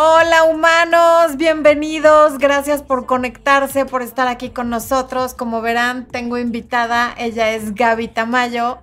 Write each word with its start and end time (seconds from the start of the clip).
Hola 0.00 0.44
humanos, 0.44 1.36
bienvenidos, 1.38 2.38
gracias 2.38 2.84
por 2.84 3.04
conectarse, 3.04 3.84
por 3.84 4.02
estar 4.02 4.28
aquí 4.28 4.50
con 4.50 4.70
nosotros. 4.70 5.34
Como 5.34 5.60
verán, 5.60 6.06
tengo 6.06 6.38
invitada, 6.38 7.12
ella 7.18 7.52
es 7.52 7.74
Gaby 7.74 8.06
Tamayo 8.06 8.78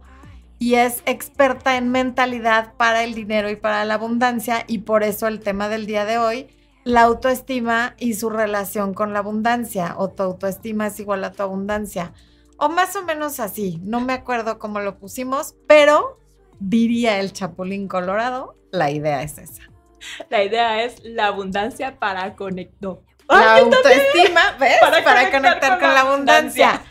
y 0.59 0.75
es 0.75 1.01
experta 1.05 1.77
en 1.77 1.89
mentalidad 1.89 2.73
para 2.73 3.05
el 3.05 3.13
dinero 3.13 3.49
y 3.49 3.55
para 3.55 3.85
la 3.85 3.93
abundancia 3.93 4.65
y 4.67 4.79
por 4.79 5.03
eso 5.03 5.27
el 5.27 5.39
tema 5.39 5.69
del 5.69 5.85
día 5.85 6.03
de 6.03 6.17
hoy, 6.17 6.47
la 6.83 7.03
autoestima 7.03 7.95
y 7.97 8.15
su 8.15 8.29
relación 8.29 8.93
con 8.93 9.13
la 9.13 9.19
abundancia 9.19 9.95
o 9.97 10.09
tu 10.09 10.21
autoestima 10.21 10.87
es 10.87 10.99
igual 10.99 11.23
a 11.23 11.31
tu 11.31 11.43
abundancia 11.43 12.11
o 12.57 12.67
más 12.67 12.93
o 12.97 13.05
menos 13.05 13.39
así, 13.39 13.79
no 13.85 14.01
me 14.01 14.11
acuerdo 14.11 14.59
cómo 14.59 14.81
lo 14.81 14.97
pusimos, 14.99 15.55
pero 15.65 16.19
diría 16.59 17.21
el 17.21 17.31
Chapulín 17.31 17.87
Colorado, 17.87 18.57
la 18.71 18.91
idea 18.91 19.23
es 19.23 19.37
esa. 19.37 19.74
La 20.29 20.43
idea 20.43 20.83
es 20.83 21.03
la 21.03 21.27
abundancia 21.27 21.99
para 21.99 22.35
conectar. 22.35 22.97
La 23.27 23.57
autoestima, 23.57 24.55
¿ves? 24.59 24.75
Para, 24.79 25.31
conectar, 25.31 25.79
con, 25.79 25.93
la 25.93 26.01
abundancia. 26.01 26.81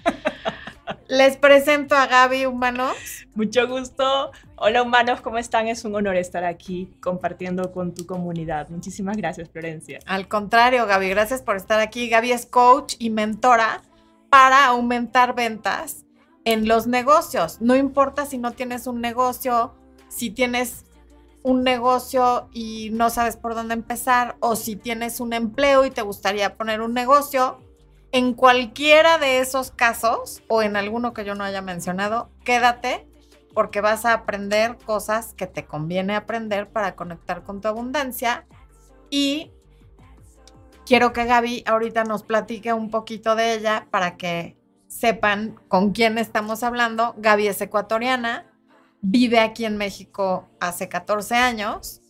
Les 1.06 1.36
presento 1.36 1.94
a 1.94 2.06
Gaby, 2.06 2.46
humanos. 2.46 2.96
Mucho 3.34 3.68
gusto. 3.68 4.32
Hola, 4.56 4.82
humanos, 4.82 5.20
¿cómo 5.20 5.38
están? 5.38 5.68
Es 5.68 5.84
un 5.84 5.94
honor 5.94 6.16
estar 6.16 6.44
aquí 6.44 6.90
compartiendo 7.00 7.70
con 7.72 7.94
tu 7.94 8.06
comunidad. 8.06 8.68
Muchísimas 8.68 9.16
gracias, 9.16 9.48
Florencia. 9.50 10.00
Al 10.06 10.26
contrario, 10.26 10.86
Gaby, 10.86 11.08
gracias 11.10 11.42
por 11.42 11.56
estar 11.56 11.78
aquí. 11.78 12.08
Gaby 12.08 12.32
es 12.32 12.46
coach 12.46 12.94
y 12.98 13.10
mentora 13.10 13.82
para 14.28 14.64
aumentar 14.66 15.34
ventas 15.34 16.04
en 16.44 16.66
los 16.66 16.86
negocios. 16.86 17.60
No 17.60 17.76
importa 17.76 18.26
si 18.26 18.38
no 18.38 18.52
tienes 18.52 18.86
un 18.86 19.00
negocio, 19.00 19.74
si 20.08 20.30
tienes 20.30 20.83
un 21.44 21.62
negocio 21.62 22.48
y 22.52 22.88
no 22.92 23.10
sabes 23.10 23.36
por 23.36 23.54
dónde 23.54 23.74
empezar 23.74 24.36
o 24.40 24.56
si 24.56 24.76
tienes 24.76 25.20
un 25.20 25.34
empleo 25.34 25.84
y 25.84 25.90
te 25.90 26.00
gustaría 26.00 26.56
poner 26.56 26.80
un 26.80 26.94
negocio, 26.94 27.58
en 28.12 28.32
cualquiera 28.32 29.18
de 29.18 29.40
esos 29.40 29.70
casos 29.70 30.42
o 30.48 30.62
en 30.62 30.74
alguno 30.76 31.12
que 31.12 31.24
yo 31.24 31.34
no 31.34 31.44
haya 31.44 31.60
mencionado, 31.60 32.30
quédate 32.44 33.06
porque 33.52 33.82
vas 33.82 34.06
a 34.06 34.14
aprender 34.14 34.78
cosas 34.86 35.34
que 35.34 35.46
te 35.46 35.66
conviene 35.66 36.16
aprender 36.16 36.70
para 36.70 36.96
conectar 36.96 37.44
con 37.44 37.60
tu 37.60 37.68
abundancia 37.68 38.46
y 39.10 39.52
quiero 40.86 41.12
que 41.12 41.26
Gaby 41.26 41.64
ahorita 41.66 42.04
nos 42.04 42.22
platique 42.22 42.72
un 42.72 42.90
poquito 42.90 43.36
de 43.36 43.52
ella 43.52 43.86
para 43.90 44.16
que 44.16 44.56
sepan 44.86 45.60
con 45.68 45.92
quién 45.92 46.16
estamos 46.16 46.62
hablando. 46.62 47.14
Gaby 47.18 47.48
es 47.48 47.60
ecuatoriana, 47.60 48.46
vive 49.04 49.38
aquí 49.38 49.66
en 49.66 49.76
México 49.76 50.48
hace 50.60 50.88
14 50.88 51.34
años 51.34 52.00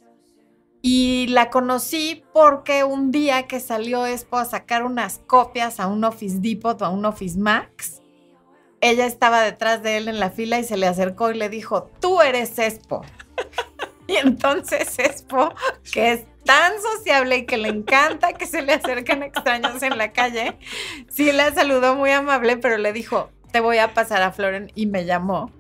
y 0.81 1.27
la 1.29 1.51
conocí 1.51 2.23
porque 2.33 2.85
un 2.85 3.11
día 3.11 3.49
que 3.49 3.59
salió 3.59 4.07
Expo 4.07 4.37
a 4.37 4.45
sacar 4.45 4.85
unas 4.85 5.19
copias 5.19 5.81
a 5.81 5.89
un 5.89 6.05
Office 6.05 6.39
Depot 6.39 6.81
o 6.81 6.85
a 6.85 6.91
un 6.91 7.05
Office 7.05 7.37
Max, 7.37 8.01
ella 8.81 9.07
estaba 9.07 9.43
detrás 9.43 9.83
de 9.83 9.97
él 9.97 10.09
en 10.09 10.21
la 10.21 10.31
fila 10.31 10.61
y 10.61 10.65
se 10.65 10.77
le 10.77 10.87
acercó 10.87 11.31
y 11.33 11.35
le 11.35 11.49
dijo, 11.49 11.91
tú 12.01 12.21
eres 12.23 12.59
Expo. 12.59 13.03
y 14.07 14.17
entonces 14.17 14.97
Expo, 14.99 15.53
que 15.93 16.13
es 16.13 16.25
tan 16.45 16.75
sociable 16.81 17.39
y 17.39 17.47
que 17.47 17.57
le 17.57 17.71
encanta 17.71 18.35
que 18.35 18.47
se 18.47 18.63
le 18.63 18.75
acerquen 18.75 19.25
extraños 19.25 19.83
en 19.83 19.99
la 19.99 20.13
calle, 20.13 20.59
sí 21.09 21.33
la 21.33 21.53
saludó 21.53 21.97
muy 21.97 22.11
amable, 22.11 22.57
pero 22.57 22.77
le 22.77 22.93
dijo, 22.93 23.31
te 23.51 23.59
voy 23.59 23.79
a 23.79 23.95
pasar 23.95 24.23
a 24.23 24.31
Floren 24.31 24.71
y 24.77 24.87
me 24.87 25.07
llamó 25.07 25.51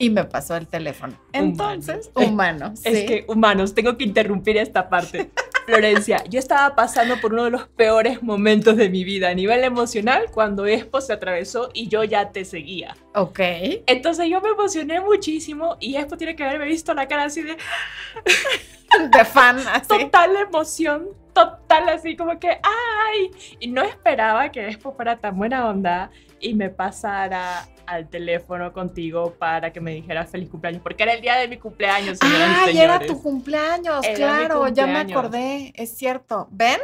y 0.00 0.08
me 0.08 0.24
pasó 0.24 0.56
el 0.56 0.66
teléfono. 0.66 1.12
Entonces, 1.32 2.10
humanos. 2.14 2.80
Es 2.84 3.04
que 3.04 3.26
humanos, 3.28 3.74
tengo 3.74 3.98
que 3.98 4.04
interrumpir 4.04 4.56
esta 4.56 4.88
parte. 4.88 5.30
Florencia, 5.66 6.24
yo 6.24 6.38
estaba 6.38 6.74
pasando 6.74 7.20
por 7.20 7.34
uno 7.34 7.44
de 7.44 7.50
los 7.50 7.68
peores 7.68 8.22
momentos 8.22 8.78
de 8.78 8.88
mi 8.88 9.04
vida 9.04 9.28
a 9.28 9.34
nivel 9.34 9.62
emocional 9.62 10.24
cuando 10.32 10.66
Expo 10.66 11.02
se 11.02 11.12
atravesó 11.12 11.68
y 11.74 11.88
yo 11.88 12.02
ya 12.02 12.32
te 12.32 12.46
seguía. 12.46 12.96
Ok. 13.14 13.40
Entonces 13.86 14.26
yo 14.30 14.40
me 14.40 14.48
emocioné 14.48 15.00
muchísimo 15.02 15.76
y 15.78 15.96
Expo 15.96 16.16
tiene 16.16 16.34
que 16.34 16.44
haberme 16.44 16.64
visto 16.64 16.94
la 16.94 17.06
cara 17.06 17.24
así 17.24 17.42
de... 17.42 17.58
de 19.16 19.24
fan, 19.26 19.58
así. 19.70 19.86
Total 19.86 20.34
emoción, 20.34 21.08
total 21.34 21.90
así 21.90 22.16
como 22.16 22.40
que 22.40 22.48
¡ay! 22.48 23.30
Y 23.60 23.68
no 23.68 23.82
esperaba 23.82 24.50
que 24.50 24.66
Expo 24.66 24.94
fuera 24.94 25.18
tan 25.18 25.36
buena 25.36 25.68
onda 25.68 26.10
y 26.40 26.54
me 26.54 26.70
pasara 26.70 27.68
al 27.86 28.08
teléfono 28.08 28.72
contigo 28.72 29.34
para 29.38 29.72
que 29.72 29.80
me 29.80 29.92
dijera 29.92 30.24
feliz 30.24 30.48
cumpleaños, 30.48 30.82
porque 30.82 31.02
era 31.02 31.14
el 31.14 31.20
día 31.20 31.36
de 31.36 31.48
mi 31.48 31.58
cumpleaños. 31.58 32.18
Ah, 32.22 32.66
y 32.72 32.78
era 32.78 33.00
tu 33.00 33.20
cumpleaños, 33.20 34.06
claro, 34.14 34.68
ya 34.68 34.86
me 34.86 34.98
acordé, 34.98 35.72
es 35.74 35.96
cierto. 35.96 36.48
¿Ven? 36.50 36.78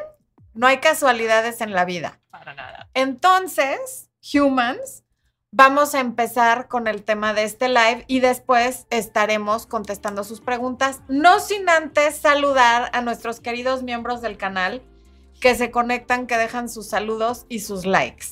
No 0.55 0.67
hay 0.67 0.79
casualidades 0.79 1.61
en 1.61 1.73
la 1.73 1.85
vida. 1.85 2.21
Para 2.31 2.55
nada. 2.55 2.89
Entonces, 2.95 4.11
humans, 4.35 5.05
vamos 5.53 5.95
a 5.95 6.01
empezar 6.01 6.67
con 6.69 6.87
el 6.87 7.05
tema 7.05 7.35
de 7.35 7.45
este 7.45 7.69
live 7.69 8.05
y 8.09 8.21
después 8.21 8.87
estaremos 8.91 9.67
contestando 9.67 10.25
sus 10.25 10.41
preguntas, 10.41 11.03
no 11.09 11.41
sin 11.41 11.69
antes 11.69 12.17
saludar 12.17 12.91
a 12.93 13.01
nuestros 13.01 13.41
queridos 13.41 13.83
miembros 13.83 14.23
del 14.23 14.37
canal 14.37 14.83
que 15.41 15.55
se 15.55 15.71
conectan, 15.71 16.27
que 16.27 16.37
dejan 16.37 16.69
sus 16.69 16.89
saludos 16.89 17.47
y 17.49 17.61
sus 17.61 17.87
likes. 17.87 18.27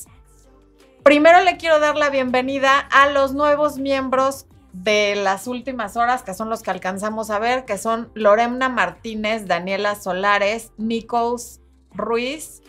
Primero 1.04 1.42
le 1.42 1.58
quiero 1.58 1.80
dar 1.80 1.96
la 1.96 2.08
bienvenida 2.08 2.78
a 2.78 3.10
los 3.10 3.34
nuevos 3.34 3.76
miembros 3.76 4.46
de 4.72 5.14
las 5.14 5.46
últimas 5.46 5.98
horas, 5.98 6.22
que 6.22 6.32
son 6.32 6.48
los 6.48 6.62
que 6.62 6.70
alcanzamos 6.70 7.28
a 7.28 7.38
ver, 7.38 7.66
que 7.66 7.76
son 7.76 8.10
Loremna 8.14 8.70
Martínez, 8.70 9.46
Daniela 9.46 9.96
Solares, 9.96 10.72
Nichols 10.78 11.60
Ruiz 11.92 12.62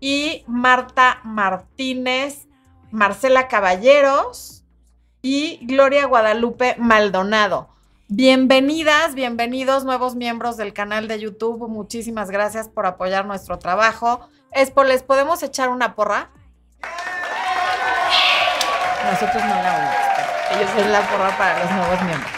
y 0.00 0.42
Marta 0.48 1.20
Martínez, 1.22 2.48
Marcela 2.90 3.46
Caballeros 3.46 4.64
y 5.22 5.64
Gloria 5.64 6.06
Guadalupe 6.06 6.74
Maldonado. 6.76 7.68
Bienvenidas, 8.08 9.14
bienvenidos 9.14 9.84
nuevos 9.84 10.16
miembros 10.16 10.56
del 10.56 10.72
canal 10.72 11.06
de 11.06 11.20
YouTube. 11.20 11.68
Muchísimas 11.68 12.32
gracias 12.32 12.68
por 12.68 12.86
apoyar 12.86 13.26
nuestro 13.26 13.60
trabajo. 13.60 14.28
Espo, 14.50 14.82
¿les 14.82 15.04
podemos 15.04 15.44
echar 15.44 15.68
una 15.68 15.94
porra? 15.94 16.30
Nosotros 19.04 19.44
no 19.44 19.62
la 19.62 19.76
oímos, 19.76 19.94
ellos 20.52 20.70
es 20.78 20.86
la 20.86 21.00
porra 21.02 21.36
para 21.36 21.58
los 21.58 21.70
nuevos 21.70 22.02
miembros. 22.02 22.30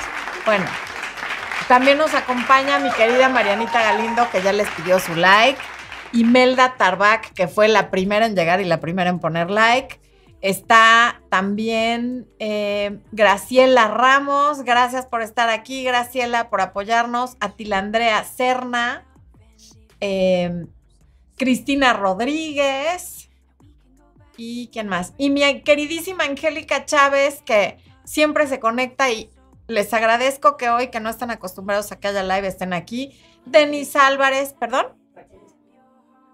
Bueno, 0.44 0.66
también 1.68 1.98
nos 1.98 2.14
acompaña 2.14 2.78
mi 2.78 2.90
querida 2.90 3.28
Marianita 3.28 3.82
Galindo, 3.82 4.28
que 4.30 4.42
ya 4.42 4.52
les 4.52 4.68
pidió 4.70 4.98
su 4.98 5.14
like. 5.14 5.60
Imelda 6.12 6.74
Tarbac, 6.76 7.32
que 7.32 7.48
fue 7.48 7.68
la 7.68 7.90
primera 7.90 8.26
en 8.26 8.36
llegar 8.36 8.60
y 8.60 8.64
la 8.64 8.80
primera 8.80 9.10
en 9.10 9.18
poner 9.18 9.50
like. 9.50 10.00
Está 10.42 11.22
también 11.30 12.28
eh, 12.40 12.98
Graciela 13.12 13.86
Ramos, 13.88 14.64
gracias 14.64 15.06
por 15.06 15.22
estar 15.22 15.48
aquí, 15.48 15.84
Graciela, 15.84 16.50
por 16.50 16.60
apoyarnos. 16.60 17.36
Atilandrea 17.38 18.24
Serna, 18.24 19.04
eh, 20.00 20.66
Cristina 21.36 21.92
Rodríguez, 21.92 23.30
¿Y 24.44 24.70
quién 24.72 24.88
más? 24.88 25.14
Y 25.18 25.30
mi 25.30 25.62
queridísima 25.62 26.24
Angélica 26.24 26.84
Chávez, 26.84 27.42
que 27.42 27.78
siempre 28.04 28.48
se 28.48 28.58
conecta 28.58 29.08
y 29.08 29.30
les 29.68 29.94
agradezco 29.94 30.56
que 30.56 30.68
hoy, 30.68 30.88
que 30.88 30.98
no 30.98 31.08
están 31.08 31.30
acostumbrados 31.30 31.92
a 31.92 32.00
que 32.00 32.08
haya 32.08 32.24
live, 32.24 32.48
estén 32.48 32.72
aquí. 32.72 33.16
Denise 33.46 34.00
Álvarez, 34.00 34.52
perdón. 34.58 34.86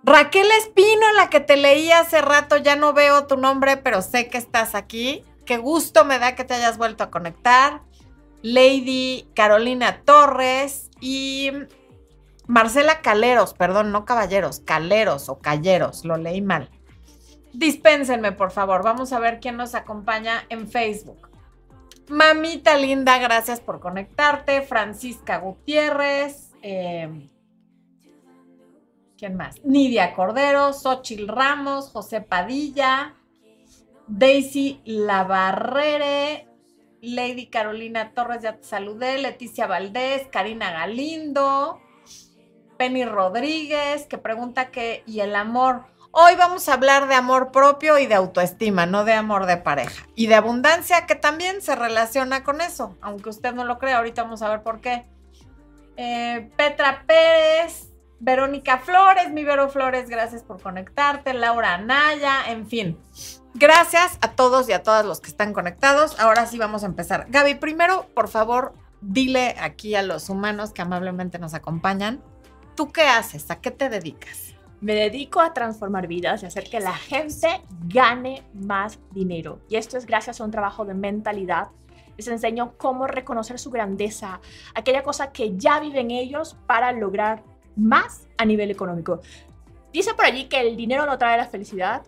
Raquel 0.05 0.51
Espino, 0.53 1.13
la 1.17 1.29
que 1.29 1.41
te 1.41 1.59
leí 1.59 1.93
hace 1.93 2.23
rato, 2.23 2.57
ya 2.57 2.77
no 2.77 2.95
veo 2.95 3.27
tu 3.27 3.37
nombre, 3.37 3.77
pero 3.77 4.01
sé 4.01 4.29
que 4.29 4.39
estás 4.39 4.75
aquí. 4.75 5.23
Qué 5.45 5.59
gusto 5.59 6.07
me 6.07 6.19
da 6.19 6.35
que 6.35 6.45
te 6.45 6.55
hayas 6.55 6.79
vuelto 6.79 7.05
a 7.05 7.11
conectar. 7.11 7.83
Lady 8.41 9.29
Carolina 9.35 10.01
Torres 10.07 10.89
y 10.99 11.51
Marcela 12.47 13.03
Caleros, 13.03 13.53
perdón, 13.53 13.93
no 13.93 14.07
caballeros, 14.07 14.61
Caleros 14.61 15.29
o 15.29 15.41
Calleros, 15.41 16.07
lo 16.07 16.17
leí 16.17 16.41
mal. 16.41 16.71
Dispénsenme, 17.53 18.33
por 18.33 18.51
favor. 18.51 18.83
Vamos 18.83 19.13
a 19.13 19.19
ver 19.19 19.41
quién 19.41 19.57
nos 19.57 19.75
acompaña 19.75 20.45
en 20.49 20.69
Facebook. 20.69 21.29
Mamita 22.09 22.77
linda, 22.77 23.19
gracias 23.19 23.61
por 23.61 23.81
conectarte. 23.81 24.63
Francisca 24.63 25.39
Gutiérrez. 25.39 26.53
Em, 26.63 27.29
¿Quién 29.19 29.37
más? 29.37 29.63
Nidia 29.65 30.15
Cordero, 30.15 30.73
Xochil 30.73 31.27
Ramos, 31.27 31.91
José 31.91 32.21
Padilla, 32.21 33.17
Daisy 34.07 34.81
Lavarrere, 34.85 36.49
Lady 37.03 37.47
Carolina 37.47 38.13
Torres, 38.15 38.43
ya 38.43 38.57
te 38.57 38.65
saludé, 38.65 39.19
Leticia 39.19 39.67
Valdés, 39.67 40.29
Karina 40.29 40.71
Galindo, 40.71 41.81
Penny 42.77 43.05
Rodríguez, 43.05 44.07
que 44.07 44.19
pregunta 44.19 44.71
que, 44.71 45.03
¿y 45.05 45.21
el 45.21 45.35
amor? 45.35 45.87
Hoy 46.11 46.37
vamos 46.37 46.69
a 46.69 46.75
hablar 46.75 47.07
de 47.07 47.15
amor 47.15 47.53
propio 47.53 47.99
y 47.99 48.07
de 48.07 48.15
autoestima, 48.15 48.87
no 48.87 49.05
de 49.05 49.13
amor 49.13 49.47
de 49.47 49.59
pareja. 49.59 50.07
Y 50.15 50.27
de 50.27 50.35
abundancia, 50.35 51.07
que 51.07 51.15
también 51.15 51.61
se 51.61 51.77
relaciona 51.77 52.43
con 52.45 52.61
eso, 52.61 52.97
aunque 53.03 53.29
usted 53.29 53.53
no 53.53 53.65
lo 53.65 53.79
crea, 53.79 53.99
ahorita 53.99 54.23
vamos 54.23 54.43
a 54.43 54.49
ver 54.49 54.63
por 54.63 54.81
qué. 54.81 55.07
Eh, 55.97 56.51
Petra 56.57 57.05
Pérez, 57.07 57.89
Verónica 58.21 58.79
Flores, 58.79 59.31
mi 59.31 59.45
Vero 59.45 59.69
Flores, 59.69 60.09
gracias 60.09 60.43
por 60.43 60.61
conectarte. 60.63 61.35
Laura 61.35 61.75
Anaya, 61.75 62.49
en 62.49 62.67
fin. 62.67 62.99
Gracias 63.55 64.19
a 64.21 64.33
todos 64.33 64.69
y 64.69 64.73
a 64.73 64.83
todas 64.83 65.05
los 65.05 65.21
que 65.21 65.29
están 65.29 65.53
conectados. 65.53 66.19
Ahora 66.19 66.47
sí 66.47 66.59
vamos 66.59 66.85
a 66.85 66.87
empezar. 66.87 67.27
Gaby, 67.29 67.57
primero, 67.57 68.07
por 68.15 68.29
favor, 68.29 68.73
dile 69.01 69.57
aquí 69.61 69.95
a 69.95 70.03
los 70.03 70.31
humanos 70.31 70.73
que 70.73 70.83
amablemente 70.83 71.39
nos 71.39 71.55
acompañan, 71.55 72.23
¿tú 72.75 72.93
qué 72.93 73.03
haces? 73.03 73.51
¿A 73.51 73.61
qué 73.61 73.71
te 73.71 73.89
dedicas? 73.89 74.48
Me 74.81 74.95
dedico 74.95 75.41
a 75.41 75.53
transformar 75.53 76.07
vidas 76.07 76.43
y 76.43 76.47
hacer 76.47 76.71
que 76.71 76.81
la 76.81 76.95
gente 76.95 77.63
gane 77.87 78.43
más 78.55 78.99
dinero. 79.13 79.61
Y 79.69 79.77
esto 79.77 79.97
es 79.99 80.07
gracias 80.07 80.41
a 80.41 80.45
un 80.45 80.51
trabajo 80.51 80.85
de 80.85 80.95
mentalidad. 80.95 81.69
Les 82.17 82.29
enseño 82.29 82.75
cómo 82.77 83.07
reconocer 83.07 83.59
su 83.59 83.71
grandeza, 83.71 84.41
aquella 84.75 85.03
cosa 85.03 85.33
que 85.33 85.57
ya 85.57 85.81
viven 85.81 86.11
ellos 86.11 86.57
para 86.67 86.93
lograr 86.93 87.43
más 87.77 88.27
a 88.37 88.45
nivel 88.45 88.71
económico. 88.71 89.21
Dice 89.93 90.15
por 90.15 90.25
allí 90.25 90.45
que 90.45 90.61
el 90.61 90.77
dinero 90.77 91.07
no 91.07 91.17
trae 91.17 91.37
la 91.37 91.47
felicidad, 91.47 92.03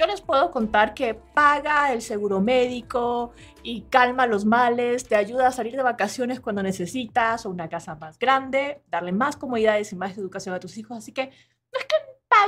yo 0.00 0.06
les 0.06 0.22
puedo 0.22 0.50
contar 0.50 0.94
que 0.94 1.12
paga 1.12 1.92
el 1.92 2.00
seguro 2.00 2.40
médico 2.40 3.32
y 3.62 3.82
calma 3.82 4.26
los 4.26 4.46
males, 4.46 5.06
te 5.06 5.14
ayuda 5.14 5.48
a 5.48 5.52
salir 5.52 5.76
de 5.76 5.82
vacaciones 5.82 6.40
cuando 6.40 6.62
necesitas 6.62 7.44
o 7.44 7.50
una 7.50 7.68
casa 7.68 7.96
más 7.96 8.18
grande, 8.18 8.80
darle 8.90 9.12
más 9.12 9.36
comodidades 9.36 9.92
y 9.92 9.96
más 9.96 10.16
educación 10.16 10.54
a 10.54 10.60
tus 10.60 10.78
hijos. 10.78 10.96
Así 10.96 11.12
que 11.12 11.30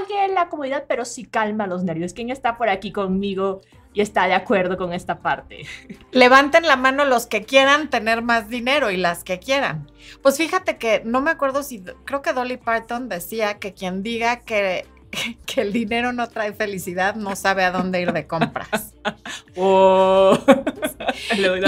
que 0.06 0.14
pague 0.14 0.32
la 0.32 0.48
comodidad, 0.48 0.84
pero 0.88 1.04
sí 1.04 1.24
calma 1.24 1.66
los 1.66 1.84
nervios. 1.84 2.12
¿Quién 2.12 2.30
está 2.30 2.56
por 2.56 2.68
aquí 2.68 2.92
conmigo 2.92 3.60
y 3.94 4.00
está 4.00 4.26
de 4.26 4.34
acuerdo 4.34 4.76
con 4.76 4.92
esta 4.92 5.20
parte? 5.20 5.66
Levanten 6.12 6.66
la 6.66 6.76
mano 6.76 7.04
los 7.04 7.26
que 7.26 7.44
quieran 7.44 7.90
tener 7.90 8.22
más 8.22 8.48
dinero 8.48 8.90
y 8.90 8.96
las 8.96 9.24
que 9.24 9.38
quieran. 9.38 9.90
Pues 10.22 10.36
fíjate 10.36 10.78
que 10.78 11.02
no 11.04 11.20
me 11.20 11.30
acuerdo 11.30 11.62
si, 11.62 11.82
creo 12.04 12.22
que 12.22 12.32
Dolly 12.32 12.56
Parton 12.56 13.08
decía 13.08 13.58
que 13.58 13.74
quien 13.74 14.02
diga 14.02 14.40
que 14.40 14.86
que 15.46 15.60
el 15.60 15.72
dinero 15.72 16.12
no 16.12 16.28
trae 16.28 16.52
felicidad, 16.52 17.14
no 17.14 17.36
sabe 17.36 17.64
a 17.64 17.70
dónde 17.70 18.00
ir 18.00 18.12
de 18.12 18.26
compras. 18.26 18.94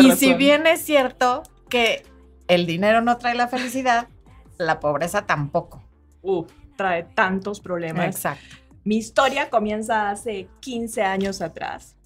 y 0.01 0.13
si 0.13 0.35
bien 0.35 0.67
es 0.67 0.83
cierto 0.83 1.43
que 1.69 2.05
el 2.49 2.67
dinero 2.67 3.01
no 3.01 3.19
trae 3.19 3.35
la 3.35 3.49
felicidad, 3.49 4.09
la 4.59 4.81
pobreza 4.81 5.27
tampoco. 5.27 5.83
Uf, 6.23 6.51
trae 6.77 7.05
tantos 7.15 7.61
problemas. 7.61 8.07
Exacto. 8.07 8.57
Mi 8.85 8.97
historia 8.97 9.49
comienza 9.49 10.11
hace 10.11 10.49
15 10.61 11.03
años 11.03 11.41
atrás 11.41 11.97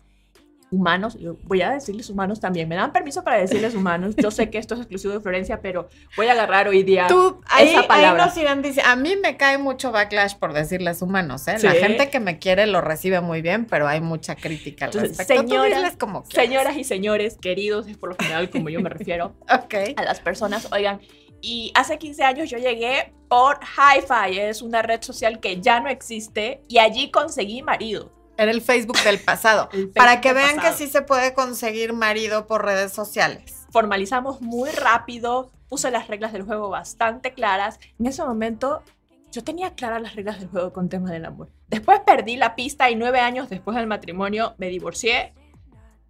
humanos, 0.71 1.17
yo 1.19 1.37
voy 1.45 1.63
a 1.63 1.71
decirles 1.71 2.11
humanos 2.11 2.41
también, 2.41 2.69
me 2.69 2.77
dan 2.77 2.93
permiso 2.93 3.25
para 3.25 3.39
decirles 3.39 3.75
humanos, 3.75 4.15
yo 4.17 4.31
sé 4.31 4.51
que 4.51 4.59
esto 4.59 4.75
es 4.75 4.81
exclusivo 4.81 5.15
de 5.15 5.21
Florencia, 5.21 5.61
pero 5.61 5.89
voy 6.17 6.27
a 6.27 6.33
agarrar 6.33 6.69
hoy 6.69 6.83
día 6.83 7.07
Tú, 7.07 7.41
ahí, 7.47 7.71
esa 7.71 7.87
palabra. 7.87 8.25
Ahí 8.25 8.29
nos 8.29 8.37
irán 8.37 8.63
a 8.85 8.97
mí 8.97 9.17
me 9.17 9.37
cae 9.37 9.59
mucho 9.59 9.93
backlash 9.93 10.35
por 10.35 10.53
decirles 10.53 11.01
humanos, 11.01 11.49
¿eh? 11.49 11.57
La 11.63 11.73
gente 11.73 12.11
que 12.11 12.21
me 12.21 12.39
quiere 12.39 12.67
lo 12.67 12.81
recibe 12.81 13.21
muy 13.21 13.41
bien, 13.41 13.65
pero 13.65 13.89
hay 13.89 14.01
mucha 14.01 14.37
crítica 14.37 14.87
al 14.87 14.93
respecto. 14.93 15.35
Señoras, 15.35 15.97
como 15.97 16.25
señoras 16.27 16.77
y 16.77 16.85
señores, 16.85 17.39
queridos, 17.41 17.87
es 17.87 17.97
por 17.97 18.11
lo 18.11 18.17
general 18.17 18.51
como 18.51 18.69
yo 18.69 18.81
me 18.81 18.91
refiero 18.91 19.35
okay. 19.65 19.95
a 19.97 20.03
las 20.03 20.21
personas, 20.21 20.71
oigan, 20.73 21.01
y 21.41 21.73
hace 21.75 21.99
15 21.99 22.25
años 22.25 22.51
yo 22.51 22.59
llegué 22.59 23.13
por 23.29 23.61
Hi-Fi, 23.61 24.39
es 24.39 24.63
una 24.63 24.83
red 24.83 25.03
social 25.03 25.41
que 25.41 25.61
ya 25.61 25.81
no 25.81 25.89
existe, 25.89 26.63
y 26.69 26.79
allí 26.79 27.11
conseguí 27.11 27.63
marido. 27.63 28.13
Era 28.37 28.53
el 28.53 28.63
Facebook 28.63 28.99
del 29.05 29.19
pasado. 29.19 29.69
para 29.95 30.21
que 30.21 30.33
vean 30.33 30.61
que 30.61 30.73
sí 30.73 30.87
se 30.87 31.03
puede 31.03 31.35
conseguir 31.35 31.93
marido 31.93 32.47
por 32.47 32.65
redes 32.65 32.93
sociales. 32.93 33.67
Formalizamos 33.71 34.41
muy 34.41 34.71
rápido, 34.71 35.51
puse 35.69 35.91
las 35.91 36.09
reglas 36.09 36.33
del 36.33 36.45
juego 36.45 36.71
bastante 36.71 37.35
claras. 37.35 37.79
En 37.99 38.07
ese 38.07 38.25
momento 38.25 38.83
yo 39.31 39.45
tenía 39.45 39.75
claras 39.75 40.01
las 40.01 40.15
reglas 40.15 40.39
del 40.39 40.49
juego 40.49 40.73
con 40.73 40.89
tema 40.89 41.11
del 41.11 41.25
amor. 41.25 41.51
Después 41.69 42.01
perdí 42.07 42.37
la 42.37 42.55
pista 42.55 42.91
y 42.91 42.97
nueve 42.97 43.21
años 43.21 43.51
después 43.51 43.77
del 43.77 43.87
matrimonio 43.87 44.55
me 44.57 44.69
divorcié. 44.69 45.35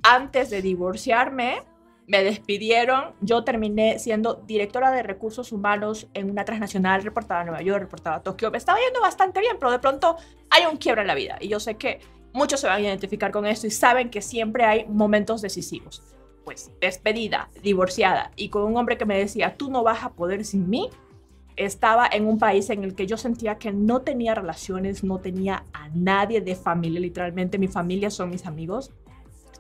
Antes 0.03 0.51
de 0.51 0.63
divorciarme, 0.63 1.63
me 2.09 2.25
despidieron. 2.25 3.15
Yo 3.21 3.45
terminé 3.45 4.01
siendo 4.01 4.35
directora 4.35 4.91
de 4.91 5.05
recursos 5.05 5.53
humanos 5.53 6.09
en 6.15 6.29
una 6.31 6.45
transnacional, 6.45 7.05
reportaba 7.05 7.43
a 7.43 7.45
Nueva 7.45 7.63
York, 7.63 7.83
reportaba 7.83 8.17
a 8.17 8.23
Tokio. 8.23 8.51
Me 8.51 8.59
estaba 8.59 8.79
yendo 8.81 9.01
bastante 9.01 9.39
bien, 9.41 9.57
pero 9.61 9.71
de 9.71 9.79
pronto 9.79 10.17
hay 10.51 10.65
un 10.67 10.77
quiebra 10.79 11.03
en 11.03 11.09
la 11.09 11.15
vida. 11.15 11.37
Y 11.41 11.49
yo 11.49 11.61
sé 11.61 11.77
que 11.77 12.01
Muchos 12.33 12.61
se 12.61 12.67
van 12.67 12.79
a 12.79 12.85
identificar 12.85 13.33
con 13.33 13.47
esto 13.47 13.67
y 13.67 13.71
saben 13.71 14.11
que 14.11 14.23
siempre 14.23 14.65
hay 14.65 14.87
momentos 14.87 15.43
decisivos. 15.43 16.03
Pues 16.45 16.71
despedida, 16.81 17.51
divorciada 17.63 18.31
y 18.37 18.49
con 18.49 18.63
un 18.63 18.77
hombre 18.77 18.97
que 18.97 19.05
me 19.05 19.19
decía, 19.19 19.57
tú 19.57 19.71
no 19.71 19.83
vas 19.83 20.05
a 20.05 20.11
poder 20.11 20.45
sin 20.45 20.69
mí, 20.69 20.89
estaba 21.57 22.07
en 22.11 22.27
un 22.27 22.39
país 22.39 22.71
en 22.71 22.85
el 22.85 22.95
que 22.95 23.07
yo 23.07 23.17
sentía 23.17 23.59
que 23.59 23.73
no 23.73 24.03
tenía 24.03 24.35
relaciones, 24.35 25.03
no 25.03 25.19
tenía 25.19 25.65
a 25.73 25.89
nadie 25.89 26.41
de 26.41 26.55
familia, 26.55 27.01
literalmente 27.01 27.59
mi 27.59 27.69
familia 27.69 28.11
son 28.11 28.31
mis 28.31 28.47
amigos. 28.47 28.93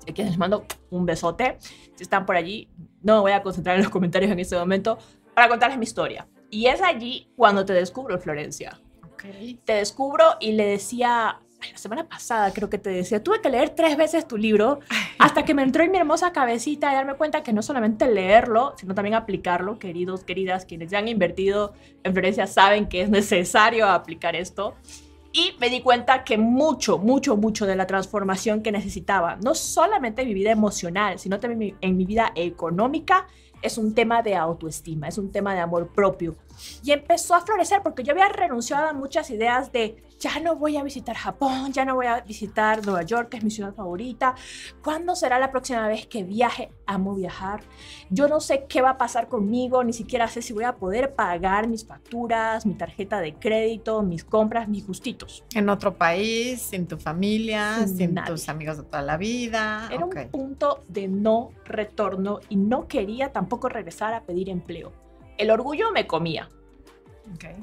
Así 0.08 0.14
que 0.14 0.24
les 0.24 0.38
mando 0.38 0.64
un 0.88 1.04
besote. 1.04 1.58
Si 1.60 2.02
están 2.02 2.24
por 2.24 2.34
allí, 2.34 2.66
no 3.02 3.16
me 3.16 3.20
voy 3.20 3.32
a 3.32 3.42
concentrar 3.42 3.76
en 3.76 3.82
los 3.82 3.92
comentarios 3.92 4.32
en 4.32 4.38
este 4.38 4.56
momento 4.56 4.96
para 5.34 5.48
contarles 5.48 5.76
mi 5.76 5.84
historia. 5.84 6.26
Y 6.48 6.64
es 6.64 6.80
allí 6.80 7.28
cuando 7.36 7.66
te 7.66 7.74
descubro, 7.74 8.18
Florencia. 8.18 8.80
Okay. 9.12 9.60
Te 9.66 9.74
descubro 9.74 10.24
y 10.40 10.52
le 10.52 10.64
decía 10.64 11.40
la 11.70 11.76
semana 11.76 12.08
pasada 12.08 12.52
creo 12.54 12.70
que 12.70 12.78
te 12.78 12.88
decía, 12.88 13.22
tuve 13.22 13.42
que 13.42 13.50
leer 13.50 13.70
tres 13.70 13.98
veces 13.98 14.26
tu 14.26 14.38
libro 14.38 14.78
hasta 15.18 15.44
que 15.44 15.52
me 15.52 15.62
entró 15.62 15.82
en 15.82 15.90
mi 15.90 15.98
hermosa 15.98 16.32
cabecita 16.32 16.90
y 16.90 16.94
darme 16.94 17.14
cuenta 17.14 17.42
que 17.42 17.52
no 17.52 17.60
solamente 17.60 18.10
leerlo, 18.10 18.72
sino 18.78 18.94
también 18.94 19.14
aplicarlo, 19.14 19.78
queridos, 19.78 20.24
queridas, 20.24 20.64
quienes 20.64 20.90
ya 20.90 21.00
han 21.00 21.08
invertido 21.08 21.74
en 22.02 22.14
Florencia 22.14 22.46
saben 22.46 22.88
que 22.88 23.02
es 23.02 23.10
necesario 23.10 23.86
aplicar 23.86 24.36
esto. 24.36 24.74
Y 25.32 25.54
me 25.60 25.68
di 25.68 25.82
cuenta 25.82 26.24
que 26.24 26.38
mucho, 26.38 26.98
mucho, 26.98 27.36
mucho 27.36 27.66
de 27.66 27.76
la 27.76 27.86
transformación 27.86 28.62
que 28.62 28.72
necesitaba, 28.72 29.36
no 29.36 29.54
solamente 29.54 30.22
en 30.22 30.28
mi 30.28 30.34
vida 30.34 30.50
emocional, 30.50 31.18
sino 31.18 31.38
también 31.38 31.76
en 31.80 31.96
mi 31.96 32.06
vida 32.06 32.32
económica, 32.34 33.26
es 33.60 33.76
un 33.76 33.94
tema 33.94 34.22
de 34.22 34.36
autoestima, 34.36 35.08
es 35.08 35.18
un 35.18 35.30
tema 35.30 35.54
de 35.54 35.60
amor 35.60 35.88
propio. 35.88 36.36
Y 36.82 36.92
empezó 36.92 37.34
a 37.34 37.40
florecer 37.40 37.82
porque 37.82 38.02
yo 38.02 38.12
había 38.12 38.28
renunciado 38.28 38.88
a 38.88 38.92
muchas 38.92 39.30
ideas 39.30 39.72
de 39.72 40.02
ya 40.18 40.40
no 40.40 40.56
voy 40.56 40.76
a 40.76 40.82
visitar 40.82 41.16
Japón, 41.16 41.72
ya 41.72 41.84
no 41.84 41.94
voy 41.94 42.06
a 42.06 42.20
visitar 42.20 42.84
Nueva 42.84 43.02
York, 43.02 43.30
que 43.30 43.36
es 43.38 43.44
mi 43.44 43.50
ciudad 43.50 43.74
favorita. 43.74 44.34
¿Cuándo 44.82 45.14
será 45.14 45.38
la 45.38 45.50
próxima 45.50 45.86
vez 45.88 46.06
que 46.06 46.24
viaje? 46.24 46.70
Amo 46.86 47.14
viajar. 47.14 47.62
Yo 48.10 48.28
no 48.28 48.40
sé 48.40 48.66
qué 48.68 48.82
va 48.82 48.90
a 48.90 48.98
pasar 48.98 49.28
conmigo, 49.28 49.84
ni 49.84 49.92
siquiera 49.92 50.28
sé 50.28 50.42
si 50.42 50.52
voy 50.52 50.64
a 50.64 50.76
poder 50.76 51.14
pagar 51.14 51.68
mis 51.68 51.86
facturas, 51.86 52.66
mi 52.66 52.74
tarjeta 52.74 53.20
de 53.20 53.34
crédito, 53.34 54.02
mis 54.02 54.24
compras, 54.24 54.68
mis 54.68 54.86
gustitos. 54.86 55.44
En 55.54 55.68
otro 55.68 55.96
país, 55.96 56.60
sin 56.60 56.86
tu 56.86 56.98
familia, 56.98 57.86
sin, 57.86 58.14
tus 58.26 58.48
amigos 58.48 58.78
de 58.78 58.84
toda 58.84 59.02
la 59.02 59.16
vida. 59.16 59.88
Era 59.92 60.04
un 60.04 60.30
punto 60.30 60.84
de 60.88 61.08
no 61.08 61.50
retorno 61.64 62.40
y 62.48 62.56
no 62.56 62.88
quería 62.88 63.32
tampoco 63.32 63.68
regresar 63.68 64.14
a 64.14 64.22
pedir 64.22 64.48
empleo. 64.48 64.92
El 65.36 65.50
orgullo 65.50 65.92
me 65.92 66.06
comía 66.06 66.48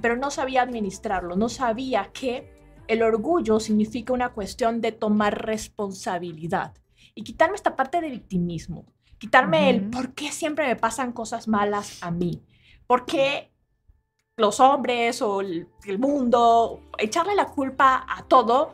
pero 0.01 0.15
no 0.15 0.31
sabía 0.31 0.61
administrarlo, 0.61 1.35
no 1.35 1.49
sabía 1.49 2.09
que 2.13 2.54
el 2.87 3.03
orgullo 3.03 3.59
significa 3.59 4.13
una 4.13 4.29
cuestión 4.29 4.81
de 4.81 4.91
tomar 4.91 5.45
responsabilidad 5.45 6.73
y 7.13 7.23
quitarme 7.23 7.55
esta 7.55 7.75
parte 7.75 8.01
de 8.01 8.09
victimismo, 8.09 8.85
quitarme 9.17 9.69
el 9.69 9.89
por 9.89 10.13
qué 10.13 10.31
siempre 10.31 10.67
me 10.67 10.75
pasan 10.75 11.11
cosas 11.11 11.47
malas 11.47 12.01
a 12.01 12.11
mí, 12.11 12.41
por 12.87 13.05
qué 13.05 13.51
los 14.37 14.59
hombres 14.59 15.21
o 15.21 15.39
el, 15.39 15.67
mundo, 15.97 16.81
echarle 16.97 17.35
la 17.35 17.45
culpa 17.45 18.05
a 18.07 18.23
todo 18.23 18.73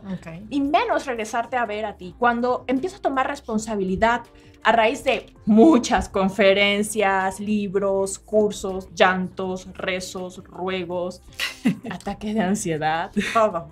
y 0.49 0.59
menos 0.59 1.05
regresarte 1.05 1.55
a 1.55 1.65
ver 1.65 1.85
a 1.85 1.97
ti. 1.97 2.15
Cuando 2.17 2.63
empiezas 2.67 2.99
a 2.99 3.01
tomar 3.03 3.27
responsabilidad 3.27 4.23
a 4.63 4.71
raíz 4.71 5.03
de 5.03 5.35
muchas 5.45 6.09
conferencias, 6.09 7.39
libros, 7.39 8.17
cursos, 8.17 8.89
llantos, 8.95 9.67
rezos, 9.73 10.43
ruegos, 10.43 11.21
ataques 11.91 12.33
de 12.33 12.41
ansiedad, 12.41 13.11
todo, 13.33 13.69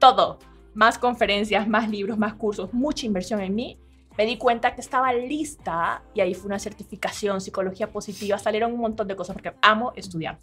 todo, 0.00 0.40
más 0.74 0.98
conferencias, 0.98 1.68
más 1.68 1.88
libros, 1.88 2.18
más 2.18 2.34
cursos, 2.34 2.74
mucha 2.74 3.06
inversión 3.06 3.40
en 3.40 3.54
mí, 3.54 3.78
me 4.18 4.26
di 4.26 4.36
cuenta 4.36 4.74
que 4.74 4.80
estaba 4.80 5.12
lista 5.12 6.02
y 6.14 6.20
ahí 6.20 6.34
fue 6.34 6.46
una 6.46 6.58
certificación, 6.58 7.40
psicología 7.40 7.92
positiva, 7.92 8.36
salieron 8.38 8.72
un 8.72 8.80
montón 8.80 9.06
de 9.06 9.14
cosas 9.14 9.34
porque 9.34 9.54
amo 9.62 9.92
estudiar 9.94 10.38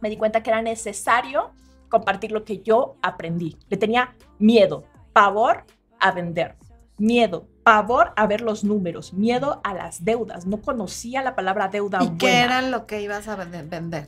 me 0.00 0.10
di 0.10 0.16
cuenta 0.16 0.42
que 0.42 0.50
era 0.50 0.62
necesario 0.62 1.50
compartir 1.88 2.32
lo 2.32 2.44
que 2.44 2.60
yo 2.62 2.96
aprendí. 3.02 3.56
Le 3.68 3.76
tenía 3.76 4.14
miedo, 4.38 4.84
pavor 5.12 5.64
a 5.98 6.12
vender, 6.12 6.56
miedo, 6.98 7.48
pavor 7.62 8.12
a 8.16 8.26
ver 8.26 8.40
los 8.40 8.64
números, 8.64 9.12
miedo 9.12 9.60
a 9.64 9.74
las 9.74 10.04
deudas. 10.04 10.46
No 10.46 10.60
conocía 10.60 11.22
la 11.22 11.34
palabra 11.34 11.68
deuda. 11.68 12.02
¿Y 12.02 12.16
qué 12.18 12.40
era 12.40 12.62
lo 12.62 12.86
que 12.86 13.02
ibas 13.02 13.28
a 13.28 13.36
vender? 13.36 14.06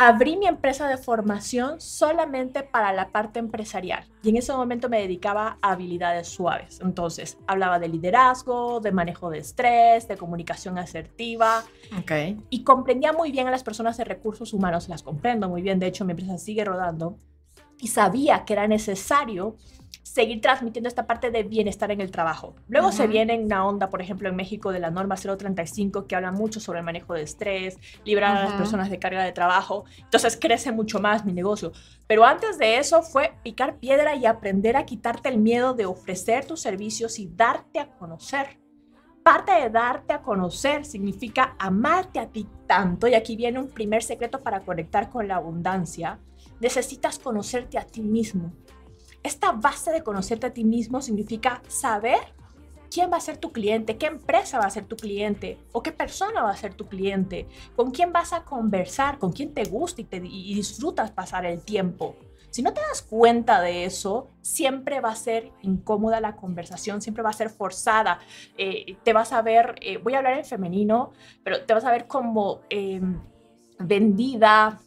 Abrí 0.00 0.38
mi 0.38 0.46
empresa 0.46 0.88
de 0.88 0.96
formación 0.96 1.78
solamente 1.78 2.62
para 2.62 2.90
la 2.94 3.10
parte 3.10 3.38
empresarial 3.38 4.06
y 4.22 4.30
en 4.30 4.38
ese 4.38 4.50
momento 4.50 4.88
me 4.88 4.98
dedicaba 4.98 5.58
a 5.60 5.72
habilidades 5.72 6.26
suaves. 6.26 6.80
Entonces, 6.80 7.36
hablaba 7.46 7.78
de 7.78 7.88
liderazgo, 7.88 8.80
de 8.80 8.92
manejo 8.92 9.28
de 9.28 9.40
estrés, 9.40 10.08
de 10.08 10.16
comunicación 10.16 10.78
asertiva. 10.78 11.64
Okay. 12.00 12.42
Y 12.48 12.64
comprendía 12.64 13.12
muy 13.12 13.30
bien 13.30 13.46
a 13.46 13.50
las 13.50 13.62
personas 13.62 13.98
de 13.98 14.04
recursos 14.04 14.54
humanos, 14.54 14.88
las 14.88 15.02
comprendo 15.02 15.50
muy 15.50 15.60
bien, 15.60 15.78
de 15.78 15.88
hecho 15.88 16.06
mi 16.06 16.12
empresa 16.12 16.38
sigue 16.38 16.64
rodando. 16.64 17.18
y 17.82 17.88
sabía 17.88 18.44
que 18.44 18.54
era 18.54 18.66
necesario 18.68 19.56
seguir 20.12 20.40
transmitiendo 20.40 20.88
esta 20.88 21.06
parte 21.06 21.30
de 21.30 21.44
bienestar 21.44 21.92
en 21.92 22.00
el 22.00 22.10
trabajo. 22.10 22.56
Luego 22.66 22.90
se 22.90 23.06
viene 23.06 23.38
una 23.38 23.64
onda, 23.64 23.90
por 23.90 24.02
ejemplo, 24.02 24.28
en 24.28 24.34
México 24.34 24.72
de 24.72 24.80
la 24.80 24.90
norma 24.90 25.14
035 25.14 26.08
que 26.08 26.16
habla 26.16 26.32
mucho 26.32 26.58
sobre 26.58 26.80
el 26.80 26.84
manejo 26.84 27.14
de 27.14 27.22
estrés, 27.22 27.78
librar 28.04 28.36
a 28.36 28.42
las 28.42 28.54
personas 28.54 28.90
de 28.90 28.98
carga 28.98 29.22
de 29.22 29.30
trabajo. 29.30 29.84
Entonces 29.98 30.36
crece 30.36 30.72
mucho 30.72 30.98
más 30.98 31.24
mi 31.24 31.32
negocio. 31.32 31.70
Pero 32.08 32.24
antes 32.24 32.58
de 32.58 32.78
eso 32.78 33.02
fue 33.02 33.34
picar 33.44 33.76
piedra 33.76 34.16
y 34.16 34.26
aprender 34.26 34.76
a 34.76 34.84
quitarte 34.84 35.28
el 35.28 35.38
miedo 35.38 35.74
de 35.74 35.86
ofrecer 35.86 36.44
tus 36.44 36.60
servicios 36.60 37.20
y 37.20 37.30
darte 37.32 37.78
a 37.78 37.90
conocer. 37.90 38.58
Parte 39.22 39.52
de 39.52 39.70
darte 39.70 40.12
a 40.12 40.22
conocer 40.22 40.84
significa 40.84 41.54
amarte 41.56 42.18
a 42.18 42.26
ti 42.26 42.48
tanto, 42.66 43.06
y 43.06 43.14
aquí 43.14 43.36
viene 43.36 43.60
un 43.60 43.68
primer 43.68 44.02
secreto 44.02 44.42
para 44.42 44.60
conectar 44.60 45.08
con 45.08 45.28
la 45.28 45.36
abundancia. 45.36 46.18
Necesitas 46.58 47.18
conocerte 47.18 47.78
a 47.78 47.84
ti 47.84 48.00
mismo 48.00 48.52
esta 49.22 49.52
base 49.52 49.90
de 49.92 50.02
conocerte 50.02 50.46
a 50.46 50.52
ti 50.52 50.64
mismo 50.64 51.02
significa 51.02 51.62
saber 51.68 52.18
quién 52.90 53.10
va 53.10 53.16
a 53.16 53.20
ser 53.20 53.38
tu 53.38 53.52
cliente, 53.52 53.96
qué 53.96 54.06
empresa 54.06 54.58
va 54.58 54.64
a 54.64 54.70
ser 54.70 54.84
tu 54.84 54.96
cliente 54.96 55.58
o 55.72 55.82
qué 55.82 55.92
persona 55.92 56.42
va 56.42 56.50
a 56.50 56.56
ser 56.56 56.74
tu 56.74 56.88
cliente, 56.88 57.46
con 57.76 57.92
quién 57.92 58.12
vas 58.12 58.32
a 58.32 58.44
conversar, 58.44 59.18
con 59.18 59.32
quién 59.32 59.54
te 59.54 59.64
gusta 59.64 60.00
y, 60.00 60.04
te, 60.04 60.20
disfrutas 60.20 61.10
pasar 61.10 61.46
el 61.46 61.62
tiempo. 61.62 62.16
Si 62.50 62.62
no 62.62 62.74
te 62.74 62.80
das 62.80 63.02
cuenta 63.02 63.60
de 63.60 63.84
eso, 63.84 64.28
siempre 64.40 65.00
va 65.00 65.10
a 65.10 65.16
ser 65.16 65.52
incómoda 65.62 66.20
la 66.20 66.34
conversación, 66.34 67.00
siempre 67.00 67.22
va 67.22 67.30
a 67.30 67.34
ser 67.34 67.48
forzada. 67.48 68.18
Eh, 68.58 68.96
te 69.04 69.12
vas 69.12 69.32
a 69.32 69.40
ver, 69.40 69.76
eh, 69.80 69.98
voy 69.98 70.14
a 70.14 70.18
hablar 70.18 70.36
en 70.36 70.44
femenino, 70.44 71.12
pero 71.44 71.64
te 71.64 71.72
vas 71.74 71.84
a 71.84 71.92
ver 71.92 72.08
como 72.08 72.62
em, 72.68 73.20
vendida, 73.78 74.80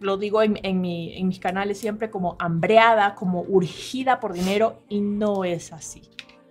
lo 0.00 0.16
digo 0.16 0.42
en, 0.42 0.58
en, 0.62 0.80
mis 0.80 1.38
canales 1.38 1.78
siempre 1.78 2.10
como 2.10 2.36
hambreada, 2.38 3.14
como 3.14 3.42
urgida 3.42 4.20
por 4.20 4.32
dinero 4.32 4.80
y 4.88 5.00
no 5.00 5.44
es 5.44 5.72
así. 5.72 6.02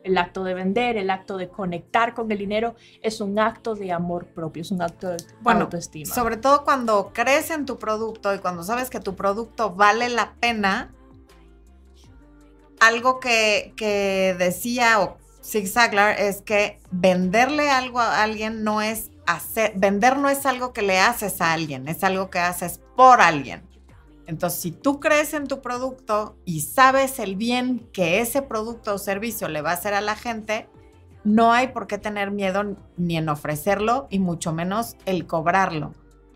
El 0.03 0.17
acto 0.17 0.43
de 0.43 0.53
vender, 0.53 0.95
el 0.95 1.09
acto 1.09 1.37
de 1.37 1.49
conectar 1.49 2.13
con 2.13 2.31
el 2.31 2.37
dinero 2.37 2.75
es 3.01 3.19
un 3.19 3.39
acto 3.39 3.75
de 3.75 3.91
amor 3.91 4.27
propio, 4.27 4.61
es 4.61 4.71
un 4.71 4.81
acto 4.81 5.09
de 5.09 5.17
bueno, 5.41 5.61
autoestima. 5.61 6.13
Sobre 6.13 6.37
todo 6.37 6.63
cuando 6.63 7.11
crees 7.13 7.51
en 7.51 7.65
tu 7.65 7.77
producto 7.77 8.33
y 8.33 8.39
cuando 8.39 8.63
sabes 8.63 8.89
que 8.89 8.99
tu 8.99 9.15
producto 9.15 9.73
vale 9.73 10.07
la 10.09 10.33
pena, 10.39 10.93
algo 12.79 13.19
que, 13.19 13.73
que 13.75 14.35
decía 14.37 15.01
o 15.01 15.17
Zig 15.43 15.67
Ziglar 15.67 16.19
es 16.19 16.41
que 16.41 16.79
venderle 16.91 17.69
algo 17.69 17.99
a 17.99 18.23
alguien 18.23 18.63
no 18.63 18.81
es 18.81 19.11
hacer, 19.25 19.73
vender 19.75 20.17
no 20.17 20.29
es 20.29 20.45
algo 20.45 20.73
que 20.73 20.81
le 20.81 20.99
haces 20.99 21.41
a 21.41 21.53
alguien, 21.53 21.87
es 21.87 22.03
algo 22.03 22.29
que 22.29 22.39
haces 22.39 22.81
por 22.97 23.21
alguien. 23.21 23.61
Entonces, 24.25 24.59
si 24.59 24.71
tú 24.71 24.99
crees 24.99 25.33
en 25.33 25.47
tu 25.47 25.61
producto 25.61 26.35
y 26.43 26.61
sabes 26.61 27.19
el 27.19 27.37
bien 27.37 27.87
que 27.93 28.19
ese 28.19 28.41
producto 28.41 28.95
o 28.95 28.97
servicio 28.97 29.47
le 29.47 29.61
va 29.61 29.69
a 29.69 29.75
hacer 29.75 29.93
a 29.93 30.01
la 30.01 30.15
gente, 30.15 30.67
no 31.23 31.53
hay 31.53 31.69
por 31.69 31.87
qué 31.87 31.97
tener 31.97 32.31
miedo 32.31 32.75
ni 32.97 33.17
en 33.17 33.29
ofrecerlo 33.29 34.07
y 34.09 34.19
mucho 34.19 34.51
menos 34.51 34.97
el 35.05 35.27
cobrarlo. 35.27 35.93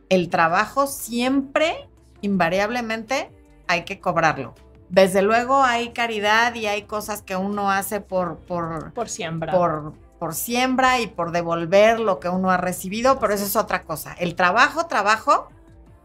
El 0.07 0.29
trabajo 0.29 0.87
siempre, 0.87 1.89
invariablemente, 2.21 3.31
hay 3.67 3.83
que 3.83 3.99
cobrarlo. 3.99 4.53
Desde 4.89 5.21
luego 5.21 5.63
hay 5.63 5.93
caridad 5.93 6.53
y 6.55 6.67
hay 6.67 6.83
cosas 6.83 7.21
que 7.21 7.35
uno 7.35 7.71
hace 7.71 8.01
por... 8.01 8.37
Por, 8.37 8.93
por 8.93 9.09
siembra. 9.09 9.51
Por, 9.51 9.93
por 10.19 10.35
siembra 10.35 10.99
y 10.99 11.07
por 11.07 11.31
devolver 11.31 11.99
lo 11.99 12.19
que 12.19 12.29
uno 12.29 12.51
ha 12.51 12.57
recibido, 12.57 13.17
pero 13.19 13.33
eso 13.33 13.45
es 13.45 13.55
otra 13.55 13.83
cosa. 13.83 14.13
El 14.19 14.35
trabajo, 14.35 14.85
trabajo, 14.85 15.49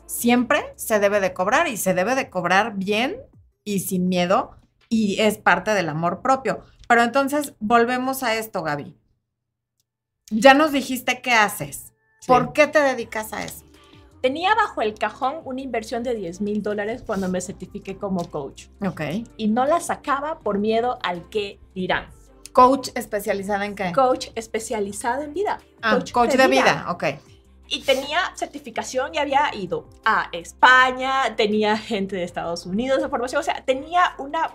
siempre 0.06 0.72
se 0.76 0.98
debe 0.98 1.20
de 1.20 1.34
cobrar 1.34 1.68
y 1.68 1.76
se 1.76 1.94
debe 1.94 2.14
de 2.14 2.30
cobrar 2.30 2.75
bien 2.76 3.16
y 3.64 3.80
sin 3.80 4.08
miedo 4.08 4.56
y 4.88 5.20
es 5.20 5.38
parte 5.38 5.72
del 5.72 5.88
amor 5.88 6.22
propio. 6.22 6.60
Pero 6.88 7.02
entonces 7.02 7.54
volvemos 7.58 8.22
a 8.22 8.34
esto, 8.36 8.62
Gaby. 8.62 8.96
Ya 10.30 10.54
nos 10.54 10.72
dijiste 10.72 11.20
qué 11.20 11.32
haces. 11.32 11.92
¿Por 12.26 12.52
qué 12.52 12.66
te 12.66 12.80
dedicas 12.80 13.32
a 13.32 13.44
eso? 13.44 13.64
Tenía 14.22 14.54
bajo 14.54 14.82
el 14.82 14.94
cajón 14.94 15.36
una 15.44 15.60
inversión 15.60 16.02
de 16.02 16.14
10 16.14 16.40
mil 16.40 16.62
dólares 16.62 17.02
cuando 17.06 17.28
me 17.28 17.40
certifiqué 17.40 17.96
como 17.96 18.28
coach. 18.30 18.66
Ok. 18.84 19.00
Y 19.36 19.48
no 19.48 19.66
la 19.66 19.78
sacaba 19.78 20.40
por 20.40 20.58
miedo 20.58 20.98
al 21.02 21.28
que 21.28 21.60
dirán. 21.75 22.08
¿Coach 22.52 22.88
especializada 22.94 23.66
en 23.66 23.75
qué? 23.75 23.92
Coach 23.92 24.28
especializada 24.34 25.25
en 25.25 25.34
vida. 25.34 25.60
Ah, 25.82 25.98
coach, 26.12 26.30
de, 26.30 26.36
vida. 26.36 26.48
vida, 26.48 26.86
ok 26.88 27.04
y 27.68 27.82
tenía 27.82 28.20
certificación 28.35 29.14
y 29.14 29.18
había 29.18 29.54
ido 29.54 29.88
a 30.04 30.28
España, 30.32 31.35
tenía 31.37 31.76
gente 31.76 32.16
de 32.16 32.25
Estados 32.25 32.66
Unidos 32.66 33.02
de 33.02 33.08
formación, 33.08 33.40
o 33.40 33.42
sea, 33.42 33.64
tenía 33.64 34.14
una 34.18 34.50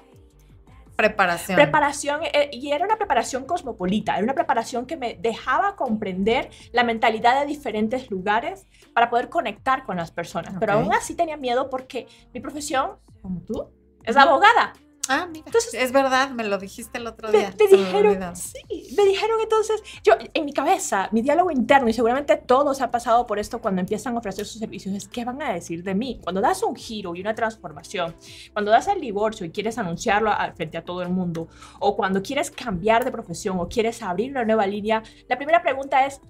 preparación. 0.96 1.56
Preparación, 1.56 2.22
eh, 2.24 2.50
y 2.54 2.72
era 2.72 2.86
una 2.86 2.98
preparación 2.98 3.46
cosmopolita, 3.46 4.14
era 4.14 4.24
una 4.24 4.36
preparación 4.36 4.86
que 4.86 4.98
me 4.98 5.16
dejaba 5.16 5.76
comprender 5.76 6.50
la 6.72 6.84
mentalidad 6.84 7.40
de 7.40 7.48
diferentes 7.48 8.12
lugares 8.12 8.68
para 8.94 9.10
poder 9.10 9.30
conectar 9.30 9.84
con 9.84 9.98
las 9.98 10.12
personas. 10.12 10.56
Pero 10.60 10.74
aún 10.74 10.94
así 10.94 11.16
tenía 11.16 11.38
miedo 11.38 11.70
porque 11.70 12.08
mi 12.34 12.40
profesión, 12.40 12.98
como 13.22 13.42
tú, 13.42 13.70
es 14.04 14.16
abogada. 14.16 14.74
Ah, 15.10 15.28
mira. 15.30 15.44
Entonces, 15.46 15.74
es 15.74 15.92
verdad, 15.92 16.30
me 16.30 16.44
lo 16.44 16.58
dijiste 16.58 16.98
el 16.98 17.08
otro 17.08 17.32
día. 17.32 17.54
Me, 17.58 17.78
dijeron, 17.78 18.36
sí, 18.36 18.60
me 18.96 19.04
dijeron 19.06 19.40
entonces, 19.42 19.82
yo 20.04 20.14
en 20.34 20.46
mi 20.46 20.54
cabeza, 20.54 21.10
mi 21.12 21.22
diálogo 21.22 21.52
interno, 21.52 21.90
y 21.90 21.94
seguramente 21.94 22.38
todos 22.38 22.82
han 22.82 22.92
pasado 22.92 23.26
por 23.26 23.40
esto 23.40 23.60
cuando 23.60 23.82
empiezan 23.82 24.16
a 24.16 24.20
ofrecer 24.20 24.46
sus 24.46 24.60
servicios, 24.60 24.96
es 24.96 25.08
qué 25.08 25.26
van 25.26 25.42
a 25.42 25.54
decir 25.54 25.84
de 25.84 25.96
mí. 25.96 26.20
Cuando 26.24 26.42
das 26.42 26.64
un 26.64 26.76
giro 26.76 27.16
y 27.16 27.22
una 27.22 27.36
transformación, 27.36 28.16
cuando 28.54 28.72
das 28.72 28.88
el 28.88 29.02
divorcio 29.02 29.46
y 29.46 29.52
quieres 29.52 29.78
anunciarlo 29.78 30.32
frente 30.56 30.78
a 30.78 30.86
todo 30.86 31.02
el 31.02 31.10
mundo, 31.10 31.48
o 31.80 31.96
cuando 31.96 32.22
quieres 32.22 32.52
cambiar 32.52 33.04
de 33.04 33.12
profesión 33.12 33.60
o 33.60 33.68
quieres 33.68 34.02
abrir 34.02 34.32
una 34.32 34.46
nueva 34.46 34.66
línea, 34.68 35.04
la 35.28 35.38
primera 35.38 35.62
pregunta 35.62 36.06
es, 36.06 36.22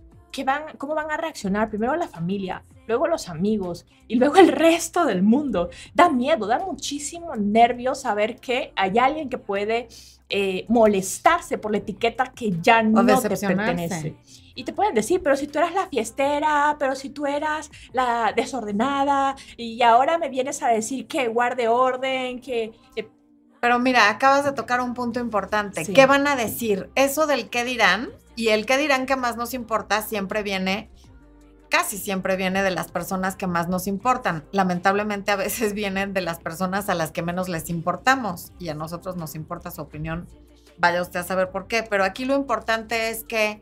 van, 0.45 0.63
¿cómo 0.77 0.95
van 0.95 1.11
a 1.11 1.17
reaccionar? 1.17 1.69
Primero 1.69 1.95
la 1.95 2.07
familia, 2.07 2.63
luego 2.91 3.07
los 3.07 3.29
amigos 3.29 3.86
y 4.10 4.15
luego 4.15 4.36
el 4.36 4.50
resto 4.50 5.05
del 5.05 5.24
mundo. 5.24 5.69
Da 5.93 6.10
miedo, 6.10 6.45
da 6.45 6.60
muchísimo 6.60 7.36
nervio 7.36 7.95
saber 7.95 8.36
que 8.36 8.74
hay 8.75 9.00
alguien 9.00 9.29
que 9.29 9.38
puede 9.38 9.88
eh, 10.29 10.65
molestarse 10.67 11.57
por 11.57 11.71
la 11.71 11.77
etiqueta 11.77 12.25
que 12.36 12.51
ya 12.62 12.83
no 12.83 13.05
te 13.05 13.29
pertenece. 13.29 14.15
Y 14.53 14.65
te 14.65 14.74
pueden 14.74 14.93
decir, 14.93 15.21
pero 15.24 15.38
si 15.38 15.48
tú 15.48 15.60
eras 15.60 15.74
la 15.74 15.88
fiestera, 15.88 16.75
pero 16.77 16.95
si 16.95 17.10
tú 17.10 17.25
eras 17.25 17.71
la 17.93 18.33
desordenada, 18.36 19.38
y 19.55 19.81
ahora 19.81 20.17
me 20.17 20.27
vienes 20.27 20.62
a 20.62 20.67
decir 20.67 21.07
que 21.07 21.29
guarde 21.29 21.69
orden, 21.69 22.41
que... 22.41 22.74
Eh, 22.98 23.10
pero 23.62 23.79
mira, 23.79 24.10
acabas 24.10 24.43
de 24.43 24.51
tocar 24.51 24.81
un 24.81 24.93
punto 24.93 25.21
importante. 25.21 25.86
¿Qué 25.86 26.05
van 26.05 26.27
a 26.27 26.36
decir? 26.36 26.89
Eso 26.95 27.25
del 27.25 27.50
qué 27.50 27.63
dirán 27.63 28.10
y 28.36 28.50
el 28.50 28.65
qué 28.65 28.77
dirán 28.77 29.05
que 29.05 29.15
más 29.15 29.38
nos 29.38 29.53
importa 29.53 30.01
siempre 30.01 30.43
viene, 30.43 30.89
casi 31.71 31.97
siempre 31.97 32.35
viene 32.35 32.61
de 32.61 32.69
las 32.69 32.91
personas 32.91 33.35
que 33.35 33.47
más 33.47 33.69
nos 33.69 33.87
importan. 33.87 34.43
Lamentablemente 34.51 35.31
a 35.31 35.37
veces 35.37 35.73
vienen 35.73 36.13
de 36.13 36.21
las 36.21 36.39
personas 36.39 36.89
a 36.89 36.95
las 36.95 37.11
que 37.11 37.23
menos 37.23 37.49
les 37.49 37.71
importamos 37.71 38.51
y 38.59 38.69
a 38.69 38.75
nosotros 38.75 39.15
nos 39.15 39.33
importa 39.33 39.71
su 39.71 39.81
opinión. 39.81 40.27
Vaya 40.77 41.01
usted 41.01 41.21
a 41.21 41.23
saber 41.23 41.49
por 41.49 41.67
qué, 41.67 41.81
pero 41.81 42.03
aquí 42.03 42.25
lo 42.25 42.35
importante 42.35 43.09
es 43.09 43.23
que 43.23 43.61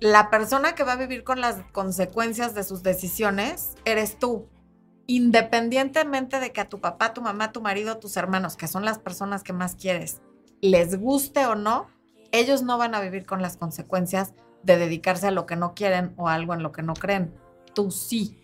la 0.00 0.30
persona 0.30 0.74
que 0.74 0.84
va 0.84 0.92
a 0.92 0.96
vivir 0.96 1.24
con 1.24 1.40
las 1.40 1.56
consecuencias 1.72 2.54
de 2.54 2.62
sus 2.62 2.82
decisiones 2.82 3.74
eres 3.84 4.18
tú. 4.18 4.48
Independientemente 5.06 6.40
de 6.40 6.52
que 6.52 6.60
a 6.60 6.68
tu 6.68 6.80
papá, 6.80 7.14
tu 7.14 7.20
mamá, 7.20 7.52
tu 7.52 7.60
marido, 7.60 7.98
tus 7.98 8.16
hermanos, 8.16 8.56
que 8.56 8.68
son 8.68 8.84
las 8.84 8.98
personas 8.98 9.42
que 9.42 9.52
más 9.52 9.74
quieres, 9.74 10.20
les 10.60 10.98
guste 10.98 11.46
o 11.46 11.54
no, 11.54 11.88
ellos 12.32 12.62
no 12.62 12.78
van 12.78 12.94
a 12.94 13.00
vivir 13.00 13.26
con 13.26 13.42
las 13.42 13.56
consecuencias 13.56 14.34
de 14.62 14.76
dedicarse 14.76 15.26
a 15.26 15.30
lo 15.30 15.46
que 15.46 15.56
no 15.56 15.74
quieren 15.74 16.14
o 16.16 16.28
algo 16.28 16.54
en 16.54 16.62
lo 16.62 16.72
que 16.72 16.82
no 16.82 16.94
creen. 16.94 17.34
Tú 17.74 17.90
sí. 17.90 18.36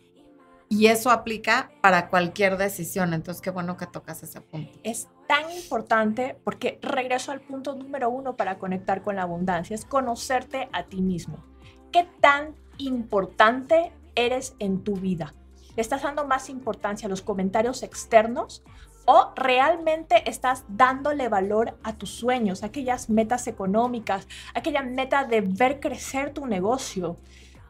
Y 0.68 0.86
eso 0.86 1.10
aplica 1.10 1.70
para 1.80 2.08
cualquier 2.08 2.56
decisión. 2.56 3.14
Entonces, 3.14 3.40
qué 3.40 3.50
bueno 3.50 3.76
que 3.76 3.86
tocas 3.86 4.22
ese 4.22 4.40
punto. 4.40 4.78
Es 4.82 5.08
tan 5.28 5.50
importante 5.50 6.36
porque 6.44 6.78
regreso 6.82 7.32
al 7.32 7.40
punto 7.40 7.74
número 7.74 8.10
uno 8.10 8.36
para 8.36 8.58
conectar 8.58 9.02
con 9.02 9.16
la 9.16 9.22
abundancia, 9.22 9.74
es 9.74 9.84
conocerte 9.84 10.68
a 10.72 10.84
ti 10.84 11.02
mismo. 11.02 11.44
¿Qué 11.92 12.08
tan 12.20 12.54
importante 12.78 13.92
eres 14.14 14.54
en 14.58 14.82
tu 14.82 14.96
vida? 14.96 15.34
¿Le 15.76 15.82
estás 15.82 16.02
dando 16.02 16.26
más 16.26 16.48
importancia 16.48 17.06
a 17.06 17.10
los 17.10 17.22
comentarios 17.22 17.82
externos 17.82 18.62
o 19.06 19.32
realmente 19.36 20.28
estás 20.28 20.64
dándole 20.68 21.28
valor 21.28 21.78
a 21.82 21.94
tus 21.94 22.10
sueños, 22.10 22.62
a 22.62 22.66
aquellas 22.66 23.08
metas 23.08 23.46
económicas, 23.46 24.26
aquella 24.54 24.82
meta 24.82 25.24
de 25.24 25.40
ver 25.40 25.80
crecer 25.80 26.34
tu 26.34 26.46
negocio. 26.46 27.16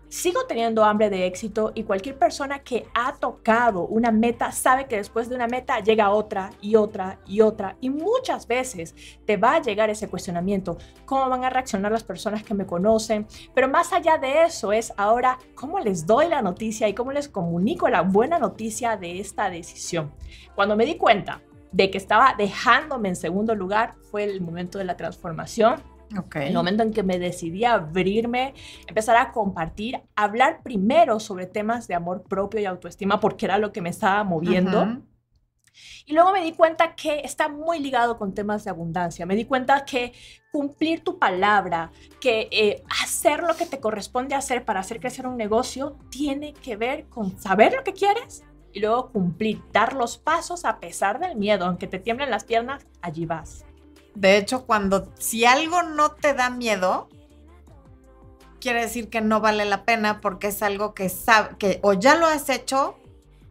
Sigo 0.09 0.47
teniendo 0.47 0.85
hambre 0.85 1.11
de 1.11 1.27
éxito 1.27 1.73
y 1.75 1.83
cualquier 1.83 2.17
persona 2.17 2.61
que 2.61 2.87
ha 2.95 3.17
tocado 3.17 3.87
una 3.87 4.13
meta 4.13 4.53
sabe 4.53 4.87
que 4.87 4.97
después 4.97 5.29
de 5.29 5.35
una 5.35 5.49
meta 5.49 5.81
llega 5.81 6.11
otra 6.11 6.51
y 6.61 6.77
otra 6.77 7.19
y 7.27 7.41
otra 7.41 7.77
y 7.81 7.91
muchas 7.91 8.47
veces 8.47 8.95
te 9.25 9.37
va 9.37 9.57
a 9.57 9.63
llegar 9.63 9.91
ese 9.91 10.09
cuestionamiento, 10.09 10.79
cómo 11.05 11.29
van 11.29 11.45
a 11.45 11.51
reaccionar 11.51 11.91
las 11.91 12.05
personas 12.05 12.45
que 12.45 12.55
me 12.55 12.67
conocen, 12.67 13.27
pero 13.53 13.69
más 13.69 13.93
allá 13.93 14.17
de 14.17 14.45
eso 14.45 14.73
es 14.73 14.93
ahora 14.97 15.39
cómo 15.57 15.81
les 15.81 16.07
doy 16.07 16.29
la 16.29 16.41
noticia 16.41 16.89
y 16.89 16.95
cómo 16.95 17.11
les 17.11 17.29
comunico 17.29 17.89
la 17.89 18.03
buena 18.03 18.39
noticia 18.39 18.97
de 18.97 19.19
esta 19.19 19.51
decisión. 19.51 20.13
Cuando 20.55 20.77
me 20.77 20.87
di 20.87 20.97
cuenta 20.97 21.43
de 21.73 21.91
que 21.91 21.99
estaba 21.99 22.35
dejándome 22.39 23.09
en 23.09 23.17
segundo 23.17 23.55
lugar 23.55 23.95
fue 24.11 24.25
el 24.25 24.41
momento 24.41 24.79
de 24.79 24.85
la 24.85 24.97
transformación. 24.97 25.83
Okay. 26.19 26.49
El 26.49 26.55
momento 26.55 26.83
en 26.83 26.93
que 26.93 27.03
me 27.03 27.19
decidí 27.19 27.65
a 27.65 27.75
abrirme, 27.75 28.55
empezar 28.87 29.17
a 29.17 29.33
compartir, 29.33 30.01
hablar 30.15 30.63
primero 30.63 31.19
sobre 31.21 31.47
temas 31.47 31.89
de 31.89 31.95
amor 31.95 32.23
propio 32.23 32.61
y 32.61 32.65
autoestima, 32.65 33.21
porque 33.21 33.47
era 33.47 33.59
lo 33.59 33.73
que 33.73 33.81
me 33.81 33.91
estaba 33.91 34.23
moviendo. 34.25 34.83
Ujú. 34.83 35.03
Y 36.07 36.15
luego 36.15 36.33
me 36.33 36.43
di 36.43 36.53
cuenta 36.53 36.95
que 36.95 37.21
está 37.21 37.49
muy 37.49 37.81
ligado 37.81 38.17
con 38.17 38.35
temas 38.35 38.65
de 38.65 38.71
abundancia. 38.71 39.27
Me 39.27 39.35
di 39.35 39.45
cuenta 39.45 39.85
que 39.85 40.13
cumplir 40.53 41.03
tu 41.03 41.19
palabra, 41.19 41.91
que 42.21 42.49
eh, 42.51 42.83
hacer 43.03 43.43
lo 43.43 43.57
que 43.57 43.67
te 43.67 43.81
corresponde 43.81 44.35
hacer 44.35 44.65
para 44.65 44.81
hacer 44.81 45.01
crecer 45.01 45.27
un 45.27 45.37
negocio, 45.37 45.99
tiene 46.09 46.55
que 46.55 46.77
ver 46.77 47.07
con 47.09 47.39
saber 47.39 47.75
lo 47.75 47.85
que 47.85 47.93
quieres 47.93 48.45
y 48.73 48.81
luego 48.81 49.11
cumplir, 49.11 49.63
dar 49.73 49.95
los 49.95 50.17
pasos 50.17 50.65
a 50.65 50.81
pesar 50.81 51.19
del 51.19 51.37
miedo, 51.37 51.65
aunque 51.65 51.87
te 51.87 51.99
tiemblen 51.99 52.31
las 52.31 52.45
piernas, 52.45 52.87
allí 53.03 53.27
vas. 53.27 53.66
De 54.17 54.39
hecho, 54.39 54.65
cuando 54.65 55.13
si 55.19 55.45
algo 55.45 55.83
no 55.83 56.13
te 56.13 56.33
da 56.33 56.49
miedo, 56.49 57.09
quiere 58.61 58.81
decir 58.81 59.11
que 59.11 59.21
no 59.21 59.41
vale 59.41 59.67
la 59.67 59.85
pena 59.85 60.21
porque 60.23 60.49
es 60.49 60.63
algo 60.63 60.95
que 60.95 61.13
que 61.59 61.81
o 61.83 61.93
ya 61.93 62.17
lo 62.17 62.27
has 62.27 62.49
hecho 62.49 62.99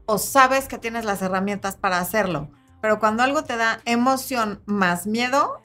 o 0.08 0.18
sabes 0.18 0.68
que 0.68 0.80
tienes 0.80 1.06
las 1.06 1.22
herramientas 1.22 1.76
para 1.76 2.00
hacerlo. 2.00 2.50
Pero 2.82 3.00
cuando 3.00 3.24
algo 3.24 3.44
te 3.44 3.58
da 3.58 3.80
emoción 3.86 4.62
más 4.66 5.06
miedo, 5.06 5.62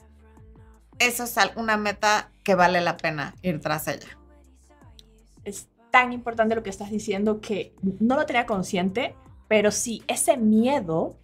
eso 0.99 1.23
es 1.23 1.35
una 1.55 1.77
meta 1.77 2.29
que 2.43 2.53
vale 2.53 2.79
la 2.79 2.97
pena 2.97 3.33
ir 3.41 3.59
tras 3.59 3.87
ella. 3.87 4.17
es 5.43 5.67
tan 5.89 6.13
importante 6.13 6.55
lo 6.55 6.63
que 6.63 6.69
estás 6.69 6.91
diciendo 6.91 7.41
que 7.41 7.73
no 7.99 8.15
lo 8.15 8.25
tenía 8.25 8.45
consciente, 8.45 9.15
pero 9.47 9.71
sí, 9.71 10.03
ese 10.07 10.37
miedo, 10.37 11.17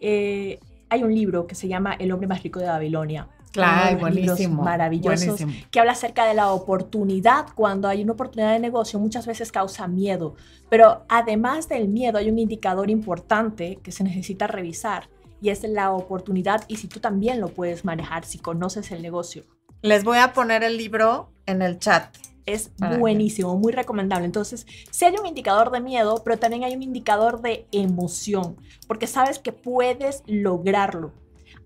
eh, 0.00 0.58
hay 0.92 1.02
un 1.02 1.14
libro 1.14 1.46
que 1.46 1.54
se 1.54 1.68
llama 1.68 1.94
El 1.94 2.12
hombre 2.12 2.28
más 2.28 2.42
rico 2.42 2.60
de 2.60 2.66
Babilonia. 2.66 3.28
Claro, 3.50 3.98
buenísimo. 3.98 4.62
maravillosos 4.62 5.26
buenísimo. 5.26 5.52
que 5.70 5.80
habla 5.80 5.92
acerca 5.92 6.26
de 6.26 6.34
la 6.34 6.52
oportunidad. 6.52 7.46
Cuando 7.54 7.88
hay 7.88 8.02
una 8.02 8.12
oportunidad 8.12 8.52
de 8.52 8.58
negocio, 8.58 8.98
muchas 8.98 9.26
veces 9.26 9.50
causa 9.50 9.88
miedo. 9.88 10.36
Pero 10.68 11.04
además 11.08 11.68
del 11.68 11.88
miedo, 11.88 12.18
hay 12.18 12.28
un 12.28 12.38
indicador 12.38 12.90
importante 12.90 13.78
que 13.82 13.90
se 13.90 14.04
necesita 14.04 14.46
revisar 14.46 15.08
y 15.40 15.48
es 15.48 15.62
la 15.64 15.92
oportunidad 15.92 16.64
y 16.68 16.76
si 16.76 16.88
tú 16.88 17.00
también 17.00 17.40
lo 17.40 17.48
puedes 17.48 17.84
manejar, 17.84 18.24
si 18.24 18.38
conoces 18.38 18.92
el 18.92 19.00
negocio. 19.00 19.44
Les 19.80 20.04
voy 20.04 20.18
a 20.18 20.34
poner 20.34 20.62
el 20.62 20.76
libro 20.76 21.32
en 21.46 21.62
el 21.62 21.78
chat. 21.78 22.14
Es 22.46 22.70
que- 22.80 22.96
buenísimo, 22.98 23.56
muy 23.56 23.72
recomendable. 23.72 24.24
Entonces, 24.26 24.66
sí 24.90 25.04
hay 25.04 25.14
un 25.18 25.26
indicador 25.26 25.70
de 25.70 25.80
miedo, 25.80 26.22
pero 26.24 26.38
también 26.38 26.64
hay 26.64 26.74
un 26.74 26.82
indicador 26.82 27.40
de 27.40 27.66
emoción, 27.72 28.56
porque 28.88 29.06
sabes 29.06 29.38
que 29.38 29.52
puedes 29.52 30.22
lograrlo. 30.26 31.12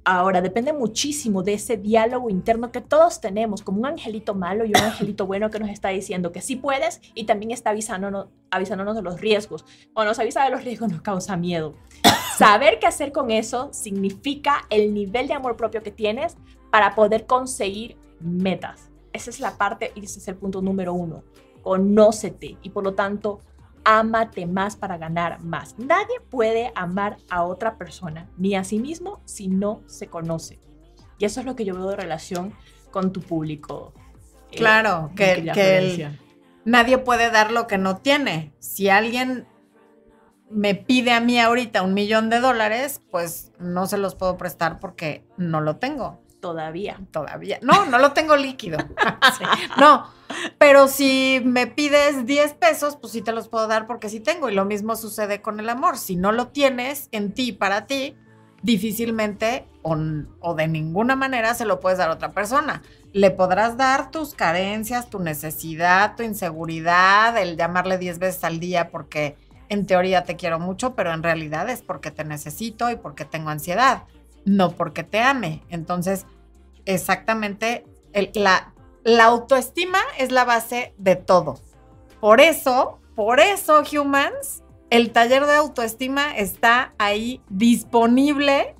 Ahora, 0.08 0.40
depende 0.40 0.72
muchísimo 0.72 1.42
de 1.42 1.54
ese 1.54 1.76
diálogo 1.76 2.30
interno 2.30 2.70
que 2.70 2.80
todos 2.80 3.20
tenemos, 3.20 3.62
como 3.62 3.80
un 3.80 3.86
angelito 3.86 4.34
malo 4.36 4.64
y 4.64 4.68
un 4.68 4.76
angelito 4.84 5.26
bueno 5.26 5.50
que 5.50 5.58
nos 5.58 5.68
está 5.70 5.88
diciendo 5.88 6.30
que 6.30 6.40
sí 6.42 6.54
puedes 6.54 7.00
y 7.14 7.24
también 7.24 7.50
está 7.50 7.70
avisándonos, 7.70 8.28
avisándonos 8.52 8.94
de 8.94 9.02
los 9.02 9.20
riesgos. 9.20 9.64
Cuando 9.92 10.10
nos 10.12 10.18
avisa 10.20 10.44
de 10.44 10.50
los 10.50 10.62
riesgos 10.62 10.92
nos 10.92 11.02
causa 11.02 11.36
miedo. 11.36 11.74
Saber 12.38 12.78
qué 12.78 12.86
hacer 12.86 13.10
con 13.10 13.32
eso 13.32 13.70
significa 13.72 14.66
el 14.70 14.94
nivel 14.94 15.26
de 15.26 15.34
amor 15.34 15.56
propio 15.56 15.82
que 15.82 15.90
tienes 15.90 16.36
para 16.70 16.94
poder 16.94 17.26
conseguir 17.26 17.96
metas. 18.20 18.90
Esa 19.16 19.30
es 19.30 19.40
la 19.40 19.56
parte 19.56 19.92
y 19.94 20.04
ese 20.04 20.18
es 20.18 20.28
el 20.28 20.36
punto 20.36 20.60
número 20.60 20.92
uno. 20.92 21.24
Conócete 21.62 22.58
y 22.62 22.68
por 22.70 22.84
lo 22.84 22.94
tanto, 22.94 23.40
ámate 23.84 24.44
más 24.46 24.76
para 24.76 24.98
ganar 24.98 25.40
más. 25.42 25.78
Nadie 25.78 26.20
puede 26.30 26.70
amar 26.74 27.16
a 27.30 27.42
otra 27.44 27.78
persona 27.78 28.28
ni 28.36 28.54
a 28.54 28.62
sí 28.62 28.78
mismo 28.78 29.20
si 29.24 29.48
no 29.48 29.80
se 29.86 30.08
conoce. 30.08 30.60
Y 31.18 31.24
eso 31.24 31.40
es 31.40 31.46
lo 31.46 31.56
que 31.56 31.64
yo 31.64 31.74
veo 31.74 31.88
de 31.88 31.96
relación 31.96 32.52
con 32.90 33.12
tu 33.12 33.20
público. 33.22 33.94
eh, 34.52 34.56
Claro, 34.58 35.10
que, 35.16 35.32
el- 35.34 36.18
nadie 36.66 36.98
puede 36.98 37.30
dar 37.30 37.50
lo 37.52 37.66
que 37.66 37.78
no 37.78 37.96
tiene. 37.96 38.52
Si 38.58 38.88
alguien 38.90 39.46
me 40.50 40.74
pide 40.74 41.12
a 41.12 41.20
mí 41.20 41.40
ahorita 41.40 41.82
un 41.82 41.94
millón 41.94 42.28
de 42.30 42.38
dólares, 42.40 43.00
pues 43.10 43.50
no 43.58 43.86
se 43.86 43.98
los 43.98 44.14
puedo 44.14 44.36
prestar 44.36 44.78
porque 44.78 45.26
no 45.36 45.60
lo 45.60 45.76
tengo 45.76 46.20
todavía. 46.40 47.00
todavía. 47.10 47.58
No, 47.62 47.86
no 47.86 47.98
lo 47.98 48.12
tengo 48.12 48.36
líquido. 48.36 48.78
Sí, 49.38 49.44
No, 49.78 50.08
pero 50.58 50.88
si 50.88 51.40
me 51.44 51.66
pides 51.66 52.26
10 52.26 52.54
pesos, 52.54 52.96
pues 52.96 53.12
sí 53.12 53.22
te 53.22 53.32
los 53.32 53.48
puedo 53.48 53.66
dar 53.66 53.86
porque 53.86 54.08
sí 54.08 54.20
tengo. 54.20 54.48
Y 54.48 54.54
lo 54.54 54.64
mismo 54.64 54.96
sucede 54.96 55.42
con 55.42 55.60
el 55.60 55.68
amor. 55.68 55.98
Si 55.98 56.16
no 56.16 56.32
lo 56.32 56.48
tienes 56.48 57.08
en 57.12 57.32
ti, 57.32 57.52
para 57.52 57.86
ti, 57.86 58.16
difícilmente 58.62 59.66
o, 59.82 59.96
o 60.40 60.54
de 60.54 60.68
ninguna 60.68 61.16
manera 61.16 61.54
se 61.54 61.64
lo 61.64 61.80
puedes 61.80 61.98
dar 61.98 62.10
a 62.10 62.14
otra 62.14 62.32
persona. 62.32 62.82
Le 63.12 63.30
podrás 63.30 63.76
dar 63.76 64.10
tus 64.10 64.34
carencias, 64.34 65.08
tu 65.08 65.18
necesidad, 65.18 66.16
tu 66.16 66.22
inseguridad, 66.22 67.36
el 67.38 67.56
llamarle 67.56 67.98
10 67.98 68.18
veces 68.18 68.44
al 68.44 68.60
día 68.60 68.90
porque 68.90 69.36
en 69.68 69.86
teoría 69.86 70.24
te 70.24 70.36
quiero 70.36 70.58
mucho, 70.58 70.94
pero 70.94 71.12
en 71.12 71.22
realidad 71.22 71.68
es 71.68 71.82
porque 71.82 72.10
te 72.10 72.24
necesito 72.24 72.90
y 72.90 72.96
porque 72.96 73.24
tengo 73.24 73.50
ansiedad, 73.50 74.04
no 74.46 74.70
porque 74.70 75.04
te 75.04 75.20
ame. 75.20 75.62
Entonces, 75.68 76.24
exactamente, 76.86 77.84
la, 78.32 78.72
la 79.04 79.24
autoestima 79.24 79.98
es 80.18 80.32
la 80.32 80.46
base 80.46 80.94
de 80.96 81.16
todo. 81.16 81.60
Por 82.20 82.40
eso, 82.40 82.98
por 83.14 83.40
eso, 83.40 83.82
humans, 83.92 84.62
el 84.88 85.12
taller 85.12 85.44
de 85.44 85.56
autoestima 85.56 86.34
está 86.34 86.94
ahí 86.96 87.42
disponible 87.50 88.74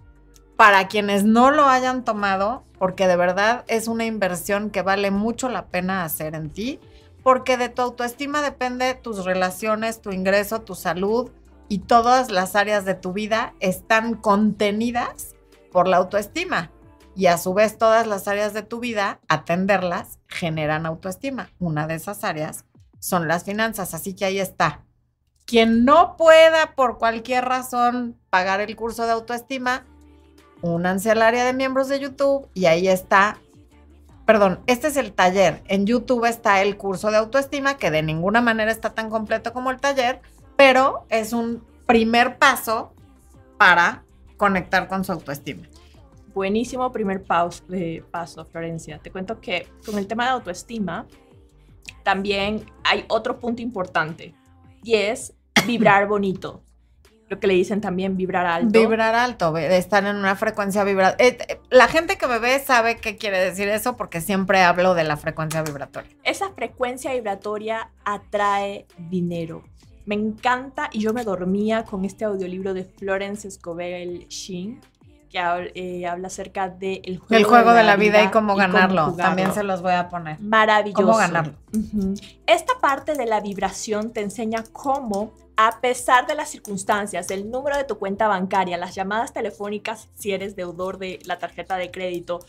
para 0.57 0.89
quienes 0.89 1.25
no 1.25 1.51
lo 1.51 1.67
hayan 1.67 2.05
tomado, 2.05 2.65
porque 2.79 3.07
de 3.07 3.17
verdad 3.17 3.65
es 3.69 3.89
una 3.89 4.07
inversión 4.07 4.71
que 4.71 4.83
vale 4.83 5.11
mucho 5.11 5.49
la 5.49 5.67
pena 5.67 6.05
hacer 6.05 6.35
en 6.35 6.51
ti, 6.51 6.81
porque 7.23 7.57
de 7.57 7.69
tu 7.69 7.83
autoestima 7.83 8.41
depende 8.41 8.95
tus 8.95 9.25
relaciones, 9.25 10.01
tu 10.01 10.13
ingreso, 10.13 10.63
tu 10.63 10.75
salud 10.75 11.31
y 11.69 11.81
todas 11.81 12.31
las 12.31 12.55
áreas 12.55 12.85
de 12.85 12.95
tu 12.95 13.13
vida 13.13 13.55
están 13.61 14.15
contenidas 14.15 15.36
por 15.77 15.89
la 15.89 15.99
autoestima. 15.99 16.71
Y 17.15 17.27
a 17.27 17.37
su 17.37 17.53
vez 17.53 17.77
todas 17.77 18.07
las 18.07 18.29
áreas 18.29 18.55
de 18.55 18.63
tu 18.63 18.81
vida, 18.81 19.21
atenderlas, 19.29 20.19
generan 20.27 20.87
autoestima. 20.87 21.51
Una 21.59 21.87
de 21.87 21.97
esas 21.97 22.25
áreas 22.25 22.65
son 22.99 23.29
las 23.29 23.45
finanzas, 23.45 23.93
así 23.93 24.15
que 24.15 24.25
ahí 24.25 24.41
está. 24.41 24.87
Quien 25.45 25.85
no 25.85 26.17
pueda 26.17 26.75
por 26.75 26.97
cualquier 26.97 27.45
razón 27.45 28.19
pagar 28.31 28.63
el 28.63 28.75
curso 28.75 29.05
de 29.05 29.13
autoestima, 29.13 29.85
únanse 30.63 31.11
al 31.11 31.21
área 31.21 31.45
de 31.45 31.53
miembros 31.53 31.89
de 31.89 32.01
YouTube 32.01 32.49
y 32.55 32.65
ahí 32.65 32.89
está. 32.89 33.37
Perdón, 34.25 34.61
este 34.67 34.89
es 34.89 34.97
el 34.97 35.13
taller. 35.13 35.63
En 35.67 35.85
YouTube 35.85 36.25
está 36.25 36.63
el 36.63 36.79
curso 36.79 37.11
de 37.11 37.19
autoestima, 37.19 37.77
que 37.77 37.91
de 37.91 38.03
ninguna 38.03 38.41
manera 38.41 38.71
está 38.71 38.95
tan 38.95 39.11
completo 39.11 39.53
como 39.53 39.71
el 39.71 39.79
taller, 39.79 40.23
pero 40.57 41.05
es 41.11 41.35
un 41.35 41.63
primer 41.87 42.39
paso 42.39 42.95
para 43.59 44.06
conectar 44.37 44.89
con 44.89 45.05
su 45.05 45.13
autoestima. 45.13 45.63
Buenísimo 46.35 46.93
primer 46.93 47.23
paus- 47.25 47.63
eh, 47.73 48.03
paso, 48.11 48.45
Florencia. 48.45 48.99
Te 48.99 49.11
cuento 49.11 49.41
que 49.41 49.69
con 49.85 49.97
el 49.99 50.07
tema 50.07 50.25
de 50.25 50.31
autoestima 50.31 51.07
también 52.03 52.65
hay 52.85 53.05
otro 53.09 53.39
punto 53.41 53.63
importante 53.63 54.35
y 54.83 54.95
es 54.95 55.33
vibrar 55.67 56.07
bonito. 56.09 56.63
Lo 57.29 57.41
que 57.41 57.49
le 57.49 57.55
dicen 57.55 57.81
también 57.81 58.17
vibrar 58.17 58.47
alto. 58.47 58.79
Vibrar 58.79 59.17
alto, 59.17 59.57
estar 59.57 60.05
en 60.07 60.15
una 60.15 60.37
frecuencia 60.37 60.85
vibratoria. 60.85 61.37
la 61.71 61.89
gente 61.89 62.19
que 62.19 62.29
me 62.29 62.39
ve 62.39 62.61
sabe 62.61 62.99
qué 62.99 63.17
quiere 63.17 63.39
decir 63.39 63.67
eso 63.69 63.97
porque 63.97 64.21
siempre 64.21 64.63
hablo 64.63 64.95
de 64.95 65.03
la 65.03 65.17
frecuencia 65.17 65.63
vibratoria. 65.63 66.09
Esa 66.23 66.51
frecuencia 66.51 67.13
vibratoria 67.15 67.91
atrae 68.05 68.87
dinero. 68.97 69.65
Me 70.07 70.15
encanta 70.15 70.89
y 70.93 71.01
yo 71.01 71.13
me 71.13 71.25
dormía 71.25 71.85
con 71.85 72.05
este 72.05 72.25
audiolibro 72.25 72.73
de 72.75 72.85
Florence 72.85 73.51
Scovel 73.51 74.27
Sheen 74.29 74.81
que 75.29 75.73
eh, 75.75 76.07
habla 76.07 76.29
acerca 76.29 76.69
del 76.69 77.19
juego, 77.19 77.35
El 77.35 77.45
juego 77.45 77.73
de 77.73 77.83
la 77.83 77.97
vida 77.97 78.23
y 78.23 78.29
cómo 78.29 78.55
ganarlo. 78.55 79.13
También 79.15 79.53
se 79.53 79.65
los 79.65 79.83
voy 79.83 79.93
a 79.93 80.09
poner. 80.09 80.41
Maravilloso. 80.41 81.03
Cómo 81.03 81.17
ganarlo. 81.17 81.55
Esta 82.47 82.75
parte 82.81 83.15
de 83.15 83.27
la 83.27 83.41
vibración 83.41 84.13
te 84.13 84.21
enseña 84.21 84.63
cómo, 84.73 85.33
a 85.57 85.81
pesar 85.81 86.29
de 86.29 86.37
las 86.37 86.51
circunstancias, 86.51 87.29
el 87.33 87.51
número 87.51 87.77
de 87.77 87.83
tu 87.83 87.99
cuenta 87.99 88.29
bancaria, 88.29 88.79
las 88.79 88.95
llamadas 88.95 89.33
telefónicas, 89.33 90.09
si 90.15 90.31
eres 90.33 90.55
deudor 90.55 90.99
de 90.99 91.19
la 91.25 91.39
tarjeta 91.39 91.77
de 91.77 91.91
crédito, 91.91 92.47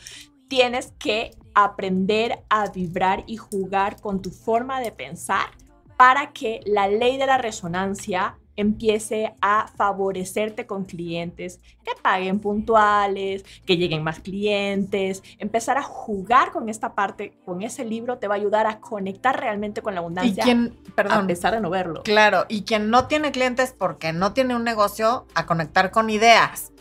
tienes 0.48 0.94
que 1.00 1.32
aprender 1.56 2.44
a 2.50 2.70
vibrar 2.70 3.24
y 3.26 3.38
jugar 3.38 4.00
con 4.00 4.22
tu 4.22 4.30
forma 4.30 4.80
de 4.80 4.92
pensar 4.92 5.50
para 5.98 6.32
que 6.32 6.62
la 6.66 6.88
ley 6.88 7.18
de 7.18 7.26
la 7.26 7.38
resonancia 7.38 8.38
empiece 8.56 9.36
a 9.42 9.68
favorecerte 9.76 10.66
con 10.66 10.86
clientes 10.86 11.60
que 11.84 11.92
paguen 12.02 12.40
puntuales, 12.40 13.46
que 13.66 13.78
lleguen 13.78 14.04
más 14.04 14.20
clientes, 14.20 15.22
empezar 15.38 15.78
a 15.78 15.84
jugar 15.84 16.52
con 16.52 16.70
esta 16.70 16.96
parte, 16.96 17.38
con 17.46 17.62
ese 17.62 17.86
libro 17.86 18.18
te 18.18 18.28
va 18.28 18.36
a 18.36 18.38
ayudar 18.38 18.66
a 18.68 18.80
conectar 18.80 19.40
realmente 19.40 19.82
con 19.84 19.94
la 19.94 20.02
Y 20.20 20.34
abundancia 20.34 20.44
quien, 20.44 20.80
a 20.88 20.96
perdón, 20.96 21.28
pesar 21.28 21.54
de 21.54 21.62
no 21.62 21.70
verlo. 21.70 22.04
claro, 22.04 22.46
y 22.50 22.64
quien 22.64 22.90
no 22.90 23.08
tiene 23.08 23.32
clientes 23.32 23.74
porque 23.78 24.14
no 24.14 24.34
tiene 24.34 24.56
un 24.56 24.64
negocio, 24.64 25.28
a 25.36 25.46
conectar 25.46 25.92
con 25.92 26.10
ideas. 26.10 26.72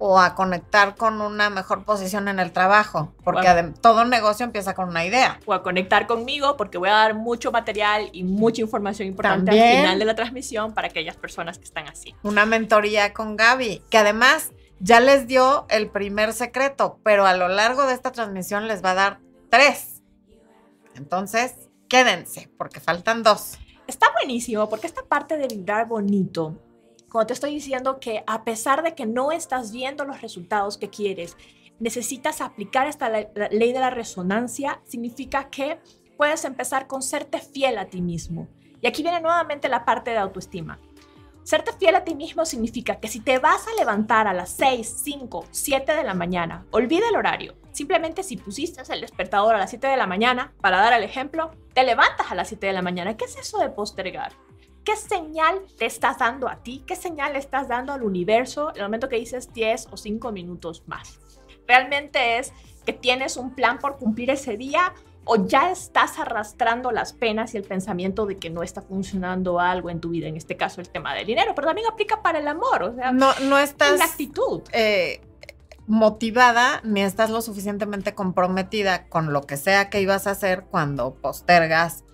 O 0.00 0.20
a 0.20 0.34
conectar 0.36 0.94
con 0.94 1.20
una 1.20 1.50
mejor 1.50 1.84
posición 1.84 2.28
en 2.28 2.38
el 2.38 2.52
trabajo, 2.52 3.12
porque 3.24 3.52
Bueno. 3.52 3.74
todo 3.80 4.04
negocio 4.04 4.44
empieza 4.46 4.74
con 4.74 4.88
una 4.88 5.04
idea. 5.04 5.40
O 5.44 5.52
a 5.52 5.62
conectar 5.62 6.06
conmigo 6.06 6.56
porque 6.56 6.78
voy 6.78 6.88
a 6.88 6.92
dar 6.92 7.14
mucho 7.14 7.50
material 7.50 8.08
y 8.12 8.22
mucha 8.22 8.60
información 8.62 9.08
importante 9.08 9.46
También. 9.46 9.70
al 9.70 9.76
final 9.82 9.98
de 9.98 10.04
la 10.04 10.14
transmisión 10.14 10.72
para 10.72 10.86
aquellas 10.88 11.16
personas 11.16 11.58
que 11.58 11.64
están 11.64 11.88
así. 11.88 12.14
Una 12.22 12.46
mentoría 12.46 13.12
con 13.12 13.36
Gaby, 13.36 13.82
que 13.90 13.98
además 13.98 14.52
ya 14.78 15.00
les 15.00 15.26
dio 15.26 15.66
el 15.68 15.88
primer 15.90 16.32
secreto, 16.32 17.00
pero 17.02 17.26
a 17.26 17.34
lo 17.34 17.48
largo 17.48 17.84
de 17.86 17.94
esta 17.94 18.12
transmisión 18.12 18.68
les 18.68 18.84
va 18.84 18.92
a 18.92 18.94
dar 18.94 19.20
tres. 19.50 20.02
Entonces, 20.94 21.54
quédense, 21.88 22.48
porque 22.56 22.80
faltan 22.80 23.22
dos. 23.22 23.58
Está 23.86 24.06
buenísimo 24.20 24.68
porque 24.68 24.86
esta 24.86 25.02
parte 25.02 25.36
de 25.38 25.48
vibrar 25.48 25.86
bonito, 25.88 26.54
cuando 27.10 27.28
te 27.28 27.34
estoy 27.34 27.54
diciendo 27.54 28.00
que 28.00 28.22
a 28.26 28.44
pesar 28.44 28.82
de 28.82 28.94
que 28.94 29.06
no 29.06 29.32
estás 29.32 29.72
viendo 29.72 30.04
los 30.04 30.20
resultados 30.20 30.76
que 30.76 30.90
quieres, 30.90 31.36
necesitas 31.78 32.40
aplicar 32.40 32.86
esta 32.86 33.08
ley 33.08 33.72
de 33.72 33.80
la 33.80 33.90
resonancia, 33.90 34.80
significa 34.84 35.48
que 35.48 35.78
puedes 36.16 36.44
empezar 36.44 36.86
con 36.86 37.02
serte 37.02 37.38
fiel 37.38 37.78
a 37.78 37.86
ti 37.86 38.02
mismo. 38.02 38.48
Y 38.80 38.86
aquí 38.86 39.02
viene 39.02 39.20
nuevamente 39.20 39.68
la 39.68 39.84
parte 39.84 40.10
de 40.10 40.18
autoestima. 40.18 40.78
Serte 41.44 41.72
fiel 41.72 41.94
a 41.94 42.04
ti 42.04 42.14
mismo 42.14 42.44
significa 42.44 42.96
que 42.96 43.08
si 43.08 43.20
te 43.20 43.38
vas 43.38 43.66
a 43.66 43.74
levantar 43.78 44.26
a 44.26 44.34
las 44.34 44.50
6, 44.50 45.00
5, 45.02 45.46
7 45.50 45.94
de 45.94 46.04
la 46.04 46.12
mañana, 46.12 46.66
olvida 46.72 47.08
el 47.08 47.16
horario. 47.16 47.54
Simplemente 47.72 48.22
si 48.22 48.36
pusiste 48.36 48.82
el 48.92 49.00
despertador 49.00 49.54
a 49.54 49.58
las 49.58 49.70
7 49.70 49.86
de 49.86 49.96
la 49.96 50.06
mañana, 50.06 50.52
para 50.60 50.76
dar 50.76 50.92
el 50.92 51.04
ejemplo, 51.04 51.52
te 51.72 51.84
levantas 51.84 52.30
a 52.30 52.34
las 52.34 52.48
7 52.48 52.66
de 52.66 52.72
la 52.74 52.82
mañana. 52.82 53.16
¿Qué 53.16 53.24
es 53.24 53.36
eso 53.36 53.58
de 53.58 53.70
postergar? 53.70 54.32
¿Qué 54.88 54.96
señal 54.96 55.60
te 55.76 55.84
estás 55.84 56.16
dando 56.16 56.48
a 56.48 56.62
ti? 56.62 56.82
¿Qué 56.86 56.96
señal 56.96 57.34
le 57.34 57.38
estás 57.40 57.68
dando 57.68 57.92
al 57.92 58.02
universo 58.02 58.70
en 58.70 58.76
el 58.76 58.82
momento 58.84 59.10
que 59.10 59.16
dices 59.16 59.52
10 59.52 59.88
o 59.90 59.98
5 59.98 60.32
minutos 60.32 60.82
más? 60.86 61.20
¿Realmente 61.66 62.38
es 62.38 62.54
que 62.86 62.94
tienes 62.94 63.36
un 63.36 63.54
plan 63.54 63.78
por 63.80 63.98
cumplir 63.98 64.30
ese 64.30 64.56
día 64.56 64.94
o 65.26 65.46
ya 65.46 65.70
estás 65.70 66.18
arrastrando 66.18 66.90
las 66.90 67.12
penas 67.12 67.52
y 67.52 67.58
el 67.58 67.64
pensamiento 67.64 68.24
de 68.24 68.38
que 68.38 68.48
no 68.48 68.62
está 68.62 68.80
funcionando 68.80 69.60
algo 69.60 69.90
en 69.90 70.00
tu 70.00 70.08
vida? 70.08 70.26
En 70.26 70.38
este 70.38 70.56
caso 70.56 70.80
el 70.80 70.88
tema 70.88 71.12
del 71.12 71.26
dinero, 71.26 71.52
pero 71.54 71.66
también 71.66 71.86
aplica 71.86 72.22
para 72.22 72.38
el 72.38 72.48
amor, 72.48 72.82
o 72.82 72.94
sea, 72.94 73.12
No, 73.12 73.38
no 73.40 73.58
es 73.58 73.68
estás 73.72 73.98
la 73.98 74.06
actitud. 74.06 74.62
eh, 74.72 75.20
motivada 75.86 76.80
ni 76.82 77.02
estás 77.02 77.28
lo 77.28 77.42
suficientemente 77.42 78.14
comprometida 78.14 79.06
con 79.10 79.34
lo 79.34 79.42
que 79.42 79.58
sea 79.58 79.90
que 79.90 80.00
ibas 80.00 80.26
a 80.26 80.30
hacer 80.30 80.64
cuando 80.64 81.14
postergas, 81.14 82.04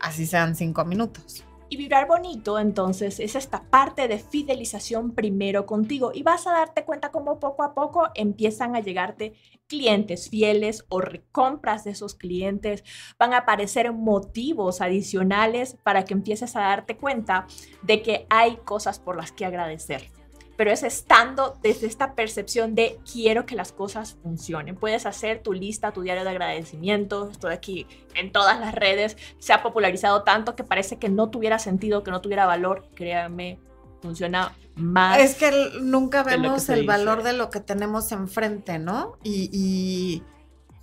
así 0.00 0.26
sean 0.26 0.56
cinco 0.56 0.84
minutos. 0.84 1.44
Y 1.74 1.76
vibrar 1.76 2.06
bonito, 2.06 2.60
entonces, 2.60 3.18
es 3.18 3.34
esta 3.34 3.64
parte 3.68 4.06
de 4.06 4.20
fidelización 4.20 5.12
primero 5.12 5.66
contigo 5.66 6.12
y 6.14 6.22
vas 6.22 6.46
a 6.46 6.52
darte 6.52 6.84
cuenta 6.84 7.10
cómo 7.10 7.40
poco 7.40 7.64
a 7.64 7.74
poco 7.74 8.10
empiezan 8.14 8.76
a 8.76 8.80
llegarte 8.80 9.34
clientes 9.66 10.30
fieles 10.30 10.84
o 10.88 11.00
recompras 11.00 11.82
de 11.82 11.90
esos 11.90 12.14
clientes. 12.14 12.84
Van 13.18 13.32
a 13.32 13.38
aparecer 13.38 13.92
motivos 13.92 14.80
adicionales 14.80 15.76
para 15.82 16.04
que 16.04 16.14
empieces 16.14 16.54
a 16.54 16.60
darte 16.60 16.96
cuenta 16.96 17.48
de 17.82 18.02
que 18.02 18.28
hay 18.30 18.58
cosas 18.58 19.00
por 19.00 19.16
las 19.16 19.32
que 19.32 19.44
agradecer. 19.44 20.13
Pero 20.56 20.70
es 20.70 20.82
estando 20.82 21.58
desde 21.62 21.86
esta 21.86 22.14
percepción 22.14 22.74
de 22.74 22.98
quiero 23.10 23.46
que 23.46 23.56
las 23.56 23.72
cosas 23.72 24.16
funcionen. 24.22 24.76
Puedes 24.76 25.06
hacer 25.06 25.42
tu 25.42 25.52
lista, 25.52 25.92
tu 25.92 26.02
diario 26.02 26.24
de 26.24 26.30
agradecimientos. 26.30 27.32
Estoy 27.32 27.52
aquí 27.52 27.86
en 28.14 28.32
todas 28.32 28.60
las 28.60 28.74
redes. 28.74 29.16
Se 29.38 29.52
ha 29.52 29.62
popularizado 29.62 30.22
tanto 30.22 30.54
que 30.54 30.64
parece 30.64 30.98
que 30.98 31.08
no 31.08 31.30
tuviera 31.30 31.58
sentido, 31.58 32.04
que 32.04 32.10
no 32.10 32.20
tuviera 32.20 32.46
valor. 32.46 32.86
Créanme, 32.94 33.58
funciona 34.00 34.56
más. 34.76 35.18
Es 35.18 35.34
que 35.34 35.50
nunca 35.80 36.24
que 36.24 36.30
vemos 36.30 36.68
el 36.68 36.80
dice. 36.80 36.86
valor 36.86 37.22
de 37.22 37.32
lo 37.32 37.50
que 37.50 37.60
tenemos 37.60 38.12
enfrente, 38.12 38.78
¿no? 38.78 39.18
Y, 39.22 39.50
y 39.52 40.22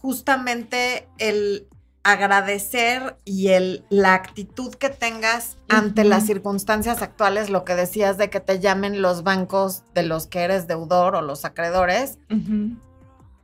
justamente 0.02 1.08
el 1.18 1.68
agradecer 2.04 3.18
y 3.26 3.50
el, 3.50 3.86
la 3.90 4.14
actitud 4.14 4.74
que 4.74 4.90
tengas 4.90 5.58
ante 5.70 6.04
las 6.04 6.26
circunstancias 6.26 7.02
actuales, 7.02 7.50
lo 7.50 7.64
que 7.64 7.76
decías 7.76 8.18
de 8.18 8.30
que 8.30 8.40
te 8.40 8.60
llamen 8.60 9.02
los 9.02 9.24
bancos 9.24 9.84
de 9.94 10.04
los 10.04 10.28
que 10.28 10.40
eres 10.40 10.68
deudor 10.68 11.16
o 11.16 11.22
los 11.22 11.46
acreedores, 11.46 12.18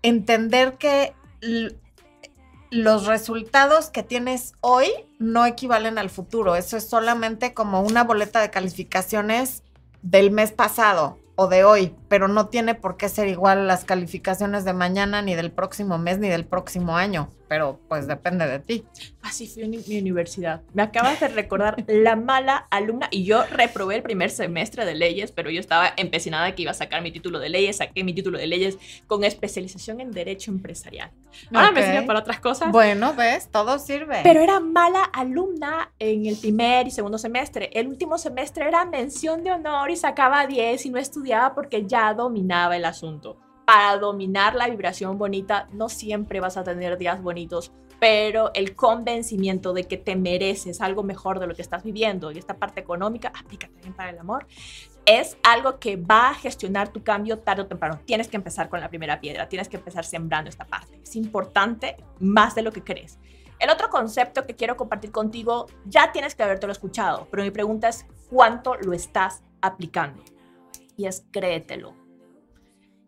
entender 0.02 0.78
que 0.78 1.14
los 2.72 3.06
resultados 3.06 3.90
que 3.90 4.04
tienes 4.04 4.54
hoy 4.62 4.88
no 5.20 5.46
equivalen 5.46 5.98
al 5.98 6.10
futuro. 6.10 6.56
Eso 6.56 6.78
es 6.78 6.90
solamente 6.90 7.54
como 7.54 7.82
una 7.82 8.04
boleta 8.04 8.42
de 8.42 8.50
calificaciones 8.50 9.64
del 10.02 10.32
mes 10.32 10.52
pasado 10.52 11.20
o 11.36 11.48
de 11.48 11.64
hoy, 11.64 11.96
pero 12.08 12.28
no 12.28 12.48
tiene 12.48 12.76
por 12.76 12.98
qué 12.98 13.10
ser 13.10 13.28
igual 13.28 13.68
las 13.68 13.86
calificaciones 13.86 14.66
de 14.66 14.74
mañana, 14.74 15.22
ni 15.22 15.36
del 15.36 15.52
próximo 15.52 15.98
mes, 15.98 16.20
ni 16.20 16.30
del 16.30 16.46
próximo 16.46 16.96
año. 16.98 17.30
Pero 17.50 17.80
pues 17.88 18.08
depende 18.08 18.46
de 18.46 18.60
ti. 18.60 18.84
Así 19.22 19.48
fui 19.48 19.64
en 19.64 19.72
mi 19.72 20.00
universidad. 20.00 20.62
Me 20.74 20.82
acabas 20.84 21.20
de 21.22 21.30
recordar 21.30 21.82
la 21.88 22.18
mala 22.18 22.68
alumna 22.72 23.08
y 23.10 23.24
yo 23.24 23.44
reprobé 23.46 23.96
el 23.96 24.04
primer 24.04 24.30
semestre 24.32 24.84
de 24.86 24.96
leyes, 24.96 25.32
pero 25.32 25.50
yo 25.50 25.60
estaba 25.62 25.94
empecinada 25.96 26.54
que 26.56 26.64
iba 26.64 26.72
a 26.72 26.74
sacar 26.74 27.02
mi 27.02 27.12
título 27.12 27.40
de 27.40 27.48
leyes, 27.50 27.78
saqué 27.78 28.04
mi 28.04 28.14
título 28.14 28.38
de 28.38 28.48
leyes 28.48 28.78
con 29.08 29.24
especialización 29.24 30.02
en 30.02 30.12
derecho 30.12 30.52
empresarial. 30.52 31.12
Ahora 31.54 31.72
me 31.72 31.80
Ok. 31.82 31.86
sirve 31.86 32.02
para 32.04 32.20
otras 32.20 32.40
cosas. 32.42 32.72
Bueno, 32.72 33.14
ves, 33.14 33.48
todo 33.50 33.80
sirve. 33.80 34.20
Pero 34.24 34.42
era 34.42 34.60
mala 34.60 35.04
alumna 35.04 35.92
en 36.00 36.26
el 36.26 36.36
primer 36.36 36.88
y 36.88 36.92
segundo 36.92 37.18
semestre. 37.18 37.70
El 37.74 37.88
último 37.88 38.18
semestre 38.18 38.68
era 38.68 38.84
mención 38.86 39.44
de 39.46 39.52
honor 39.52 39.90
y 39.90 39.96
sacaba 39.96 40.46
10 40.48 40.86
y 40.86 40.90
no 40.90 40.98
estudiaba 41.00 41.56
porque 41.56 41.86
ya 41.86 41.97
dominaba 42.14 42.76
el 42.76 42.86
asunto. 42.86 43.38
Para 43.66 43.98
dominar 43.98 44.56
la 44.56 44.70
vibración 44.70 45.18
bonita 45.18 45.68
no 45.74 45.90
siempre 45.90 46.40
vas 46.40 46.58
a 46.58 46.64
tener 46.64 46.98
días 46.98 47.22
bonitos, 47.22 47.72
pero 48.00 48.52
el 48.54 48.76
convencimiento 48.76 49.74
de 49.74 49.86
que 49.86 49.98
te 49.98 50.16
mereces 50.16 50.82
algo 50.82 51.04
mejor 51.04 51.40
de 51.40 51.48
lo 51.48 51.56
que 51.56 51.62
estás 51.62 51.84
viviendo 51.84 52.32
y 52.32 52.38
esta 52.38 52.56
parte 52.56 52.80
económica 52.80 53.32
aplica 53.38 53.68
también 53.68 53.94
para 53.94 54.12
el 54.12 54.20
amor 54.20 54.46
es 55.06 55.38
algo 55.42 55.80
que 55.80 55.96
va 55.96 56.30
a 56.30 56.34
gestionar 56.34 56.90
tu 56.90 57.02
cambio 57.02 57.40
tarde 57.40 57.62
o 57.62 57.68
temprano. 57.68 58.00
Tienes 58.06 58.28
que 58.28 58.36
empezar 58.36 58.68
con 58.68 58.82
la 58.82 58.90
primera 58.90 59.22
piedra, 59.22 59.48
tienes 59.48 59.70
que 59.70 59.78
empezar 59.78 60.04
sembrando 60.04 60.50
esta 60.50 60.66
parte. 60.66 61.00
Es 61.02 61.16
importante 61.16 61.96
más 62.20 62.56
de 62.56 62.62
lo 62.62 62.74
que 62.74 62.84
crees. 62.84 63.18
El 63.58 63.70
otro 63.70 63.90
concepto 63.90 64.46
que 64.46 64.56
quiero 64.56 64.76
compartir 64.76 65.12
contigo, 65.12 65.68
ya 65.86 66.12
tienes 66.12 66.36
que 66.36 66.44
habértelo 66.44 66.74
escuchado, 66.74 67.28
pero 67.32 67.42
mi 67.42 67.52
pregunta 67.52 67.88
es, 67.88 68.06
¿cuánto 68.30 68.76
lo 68.76 68.94
estás 68.94 69.42
aplicando? 69.62 70.22
Y 70.98 71.06
es, 71.06 71.26
créetelo. 71.32 71.96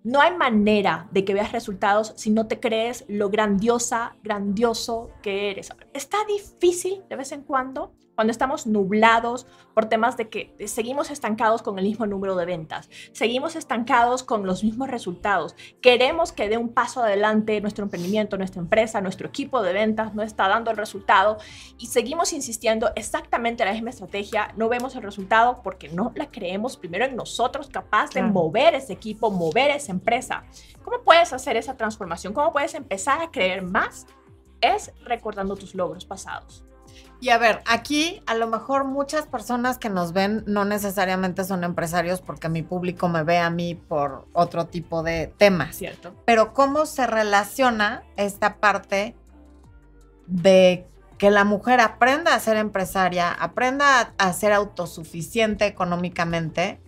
No 0.03 0.21
hay 0.21 0.35
manera 0.37 1.09
de 1.11 1.25
que 1.25 1.33
veas 1.33 1.51
resultados 1.51 2.13
si 2.15 2.29
no 2.29 2.47
te 2.47 2.61
crees 2.61 3.03
lo 3.09 3.29
grandiosa, 3.29 4.15
grandioso 4.23 5.11
que 5.21 5.51
eres. 5.51 5.73
Está 5.93 6.17
difícil 6.25 7.03
de 7.09 7.17
vez 7.17 7.33
en 7.33 7.43
cuando, 7.43 7.91
cuando 8.19 8.31
estamos 8.31 8.67
nublados 8.67 9.47
por 9.73 9.85
temas 9.85 10.17
de 10.17 10.27
que 10.27 10.53
seguimos 10.67 11.09
estancados 11.09 11.61
con 11.61 11.79
el 11.79 11.85
mismo 11.85 12.05
número 12.05 12.35
de 12.35 12.45
ventas, 12.45 12.89
seguimos 13.13 13.55
estancados 13.55 14.23
con 14.23 14.45
los 14.45 14.61
mismos 14.61 14.89
resultados. 14.89 15.55
Queremos 15.79 16.33
que 16.33 16.49
dé 16.49 16.57
un 16.57 16.67
paso 16.67 17.01
adelante 17.01 17.61
nuestro 17.61 17.85
emprendimiento, 17.85 18.37
nuestra 18.37 18.61
empresa, 18.61 18.99
nuestro 18.99 19.29
equipo 19.29 19.61
de 19.61 19.71
ventas 19.71 20.15
no 20.15 20.21
está 20.21 20.49
dando 20.49 20.69
el 20.69 20.75
resultado 20.75 21.37
y 21.77 21.85
seguimos 21.85 22.33
insistiendo 22.33 22.91
exactamente 22.97 23.63
en 23.63 23.69
la 23.69 23.73
misma 23.73 23.91
estrategia, 23.91 24.53
no 24.57 24.67
vemos 24.67 24.97
el 24.97 25.03
resultado 25.03 25.61
porque 25.63 25.87
no 25.87 26.11
la 26.13 26.29
creemos 26.29 26.75
primero 26.75 27.05
en 27.05 27.15
nosotros 27.15 27.69
capaz 27.69 28.09
de 28.09 28.19
Claro. 28.19 28.33
mover 28.33 28.75
ese 28.75 28.91
equipo, 28.91 29.31
mover 29.31 29.71
esa 29.71 29.93
empresa. 29.93 30.43
¿Cómo 30.83 31.03
puedes 31.05 31.31
hacer 31.31 31.55
esa 31.55 31.77
transformación? 31.77 32.33
¿Cómo 32.33 32.51
puedes 32.51 32.73
empezar 32.73 33.21
a 33.21 33.31
creer 33.31 33.61
más? 33.61 34.07
Es 34.59 34.91
recordando 35.05 35.55
tus 35.55 35.73
logros 35.73 36.03
pasados. 36.03 36.65
Y 37.21 37.29
a 37.29 37.37
ver, 37.37 37.61
aquí 37.65 38.21
a 38.27 38.35
lo 38.35 38.47
mejor 38.47 38.85
muchas 38.85 39.27
personas 39.27 39.77
que 39.77 39.89
nos 39.89 40.13
ven 40.13 40.43
no 40.47 40.63
necesariamente 40.63 41.43
son 41.43 41.63
empresarios 41.63 42.21
porque 42.21 42.47
mi 42.47 42.61
público 42.61 43.09
me 43.09 43.23
ve 43.23 43.39
a 43.39 43.49
mí 43.49 43.75
por 43.75 44.27
otro 44.33 44.67
tipo 44.67 45.03
de 45.03 45.33
temas. 45.37 45.75
¿Cierto? 45.75 46.13
Pero 46.25 46.53
¿cómo 46.53 46.85
se 46.85 47.05
relaciona 47.07 48.03
esta 48.15 48.57
parte 48.57 49.15
de 50.27 50.87
que 51.17 51.29
la 51.29 51.43
mujer 51.43 51.81
aprenda 51.81 52.33
a 52.33 52.39
ser 52.39 52.55
empresaria, 52.55 53.31
aprenda 53.31 53.99
a, 53.99 54.13
a 54.17 54.33
ser 54.33 54.53
autosuficiente 54.53 55.65
económicamente 55.65 56.79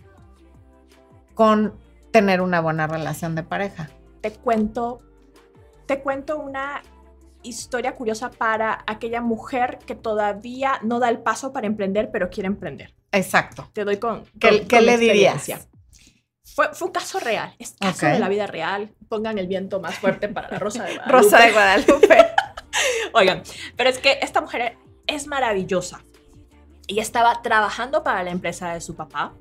con 1.34 1.74
tener 2.10 2.40
una 2.40 2.60
buena 2.60 2.86
relación 2.86 3.34
de 3.34 3.42
pareja? 3.42 3.90
te 4.22 4.32
cuento, 4.32 5.00
te 5.86 6.00
cuento 6.00 6.38
una 6.38 6.82
historia 7.42 7.94
curiosa 7.96 8.30
para 8.30 8.84
aquella 8.86 9.20
mujer 9.20 9.78
que 9.86 9.94
todavía 9.94 10.78
no 10.82 10.98
da 11.00 11.08
el 11.08 11.18
paso 11.20 11.52
para 11.52 11.66
emprender, 11.66 12.10
pero 12.12 12.30
quiere 12.30 12.46
emprender. 12.46 12.94
Exacto. 13.12 13.70
Te 13.72 13.84
doy 13.84 13.96
con. 13.98 14.24
¿Qué, 14.40 14.48
con- 14.58 14.68
qué 14.68 14.76
con 14.76 14.86
le 14.86 14.92
experiencia. 14.94 15.56
dirías? 15.56 15.68
Fue, 16.54 16.74
fue 16.74 16.88
un 16.88 16.92
caso 16.92 17.18
real, 17.18 17.54
es 17.58 17.74
caso 17.80 18.06
de 18.06 18.18
la 18.18 18.28
vida 18.28 18.46
real. 18.46 18.92
Pongan 19.08 19.38
el 19.38 19.46
viento 19.46 19.80
más 19.80 19.94
fuerte 19.98 20.28
para 20.28 20.50
la 20.50 20.58
Rosa 20.58 20.84
de 20.84 20.94
Guadalupe. 20.96 21.12
Rosa 21.22 21.38
de 21.46 21.52
Guadalupe. 21.52 22.18
Oigan, 23.14 23.42
pero 23.76 23.88
es 23.90 23.98
que 23.98 24.18
esta 24.22 24.40
mujer 24.40 24.76
es 25.06 25.26
maravillosa. 25.26 26.02
Ella 26.88 27.02
estaba 27.02 27.40
trabajando 27.42 28.02
para 28.02 28.22
la 28.22 28.30
empresa 28.30 28.74
de 28.74 28.80
su 28.80 28.96
papá 28.96 29.34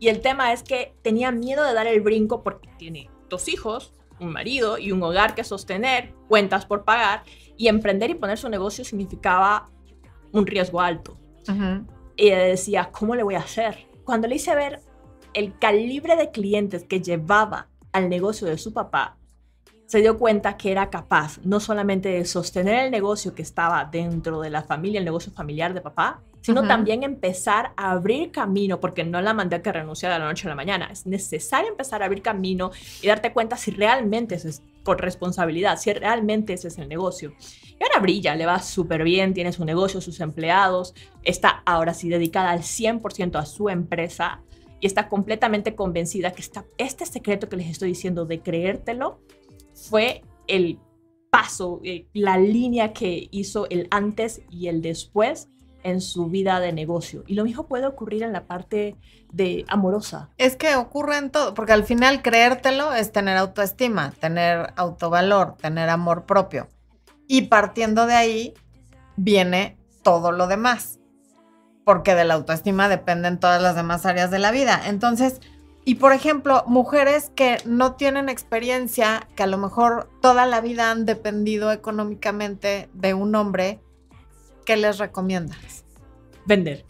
Y 0.00 0.08
el 0.08 0.20
tema 0.22 0.52
es 0.52 0.62
que 0.62 0.94
tenía 1.02 1.30
miedo 1.30 1.62
de 1.62 1.74
dar 1.74 1.86
el 1.86 2.00
brinco 2.00 2.42
porque 2.42 2.68
tiene 2.78 3.10
dos 3.28 3.48
hijos, 3.48 3.92
un 4.20 4.32
marido 4.32 4.78
y 4.78 4.92
un 4.92 5.02
hogar 5.02 5.34
que 5.34 5.44
sostener, 5.44 6.14
cuentas 6.28 6.66
por 6.66 6.84
pagar, 6.84 7.22
y 7.56 7.68
emprender 7.68 8.10
y 8.10 8.14
poner 8.14 8.38
su 8.38 8.48
negocio 8.48 8.84
significaba 8.84 9.70
un 10.32 10.46
riesgo 10.46 10.80
alto. 10.80 11.18
Y 12.16 12.28
ella 12.28 12.38
decía, 12.38 12.90
¿cómo 12.92 13.14
le 13.14 13.22
voy 13.22 13.34
a 13.34 13.40
hacer? 13.40 13.86
Cuando 14.04 14.28
le 14.28 14.36
hice 14.36 14.54
ver 14.54 14.80
el 15.32 15.58
calibre 15.58 16.16
de 16.16 16.30
clientes 16.30 16.84
que 16.84 17.00
llevaba 17.00 17.68
al 17.92 18.08
negocio 18.08 18.46
de 18.46 18.58
su 18.58 18.72
papá, 18.72 19.16
se 19.86 20.00
dio 20.00 20.18
cuenta 20.18 20.56
que 20.56 20.72
era 20.72 20.90
capaz 20.90 21.38
no 21.44 21.60
solamente 21.60 22.08
de 22.08 22.24
sostener 22.24 22.84
el 22.84 22.90
negocio 22.90 23.34
que 23.34 23.42
estaba 23.42 23.84
dentro 23.84 24.40
de 24.40 24.50
la 24.50 24.62
familia, 24.62 24.98
el 24.98 25.04
negocio 25.04 25.32
familiar 25.32 25.74
de 25.74 25.80
papá, 25.80 26.22
sino 26.44 26.66
también 26.68 27.04
empezar 27.04 27.72
a 27.74 27.92
abrir 27.92 28.30
camino, 28.30 28.78
porque 28.78 29.02
no 29.02 29.22
la 29.22 29.32
mandé 29.32 29.56
a 29.56 29.62
que 29.62 29.72
renuncie 29.72 30.10
de 30.10 30.18
la 30.18 30.26
noche 30.26 30.46
a 30.46 30.50
la 30.50 30.54
mañana. 30.54 30.90
Es 30.92 31.06
necesario 31.06 31.70
empezar 31.70 32.02
a 32.02 32.04
abrir 32.04 32.20
camino 32.20 32.70
y 33.00 33.06
darte 33.06 33.32
cuenta 33.32 33.56
si 33.56 33.70
realmente 33.70 34.34
es 34.34 34.62
con 34.82 34.98
responsabilidad, 34.98 35.78
si 35.78 35.90
realmente 35.94 36.52
ese 36.52 36.68
es 36.68 36.76
el 36.76 36.86
negocio. 36.86 37.32
Y 37.80 37.82
ahora 37.82 37.98
brilla, 38.00 38.34
le 38.34 38.44
va 38.44 38.60
súper 38.60 39.04
bien, 39.04 39.32
tiene 39.32 39.52
su 39.52 39.64
negocio, 39.64 40.02
sus 40.02 40.20
empleados, 40.20 40.94
está 41.22 41.62
ahora 41.64 41.94
sí 41.94 42.10
dedicada 42.10 42.50
al 42.50 42.60
100% 42.60 43.36
a 43.36 43.46
su 43.46 43.70
empresa 43.70 44.42
y 44.80 44.86
está 44.86 45.08
completamente 45.08 45.74
convencida 45.74 46.32
que 46.32 46.42
está, 46.42 46.66
este 46.76 47.06
secreto 47.06 47.48
que 47.48 47.56
les 47.56 47.70
estoy 47.70 47.88
diciendo 47.88 48.26
de 48.26 48.40
creértelo 48.40 49.18
fue 49.72 50.20
el 50.46 50.78
paso, 51.30 51.80
eh, 51.84 52.06
la 52.12 52.36
línea 52.36 52.92
que 52.92 53.28
hizo 53.30 53.66
el 53.70 53.88
antes 53.90 54.42
y 54.50 54.68
el 54.68 54.82
después 54.82 55.48
en 55.84 56.00
su 56.00 56.26
vida 56.26 56.58
de 56.58 56.72
negocio. 56.72 57.22
Y 57.26 57.34
lo 57.34 57.44
mismo 57.44 57.66
puede 57.68 57.86
ocurrir 57.86 58.24
en 58.24 58.32
la 58.32 58.46
parte 58.46 58.96
de 59.32 59.64
amorosa. 59.68 60.30
Es 60.38 60.56
que 60.56 60.74
ocurre 60.74 61.18
en 61.18 61.30
todo, 61.30 61.54
porque 61.54 61.72
al 61.72 61.84
final 61.84 62.22
creértelo 62.22 62.92
es 62.92 63.12
tener 63.12 63.36
autoestima, 63.36 64.12
tener 64.18 64.72
autovalor, 64.76 65.56
tener 65.56 65.90
amor 65.90 66.24
propio. 66.24 66.68
Y 67.28 67.42
partiendo 67.42 68.06
de 68.06 68.14
ahí 68.14 68.54
viene 69.16 69.78
todo 70.02 70.32
lo 70.32 70.46
demás, 70.46 70.98
porque 71.84 72.14
de 72.14 72.24
la 72.24 72.34
autoestima 72.34 72.88
dependen 72.88 73.38
todas 73.38 73.62
las 73.62 73.76
demás 73.76 74.06
áreas 74.06 74.30
de 74.30 74.38
la 74.38 74.50
vida. 74.50 74.80
Entonces, 74.86 75.40
y 75.84 75.96
por 75.96 76.12
ejemplo, 76.12 76.64
mujeres 76.66 77.30
que 77.34 77.58
no 77.66 77.94
tienen 77.94 78.30
experiencia, 78.30 79.28
que 79.36 79.42
a 79.42 79.46
lo 79.46 79.58
mejor 79.58 80.08
toda 80.22 80.46
la 80.46 80.62
vida 80.62 80.90
han 80.90 81.04
dependido 81.04 81.72
económicamente 81.72 82.88
de 82.94 83.12
un 83.12 83.34
hombre, 83.34 83.80
¿qué 84.64 84.76
les 84.76 84.98
recomiendas? 84.98 85.84
Vender. 86.46 86.84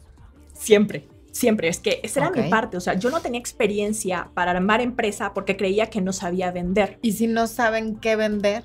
Siempre. 0.52 1.08
Siempre. 1.32 1.68
Es 1.68 1.80
que 1.80 2.00
esa 2.02 2.20
era 2.20 2.30
mi 2.30 2.48
parte. 2.48 2.76
O 2.76 2.80
sea, 2.80 2.94
yo 2.94 3.10
no 3.10 3.20
tenía 3.20 3.40
experiencia 3.40 4.30
para 4.34 4.52
armar 4.52 4.80
empresa 4.80 5.34
porque 5.34 5.56
creía 5.56 5.90
que 5.90 6.00
no 6.00 6.12
sabía 6.12 6.50
vender. 6.50 6.98
¿Y 7.02 7.12
si 7.12 7.26
no 7.26 7.46
saben 7.46 7.96
qué 7.96 8.16
vender? 8.16 8.64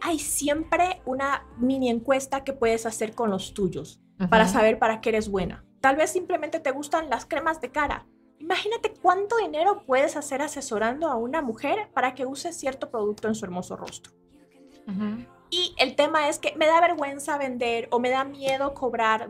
Hay 0.00 0.18
siempre 0.18 1.00
una 1.04 1.44
mini 1.58 1.90
encuesta 1.90 2.44
que 2.44 2.52
puedes 2.52 2.86
hacer 2.86 3.14
con 3.14 3.30
los 3.30 3.54
tuyos 3.54 4.00
para 4.30 4.48
saber 4.48 4.78
para 4.78 5.00
qué 5.00 5.10
eres 5.10 5.28
buena. 5.28 5.64
Tal 5.80 5.96
vez 5.96 6.10
simplemente 6.10 6.60
te 6.60 6.72
gustan 6.72 7.08
las 7.08 7.24
cremas 7.24 7.60
de 7.60 7.70
cara 7.70 8.06
Imagínate 8.38 8.94
cuánto 9.02 9.36
dinero 9.36 9.82
puedes 9.84 10.16
hacer 10.16 10.42
asesorando 10.42 11.08
a 11.08 11.16
una 11.16 11.42
mujer 11.42 11.90
para 11.92 12.14
que 12.14 12.24
use 12.24 12.52
cierto 12.52 12.90
producto 12.90 13.28
en 13.28 13.34
su 13.34 13.44
hermoso 13.44 13.76
rostro. 13.76 14.12
Y 15.50 15.74
el 15.78 15.96
tema 15.96 16.28
es 16.28 16.38
que 16.38 16.54
me 16.56 16.66
da 16.66 16.80
vergüenza 16.80 17.38
vender 17.38 17.88
o 17.90 17.98
me 17.98 18.10
da 18.10 18.24
miedo 18.24 18.74
cobrar 18.74 19.28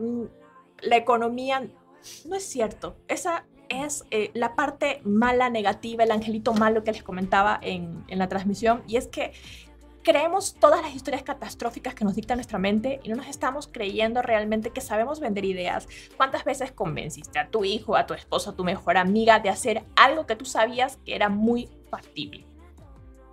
la 0.81 0.95
economía. 0.95 1.67
No 2.25 2.35
es 2.35 2.43
cierto. 2.43 2.97
Esa 3.07 3.45
es 3.69 4.03
eh, 4.11 4.31
la 4.33 4.55
parte 4.55 5.01
mala, 5.03 5.49
negativa, 5.49 6.03
el 6.03 6.11
angelito 6.11 6.53
malo 6.53 6.83
que 6.83 6.91
les 6.91 7.03
comentaba 7.03 7.59
en, 7.61 8.03
en 8.07 8.19
la 8.19 8.27
transmisión. 8.27 8.83
Y 8.87 8.97
es 8.97 9.07
que 9.07 9.33
creemos 10.03 10.55
todas 10.55 10.81
las 10.81 10.95
historias 10.95 11.23
catastróficas 11.23 11.93
que 11.93 12.03
nos 12.03 12.15
dicta 12.15 12.35
nuestra 12.35 12.57
mente 12.57 12.99
y 13.03 13.09
no 13.09 13.15
nos 13.15 13.27
estamos 13.27 13.67
creyendo 13.67 14.21
realmente 14.21 14.71
que 14.71 14.81
sabemos 14.81 15.19
vender 15.19 15.45
ideas. 15.45 15.87
¿Cuántas 16.17 16.43
veces 16.45 16.71
convenciste 16.71 17.39
a 17.39 17.49
tu 17.49 17.63
hijo, 17.63 17.95
a 17.95 18.05
tu 18.05 18.13
esposa, 18.13 18.51
a 18.51 18.55
tu 18.55 18.63
mejor 18.63 18.97
amiga 18.97 19.39
de 19.39 19.49
hacer 19.49 19.83
algo 19.95 20.25
que 20.25 20.35
tú 20.35 20.45
sabías 20.45 20.97
que 21.05 21.15
era 21.15 21.29
muy 21.29 21.69
factible? 21.89 22.48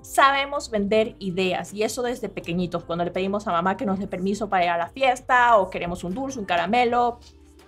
Sabemos 0.07 0.71
vender 0.71 1.17
ideas 1.19 1.75
y 1.75 1.83
eso 1.83 2.01
desde 2.01 2.29
pequeñitos, 2.29 2.85
cuando 2.85 3.05
le 3.05 3.11
pedimos 3.11 3.49
a 3.49 3.51
mamá 3.51 3.77
que 3.77 3.85
nos 3.85 3.99
dé 3.99 4.07
permiso 4.07 4.49
para 4.49 4.65
ir 4.65 4.71
a 4.71 4.79
la 4.79 4.89
fiesta 4.89 5.57
o 5.57 5.69
queremos 5.69 6.05
un 6.05 6.15
dulce, 6.15 6.39
un 6.39 6.45
caramelo, 6.45 7.19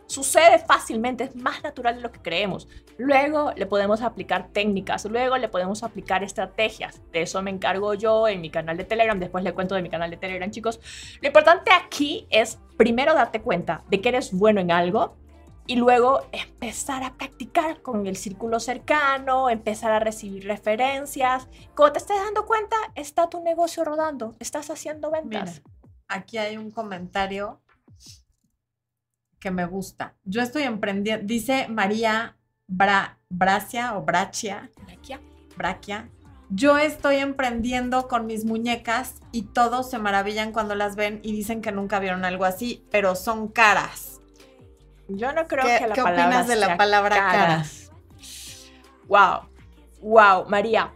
sucede 0.06 0.60
fácilmente, 0.60 1.24
es 1.24 1.34
más 1.34 1.64
natural 1.64 1.96
de 1.96 2.00
lo 2.00 2.12
que 2.12 2.20
creemos. 2.20 2.68
Luego 2.96 3.52
le 3.56 3.66
podemos 3.66 4.02
aplicar 4.02 4.50
técnicas, 4.52 5.04
luego 5.06 5.36
le 5.36 5.48
podemos 5.48 5.82
aplicar 5.82 6.22
estrategias. 6.22 7.02
De 7.10 7.22
eso 7.22 7.42
me 7.42 7.50
encargo 7.50 7.94
yo 7.94 8.28
en 8.28 8.40
mi 8.40 8.50
canal 8.50 8.76
de 8.76 8.84
Telegram, 8.84 9.18
después 9.18 9.42
le 9.42 9.52
cuento 9.52 9.74
de 9.74 9.82
mi 9.82 9.90
canal 9.90 10.08
de 10.08 10.16
Telegram, 10.16 10.48
chicos. 10.48 10.78
Lo 11.20 11.26
importante 11.26 11.72
aquí 11.72 12.28
es 12.30 12.60
primero 12.76 13.14
darte 13.14 13.42
cuenta 13.42 13.82
de 13.90 14.00
que 14.00 14.10
eres 14.10 14.32
bueno 14.32 14.60
en 14.60 14.70
algo 14.70 15.16
y 15.68 15.76
luego 15.76 16.22
empezar 16.32 17.04
a 17.04 17.14
practicar 17.14 17.82
con 17.82 18.06
el 18.06 18.16
círculo 18.16 18.58
cercano, 18.58 19.50
empezar 19.50 19.92
a 19.92 20.00
recibir 20.00 20.46
referencias. 20.46 21.46
Cuando 21.76 21.92
te 21.92 21.98
estés 21.98 22.16
dando 22.16 22.46
cuenta, 22.46 22.76
está 22.94 23.28
tu 23.28 23.42
negocio 23.42 23.84
rodando, 23.84 24.34
estás 24.40 24.70
haciendo 24.70 25.10
ventas. 25.10 25.62
aquí 26.08 26.38
hay 26.38 26.56
un 26.56 26.70
comentario 26.70 27.60
que 29.38 29.50
me 29.50 29.66
gusta. 29.66 30.16
Yo 30.24 30.40
estoy 30.40 30.62
emprendiendo, 30.62 31.26
dice 31.26 31.68
María 31.68 32.38
Bra, 32.66 33.18
Bracia 33.28 33.96
o 33.96 34.02
Brachia, 34.02 34.70
Braquia, 34.86 35.20
Braquia. 35.54 36.10
Yo 36.48 36.78
estoy 36.78 37.16
emprendiendo 37.16 38.08
con 38.08 38.26
mis 38.26 38.46
muñecas 38.46 39.16
y 39.32 39.42
todos 39.42 39.90
se 39.90 39.98
maravillan 39.98 40.52
cuando 40.52 40.74
las 40.74 40.96
ven 40.96 41.20
y 41.22 41.32
dicen 41.32 41.60
que 41.60 41.72
nunca 41.72 41.98
vieron 41.98 42.24
algo 42.24 42.46
así, 42.46 42.86
pero 42.90 43.14
son 43.14 43.48
caras. 43.48 44.17
Yo 45.08 45.32
no 45.32 45.46
creo 45.46 45.64
que 45.64 45.86
la 45.86 45.94
¿qué 45.94 46.02
palabra 46.02 46.26
opinas 46.26 46.48
de 46.48 46.56
la 46.56 46.76
palabra 46.76 47.16
caras? 47.16 47.90
Wow, 49.06 49.48
wow, 50.02 50.46
María. 50.48 50.92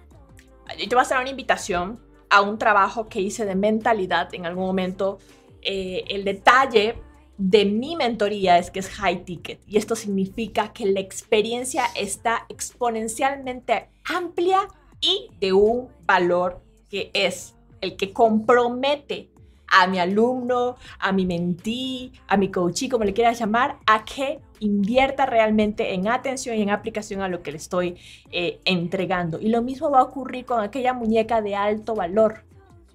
Yo 0.79 0.88
te 0.88 0.94
voy 0.94 0.98
a 0.98 1.03
hacer 1.03 1.18
una 1.18 1.31
invitación 1.31 1.98
a 2.29 2.42
un 2.42 2.59
trabajo 2.59 3.09
que 3.09 3.20
hice 3.20 3.44
de 3.46 3.55
mentalidad 3.55 4.33
en 4.35 4.46
algún 4.46 4.66
momento. 4.66 5.18
Eh, 5.62 6.05
el 6.09 6.25
detalle 6.25 6.96
de 7.38 7.64
mi 7.64 7.96
mentoría 7.96 8.59
es 8.59 8.70
que 8.70 8.81
es 8.81 8.88
high 8.90 9.25
ticket 9.25 9.61
y 9.66 9.79
esto 9.79 9.96
significa 9.96 10.72
que 10.72 10.87
la 10.87 11.01
experiencia 11.01 11.87
está 11.96 12.46
exponencialmente 12.48 13.88
amplia 14.05 14.68
y 15.01 15.31
de 15.40 15.53
un 15.53 15.88
valor 16.05 16.62
que 16.90 17.11
es 17.14 17.55
el 17.81 17.96
que 17.96 18.12
compromete 18.12 19.31
a 19.72 19.87
mi 19.87 19.98
alumno, 19.98 20.76
a 20.98 21.12
mi 21.12 21.26
mentí, 21.26 22.12
a 22.28 22.37
mi 22.37 22.50
coachee, 22.50 22.90
como 22.90 23.04
le 23.04 23.14
quieras 23.14 23.38
llamar, 23.38 23.78
a 23.87 24.04
que 24.04 24.40
invierta 24.61 25.24
realmente 25.24 25.94
en 25.94 26.08
atención 26.08 26.56
y 26.56 26.62
en 26.62 26.70
aplicación 26.70 27.22
a 27.22 27.28
lo 27.28 27.42
que 27.42 27.52
le 27.52 27.56
estoy 27.56 27.96
eh, 28.30 28.61
entregando. 28.66 29.40
Y 29.40 29.48
lo 29.48 29.62
mismo 29.62 29.90
va 29.90 30.00
a 30.00 30.04
ocurrir 30.04 30.44
con 30.44 30.61
aquella 30.61 30.92
muñeca 30.92 31.40
de 31.40 31.56
alto 31.56 31.94
valor. 31.94 32.44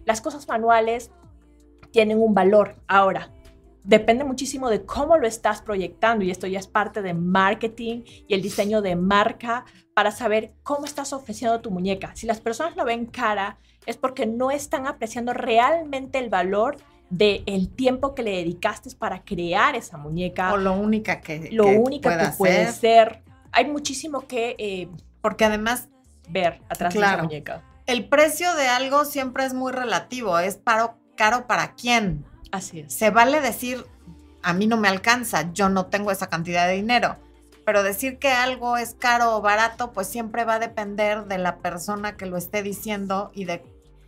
Las 0.06 0.22
cosas 0.22 0.48
manuales 0.48 1.10
tienen 1.92 2.22
un 2.22 2.36
valor. 2.36 2.76
Ahora, 2.88 3.32
depende 3.84 4.24
muchísimo 4.24 4.70
de 4.70 4.86
cómo 4.86 5.18
lo 5.18 5.26
estás 5.26 5.64
proyectando 5.64 6.24
y 6.24 6.30
esto 6.30 6.46
ya 6.46 6.60
es 6.60 6.68
parte 6.68 7.02
de 7.02 7.16
marketing 7.16 8.04
y 8.28 8.36
el 8.36 8.44
diseño 8.44 8.84
de 8.84 8.96
marca 8.96 9.66
para 9.96 10.12
saber 10.12 10.54
cómo 10.62 10.86
estás 10.86 11.12
ofreciendo 11.12 11.60
tu 11.60 11.72
muñeca. 11.72 12.16
Si 12.16 12.28
las 12.28 12.40
personas 12.40 12.76
lo 12.76 12.86
ven 12.86 13.08
cara, 13.08 13.58
es 13.88 13.98
porque 13.98 14.28
no 14.28 14.52
están 14.52 14.86
apreciando 14.86 15.34
realmente 15.34 16.20
el 16.20 16.30
valor 16.30 16.78
del 17.10 17.42
el 17.46 17.70
tiempo 17.70 18.14
que 18.14 18.22
le 18.22 18.32
dedicaste 18.32 18.94
para 18.96 19.24
crear 19.24 19.76
esa 19.76 19.98
muñeca. 19.98 20.54
O 20.54 20.58
lo 20.58 20.74
única 20.74 21.22
que, 21.22 21.50
lo 21.52 21.68
única 21.68 22.18
que 22.18 22.38
puede 22.38 22.72
ser. 22.74 23.24
Hay 23.52 23.66
muchísimo 23.66 24.28
que... 24.28 24.56
Eh, 24.60 24.90
porque 25.22 25.46
además... 25.46 25.88
Ver 26.30 26.62
atrás 26.70 26.94
de 26.94 27.00
esa 27.00 27.24
muñeca. 27.24 27.64
El 27.86 28.10
precio 28.10 28.54
de 28.56 28.68
algo 28.68 29.06
siempre 29.06 29.46
es 29.46 29.54
muy 29.54 29.72
relativo. 29.72 30.38
Es 30.38 30.58
paro, 30.58 30.98
caro 31.16 31.48
para 31.48 31.74
quién. 31.74 32.26
Así 32.52 32.82
es. 32.82 32.94
Se 32.94 33.10
vale 33.10 33.40
decir, 33.40 33.86
a 34.44 34.54
mí 34.54 34.68
no 34.68 34.76
me 34.76 34.90
alcanza, 34.90 35.54
yo 35.54 35.70
no 35.70 35.86
tengo 35.86 36.12
esa 36.12 36.28
cantidad 36.28 36.68
de 36.68 36.74
dinero. 36.74 37.16
Pero 37.66 37.84
decir 37.84 38.20
que 38.20 38.32
algo 38.32 38.76
es 38.76 38.94
caro 38.94 39.38
o 39.38 39.42
barato, 39.42 39.94
pues 39.94 40.08
siempre 40.08 40.44
va 40.44 40.56
a 40.56 40.60
depender 40.60 41.26
de 41.26 41.38
la 41.38 41.58
persona 41.58 42.18
que 42.18 42.26
lo 42.26 42.36
esté 42.36 42.64
diciendo 42.64 43.32
y 43.34 43.46
de 43.46 43.64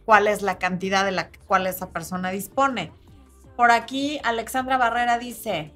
cuál 0.10 0.28
es 0.28 0.42
la 0.42 0.58
cantidad 0.58 1.06
de 1.06 1.12
la 1.12 1.30
cual 1.46 1.68
esa 1.68 1.92
persona 1.92 2.32
dispone. 2.32 2.92
Por 3.56 3.70
aquí, 3.70 4.20
Alexandra 4.24 4.76
Barrera 4.76 5.20
dice, 5.20 5.72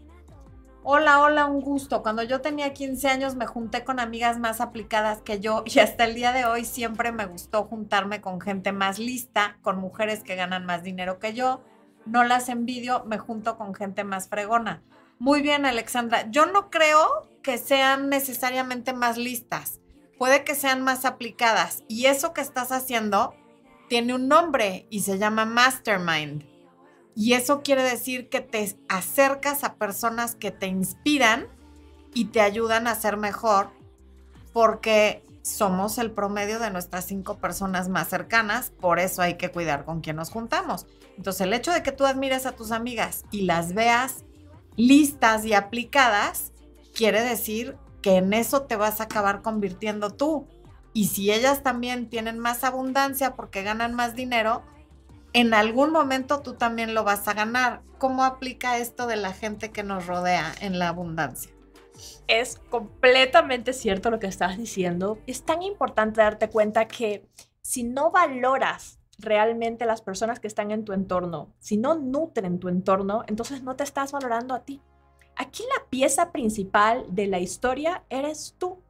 hola, 0.82 1.22
hola, 1.22 1.46
un 1.46 1.62
gusto. 1.62 2.02
Cuando 2.02 2.24
yo 2.24 2.42
tenía 2.42 2.74
15 2.74 3.10
años 3.10 3.36
me 3.36 3.46
junté 3.46 3.84
con 3.84 4.00
amigas 4.00 4.40
más 4.40 4.60
aplicadas 4.60 5.22
que 5.22 5.40
yo 5.40 5.64
y 5.68 5.78
hasta 5.78 6.06
el 6.06 6.16
día 6.16 6.32
de 6.32 6.46
hoy 6.46 6.66
siempre 6.66 7.12
me 7.12 7.28
gustó 7.28 7.66
juntarme 7.66 8.22
con 8.22 8.42
gente 8.42 8.72
más 8.72 8.98
lista, 8.98 9.60
con 9.62 9.78
mujeres 9.78 10.24
que 10.24 10.36
ganan 10.36 10.66
más 10.66 10.82
dinero 10.82 11.20
que 11.20 11.36
yo 11.36 11.62
no 12.08 12.24
las 12.24 12.50
envidio, 12.50 13.04
me 13.06 13.20
junto 13.20 13.56
con 13.56 13.76
gente 13.76 14.04
más 14.04 14.30
fregona. 14.30 14.82
Muy 15.20 15.44
bien, 15.44 15.68
Alexandra. 15.68 16.26
Yo 16.32 16.48
no 16.48 16.72
creo 16.72 17.30
que 17.44 17.60
sean 17.60 18.10
necesariamente 18.10 18.94
más 18.94 19.16
listas, 19.16 19.80
puede 20.18 20.44
que 20.44 20.56
sean 20.56 20.82
más 20.82 21.06
aplicadas 21.06 21.84
y 21.88 22.08
eso 22.08 22.34
que 22.34 22.42
estás 22.42 22.72
haciendo 22.72 23.36
tiene 23.94 24.16
un 24.16 24.28
nombre 24.28 24.88
y 24.90 25.02
se 25.02 25.20
llama 25.20 25.46
mastermind. 25.46 26.46
Y 27.14 27.34
eso 27.34 27.62
quiere 27.62 27.84
decir 27.84 28.28
que 28.28 28.42
te 28.42 28.76
acercas 28.90 29.64
a 29.64 29.76
personas 29.76 30.34
que 30.34 30.50
te 30.50 30.66
inspiran 30.66 31.46
y 32.12 32.26
te 32.26 32.42
ayudan 32.42 32.88
a 32.88 32.96
ser 32.96 33.18
mejor 33.18 33.70
porque 34.52 35.24
somos 35.44 36.00
el 36.00 36.10
promedio 36.10 36.58
de 36.58 36.72
nuestras 36.72 37.06
cinco 37.06 37.38
personas 37.38 37.88
más 37.88 38.10
cercanas, 38.10 38.72
por 38.72 38.98
eso 38.98 39.22
hay 39.22 39.36
que 39.36 39.52
cuidar 39.52 39.86
con 39.86 40.02
quién 40.02 40.16
nos 40.16 40.32
juntamos. 40.32 40.88
Entonces 41.16 41.42
el 41.42 41.54
hecho 41.54 41.72
de 41.72 41.84
que 41.84 41.92
tú 41.92 42.08
admires 42.08 42.48
a 42.48 42.54
tus 42.54 42.72
amigas 42.72 43.26
y 43.30 43.44
las 43.44 43.76
veas 43.76 44.24
listas 44.76 45.46
y 45.46 45.54
aplicadas, 45.54 46.52
quiere 46.96 47.22
decir 47.22 47.78
que 48.02 48.16
en 48.16 48.34
eso 48.34 48.64
te 48.64 48.76
vas 48.76 49.02
a 49.02 49.04
acabar 49.04 49.44
convirtiendo 49.44 50.10
tú. 50.10 50.48
Y 50.94 51.08
si 51.08 51.32
ellas 51.32 51.64
también 51.64 52.10
tienen 52.10 52.40
más 52.40 52.64
abundancia 52.64 53.36
porque 53.36 53.64
ganan 53.64 53.94
más 53.94 54.16
dinero, 54.16 54.64
en 55.34 55.54
algún 55.54 55.92
momento 55.92 56.42
tú 56.42 56.54
también 56.54 56.94
lo 56.94 57.04
vas 57.04 57.28
a 57.28 57.34
ganar. 57.34 57.82
¿Cómo 57.98 58.24
aplica 58.24 58.78
esto 58.78 59.08
de 59.08 59.16
la 59.16 59.34
gente 59.34 59.72
que 59.72 59.84
nos 59.84 60.06
rodea 60.06 60.54
en 60.62 60.78
la 60.78 60.90
abundancia? 60.90 61.52
Es 62.28 62.60
completamente 62.70 63.74
cierto 63.74 64.12
lo 64.12 64.20
que 64.20 64.28
estás 64.28 64.58
diciendo. 64.58 65.18
Es 65.26 65.44
tan 65.44 65.62
importante 65.64 66.22
darte 66.22 66.50
cuenta 66.50 66.88
que 66.88 67.28
si 67.62 67.84
no 67.84 68.12
valoras 68.12 69.00
realmente 69.18 69.86
las 69.86 70.02
personas 70.02 70.40
que 70.40 70.48
están 70.48 70.72
en 70.72 70.86
tu 70.86 70.94
entorno, 70.94 71.54
si 71.60 71.78
no 71.78 71.96
nutren 71.96 72.60
tu 72.60 72.68
entorno, 72.68 73.24
entonces 73.28 73.64
no 73.64 73.76
te 73.76 73.84
estás 73.84 74.12
valorando 74.12 74.54
a 74.54 74.64
ti. 74.64 74.82
Aquí 75.36 75.64
la 75.64 75.90
pieza 75.90 76.32
principal 76.32 77.06
de 77.10 77.28
la 77.28 77.40
historia 77.40 78.04
eres 78.10 78.56
tú. 78.58 78.84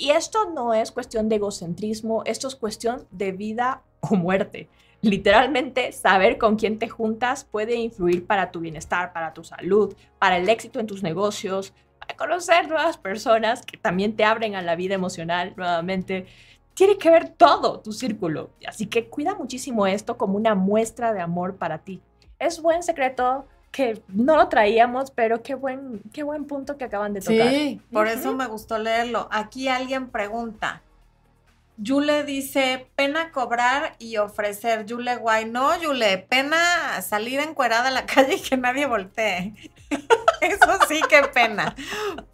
Y 0.00 0.12
esto 0.12 0.50
no 0.50 0.72
es 0.72 0.92
cuestión 0.92 1.28
de 1.28 1.36
egocentrismo, 1.36 2.22
esto 2.24 2.48
es 2.48 2.56
cuestión 2.56 3.06
de 3.10 3.32
vida 3.32 3.82
o 4.00 4.14
muerte. 4.16 4.70
Literalmente, 5.02 5.92
saber 5.92 6.38
con 6.38 6.56
quién 6.56 6.78
te 6.78 6.88
juntas 6.88 7.44
puede 7.44 7.74
influir 7.74 8.26
para 8.26 8.50
tu 8.50 8.60
bienestar, 8.60 9.12
para 9.12 9.34
tu 9.34 9.44
salud, 9.44 9.94
para 10.18 10.38
el 10.38 10.48
éxito 10.48 10.80
en 10.80 10.86
tus 10.86 11.02
negocios, 11.02 11.74
para 11.98 12.16
conocer 12.16 12.66
nuevas 12.66 12.96
personas 12.96 13.60
que 13.66 13.76
también 13.76 14.16
te 14.16 14.24
abren 14.24 14.54
a 14.54 14.62
la 14.62 14.74
vida 14.74 14.94
emocional 14.94 15.52
nuevamente. 15.54 16.26
Tiene 16.72 16.96
que 16.96 17.10
ver 17.10 17.28
todo 17.28 17.80
tu 17.80 17.92
círculo. 17.92 18.52
Así 18.66 18.86
que 18.86 19.10
cuida 19.10 19.34
muchísimo 19.34 19.86
esto 19.86 20.16
como 20.16 20.38
una 20.38 20.54
muestra 20.54 21.12
de 21.12 21.20
amor 21.20 21.56
para 21.56 21.76
ti. 21.76 22.00
Es 22.38 22.62
buen 22.62 22.82
secreto 22.82 23.44
que 23.70 24.02
no 24.08 24.36
lo 24.36 24.48
traíamos, 24.48 25.10
pero 25.10 25.42
qué 25.42 25.54
buen, 25.54 26.02
qué 26.12 26.22
buen 26.22 26.44
punto 26.44 26.76
que 26.76 26.84
acaban 26.84 27.14
de 27.14 27.20
tocar. 27.20 27.48
Sí, 27.48 27.80
por 27.92 28.08
eso 28.08 28.34
me 28.34 28.46
gustó 28.46 28.78
leerlo. 28.78 29.28
Aquí 29.30 29.68
alguien 29.68 30.08
pregunta. 30.08 30.82
Yule 31.82 32.24
dice, 32.24 32.90
pena 32.94 33.30
cobrar 33.30 33.94
y 33.98 34.18
ofrecer. 34.18 34.84
Yule 34.84 35.16
guay, 35.16 35.46
no, 35.46 35.80
Yule, 35.80 36.18
pena 36.18 37.00
salir 37.00 37.40
encuerada 37.40 37.88
a 37.88 37.92
la 37.92 38.06
calle 38.06 38.34
y 38.34 38.40
que 38.40 38.56
nadie 38.56 38.86
voltee. 38.86 39.54
Eso 40.40 40.78
sí, 40.88 41.00
qué 41.08 41.22
pena. 41.32 41.74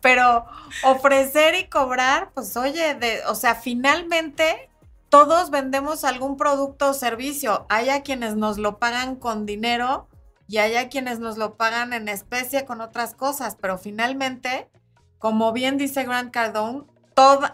Pero 0.01 0.47
ofrecer 0.85 1.55
y 1.55 1.69
cobrar, 1.69 2.31
pues 2.35 2.57
oye, 2.57 2.95
de, 2.95 3.21
o 3.27 3.35
sea, 3.35 3.55
finalmente 3.55 4.69
todos 5.11 5.51
vendemos 5.51 6.05
algún 6.05 6.37
producto 6.37 6.91
o 6.91 6.95
servicio. 6.95 7.67
Hay 7.69 7.91
a 7.91 8.03
quienes 8.03 8.37
nos 8.37 8.59
lo 8.59 8.79
pagan 8.79 9.17
con 9.17 9.47
dinero 9.47 10.09
y 10.49 10.59
hay 10.59 10.77
a 10.77 10.89
quienes 10.89 11.19
nos 11.19 11.39
lo 11.39 11.57
pagan 11.57 11.93
en 11.93 12.09
especie 12.09 12.65
con 12.65 12.81
otras 12.81 13.15
cosas, 13.15 13.57
pero 13.61 13.79
finalmente, 13.79 14.69
como 15.19 15.53
bien 15.53 15.77
dice 15.77 16.05
Grant 16.05 16.33
Cardone, 16.33 16.85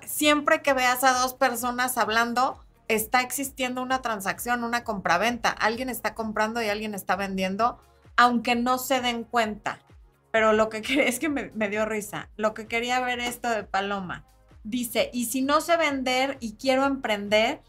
siempre 0.05 0.63
que 0.63 0.73
veas 0.73 1.05
a 1.05 1.19
dos 1.19 1.35
personas 1.35 1.97
hablando, 1.97 2.61
está 2.89 3.23
existiendo 3.23 3.83
una 3.83 4.03
transacción, 4.03 4.65
una 4.65 4.85
compraventa. 4.85 5.51
Alguien 5.51 5.89
está 5.89 6.15
comprando 6.15 6.61
y 6.63 6.69
alguien 6.69 6.95
está 6.95 7.17
vendiendo, 7.17 7.79
aunque 8.17 8.55
no 8.55 8.79
se 8.79 9.01
den 9.01 9.25
cuenta. 9.25 9.79
Pero 10.31 10.53
lo 10.53 10.69
que 10.69 10.83
es 11.07 11.19
que 11.19 11.29
me, 11.29 11.51
me 11.55 11.69
dio 11.69 11.87
risa. 11.87 12.29
Lo 12.37 12.55
que 12.55 12.67
quería 12.67 13.01
ver 13.01 13.21
esto 13.21 13.49
de 13.49 13.65
Paloma. 13.65 14.25
Dice, 14.65 15.11
y 15.13 15.27
si 15.27 15.43
no 15.43 15.61
sé 15.61 15.77
vender 15.77 16.37
y 16.41 16.55
quiero 16.55 16.85
emprender, 16.85 17.63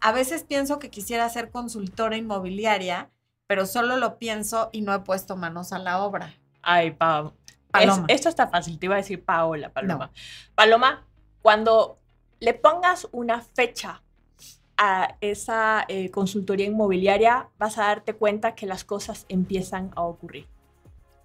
a 0.00 0.12
veces 0.12 0.44
pienso 0.44 0.78
que 0.78 0.90
quisiera 0.90 1.28
ser 1.28 1.50
consultora 1.50 2.16
inmobiliaria 2.16 3.10
pero 3.50 3.66
solo 3.66 3.96
lo 3.96 4.16
pienso 4.16 4.68
y 4.70 4.82
no 4.82 4.94
he 4.94 5.00
puesto 5.00 5.34
manos 5.34 5.72
a 5.72 5.80
la 5.80 6.04
obra. 6.04 6.32
Ay, 6.62 6.92
Paloma. 6.92 7.34
esto 8.06 8.28
está 8.28 8.46
fácil, 8.46 8.78
te 8.78 8.86
iba 8.86 8.94
a 8.94 8.98
decir 8.98 9.24
Paola, 9.24 9.70
Paloma. 9.70 10.12
Paloma, 10.54 11.04
cuando 11.42 11.98
le 12.38 12.54
pongas 12.54 13.08
una 13.10 13.40
fecha 13.40 14.02
a 14.76 15.16
esa 15.20 15.84
eh, 15.88 16.12
consultoría 16.12 16.66
inmobiliaria, 16.66 17.48
vas 17.58 17.76
a 17.78 17.86
darte 17.86 18.14
cuenta 18.14 18.54
que 18.54 18.66
las 18.66 18.84
cosas 18.84 19.26
empiezan 19.28 19.90
a 19.96 20.02
ocurrir. 20.02 20.46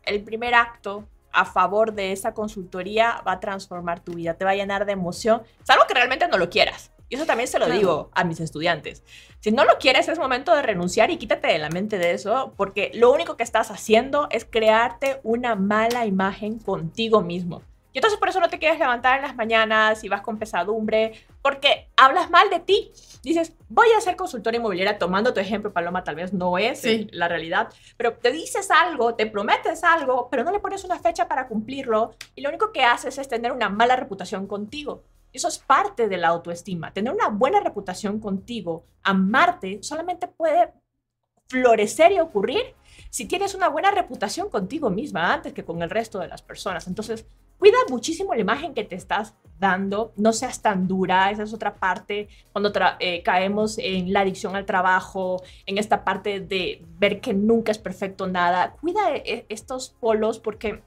El 0.01 0.23
primer 0.23 0.55
acto 0.55 1.07
a 1.31 1.45
favor 1.45 1.93
de 1.93 2.11
esa 2.11 2.33
consultoría 2.33 3.21
va 3.21 3.33
a 3.33 3.39
transformar 3.39 3.99
tu 3.99 4.13
vida, 4.13 4.33
te 4.33 4.45
va 4.45 4.51
a 4.51 4.55
llenar 4.55 4.87
de 4.87 4.93
emoción, 4.93 5.43
salvo 5.61 5.83
que 5.87 5.93
realmente 5.93 6.27
no 6.27 6.39
lo 6.39 6.49
quieras. 6.49 6.91
Y 7.09 7.15
eso 7.15 7.25
también 7.25 7.47
se 7.47 7.59
lo 7.59 7.69
digo 7.69 8.09
a 8.13 8.23
mis 8.23 8.39
estudiantes. 8.39 9.03
Si 9.39 9.51
no 9.51 9.63
lo 9.63 9.77
quieres, 9.77 10.07
es 10.07 10.17
momento 10.17 10.55
de 10.55 10.63
renunciar 10.63 11.11
y 11.11 11.17
quítate 11.17 11.47
de 11.47 11.59
la 11.59 11.69
mente 11.69 11.99
de 11.99 12.13
eso, 12.13 12.53
porque 12.57 12.91
lo 12.95 13.11
único 13.11 13.37
que 13.37 13.43
estás 13.43 13.69
haciendo 13.69 14.27
es 14.31 14.45
crearte 14.45 15.19
una 15.23 15.55
mala 15.55 16.05
imagen 16.05 16.57
contigo 16.57 17.21
mismo. 17.21 17.61
Y 17.95 17.99
entonces 17.99 18.19
por 18.19 18.27
eso 18.27 18.41
no 18.41 18.49
te 18.49 18.59
quieres 18.59 18.77
levantar 18.77 19.15
en 19.15 19.21
las 19.21 19.37
mañanas 19.37 20.03
y 20.03 20.09
vas 20.09 20.21
con 20.21 20.37
pesadumbre, 20.37 21.13
porque 21.41 21.87
hablas 21.95 22.29
mal 22.29 22.49
de 22.49 22.59
ti. 22.59 22.91
Dices, 23.23 23.53
voy 23.69 23.87
a 23.97 24.01
ser 24.01 24.17
consultora 24.17 24.57
inmobiliaria 24.57 24.97
tomando 24.97 25.33
tu 25.33 25.39
ejemplo, 25.39 25.71
Paloma, 25.71 26.03
tal 26.03 26.15
vez 26.15 26.33
no 26.33 26.57
es 26.57 26.83
la 27.13 27.29
realidad, 27.29 27.69
pero 27.95 28.13
te 28.13 28.33
dices 28.33 28.69
algo, 28.69 29.15
te 29.15 29.27
prometes 29.27 29.85
algo, 29.85 30.27
pero 30.29 30.43
no 30.43 30.51
le 30.51 30.59
pones 30.59 30.83
una 30.83 30.99
fecha 30.99 31.29
para 31.29 31.47
cumplirlo 31.47 32.15
y 32.35 32.41
lo 32.41 32.49
único 32.49 32.73
que 32.73 32.83
haces 32.83 33.17
es 33.17 33.29
tener 33.29 33.53
una 33.53 33.69
mala 33.69 33.95
reputación 33.95 34.45
contigo. 34.45 35.03
Eso 35.35 35.49
es 35.49 35.59
parte 35.59 36.07
de 36.07 36.15
la 36.15 36.29
autoestima. 36.29 36.93
Tener 36.93 37.13
una 37.13 37.27
buena 37.27 37.59
reputación 37.59 38.21
contigo, 38.21 38.85
amarte, 39.03 39.83
solamente 39.83 40.29
puede 40.29 40.71
florecer 41.47 42.13
y 42.13 42.21
ocurrir 42.21 42.61
si 43.09 43.25
tienes 43.25 43.53
una 43.53 43.67
buena 43.67 43.91
reputación 43.91 44.49
contigo 44.49 44.89
misma 44.89 45.33
antes 45.33 45.51
que 45.51 45.65
con 45.65 45.81
el 45.81 45.89
resto 45.89 46.19
de 46.19 46.29
las 46.29 46.41
personas. 46.41 46.87
Entonces, 46.87 47.25
cuida 47.57 47.75
muchísimo 47.89 48.33
la 48.33 48.39
imagen 48.39 48.73
que 48.73 48.85
te 48.85 48.95
estás 48.95 49.35
dando, 49.59 50.13
no 50.15 50.31
seas 50.31 50.61
tan 50.61 50.87
dura, 50.87 51.29
esa 51.29 51.43
es 51.43 51.53
otra 51.53 51.75
parte 51.75 52.29
cuando 52.53 52.71
eh, 52.99 53.21
caemos 53.21 53.77
en 53.77 54.13
la 54.13 54.21
adicción 54.21 54.55
al 54.55 54.65
trabajo, 54.65 55.43
en 55.65 55.77
esta 55.77 56.05
parte 56.05 56.39
de 56.39 56.81
ver 56.97 57.19
que 57.19 57.33
nunca 57.33 57.73
es 57.73 57.77
perfecto 57.77 58.25
nada. 58.25 58.77
Cuida 58.79 59.13
e, 59.13 59.45
estos 59.49 59.97
polos 59.99 60.39
porque 60.39 60.81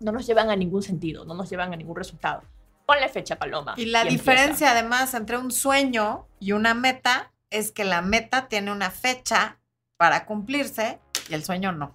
no 0.00 0.10
nos 0.10 0.26
llevan 0.26 0.50
a 0.50 0.56
ningún 0.56 0.82
sentido, 0.82 1.24
no 1.24 1.34
nos 1.34 1.48
llevan 1.48 1.72
a 1.72 1.76
ningún 1.76 1.94
resultado 1.94 2.42
ponle 2.92 3.08
fecha, 3.08 3.36
Paloma. 3.36 3.74
Y 3.76 3.86
la 3.86 4.04
diferencia 4.04 4.70
además 4.70 5.14
entre 5.14 5.38
un 5.38 5.50
sueño 5.50 6.26
y 6.38 6.52
una 6.52 6.74
meta 6.74 7.32
es 7.50 7.72
que 7.72 7.84
la 7.84 8.02
meta 8.02 8.48
tiene 8.48 8.70
una 8.70 8.90
fecha 8.90 9.58
para 9.96 10.26
cumplirse 10.26 11.00
y 11.28 11.34
el 11.34 11.44
sueño 11.44 11.72
no. 11.72 11.94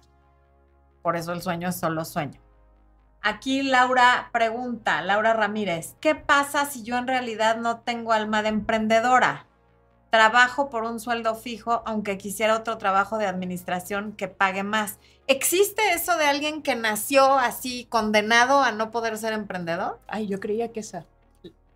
Por 1.02 1.16
eso 1.16 1.32
el 1.32 1.42
sueño 1.42 1.68
es 1.68 1.78
solo 1.78 2.04
sueño. 2.04 2.40
Aquí 3.22 3.62
Laura 3.62 4.30
pregunta, 4.32 5.02
Laura 5.02 5.34
Ramírez, 5.34 5.94
¿qué 6.00 6.14
pasa 6.14 6.66
si 6.66 6.82
yo 6.82 6.96
en 6.96 7.06
realidad 7.06 7.56
no 7.56 7.80
tengo 7.80 8.12
alma 8.12 8.42
de 8.42 8.48
emprendedora? 8.48 9.46
Trabajo 10.10 10.70
por 10.70 10.84
un 10.84 11.00
sueldo 11.00 11.34
fijo, 11.34 11.82
aunque 11.84 12.18
quisiera 12.18 12.56
otro 12.56 12.78
trabajo 12.78 13.18
de 13.18 13.26
administración 13.26 14.12
que 14.12 14.28
pague 14.28 14.62
más. 14.62 14.98
¿Existe 15.26 15.92
eso 15.92 16.16
de 16.16 16.26
alguien 16.26 16.62
que 16.62 16.74
nació 16.74 17.38
así 17.38 17.86
condenado 17.90 18.62
a 18.62 18.72
no 18.72 18.90
poder 18.90 19.18
ser 19.18 19.32
emprendedor? 19.32 20.00
Ay, 20.06 20.26
yo 20.26 20.40
creía 20.40 20.72
que 20.72 20.80
esa. 20.80 21.04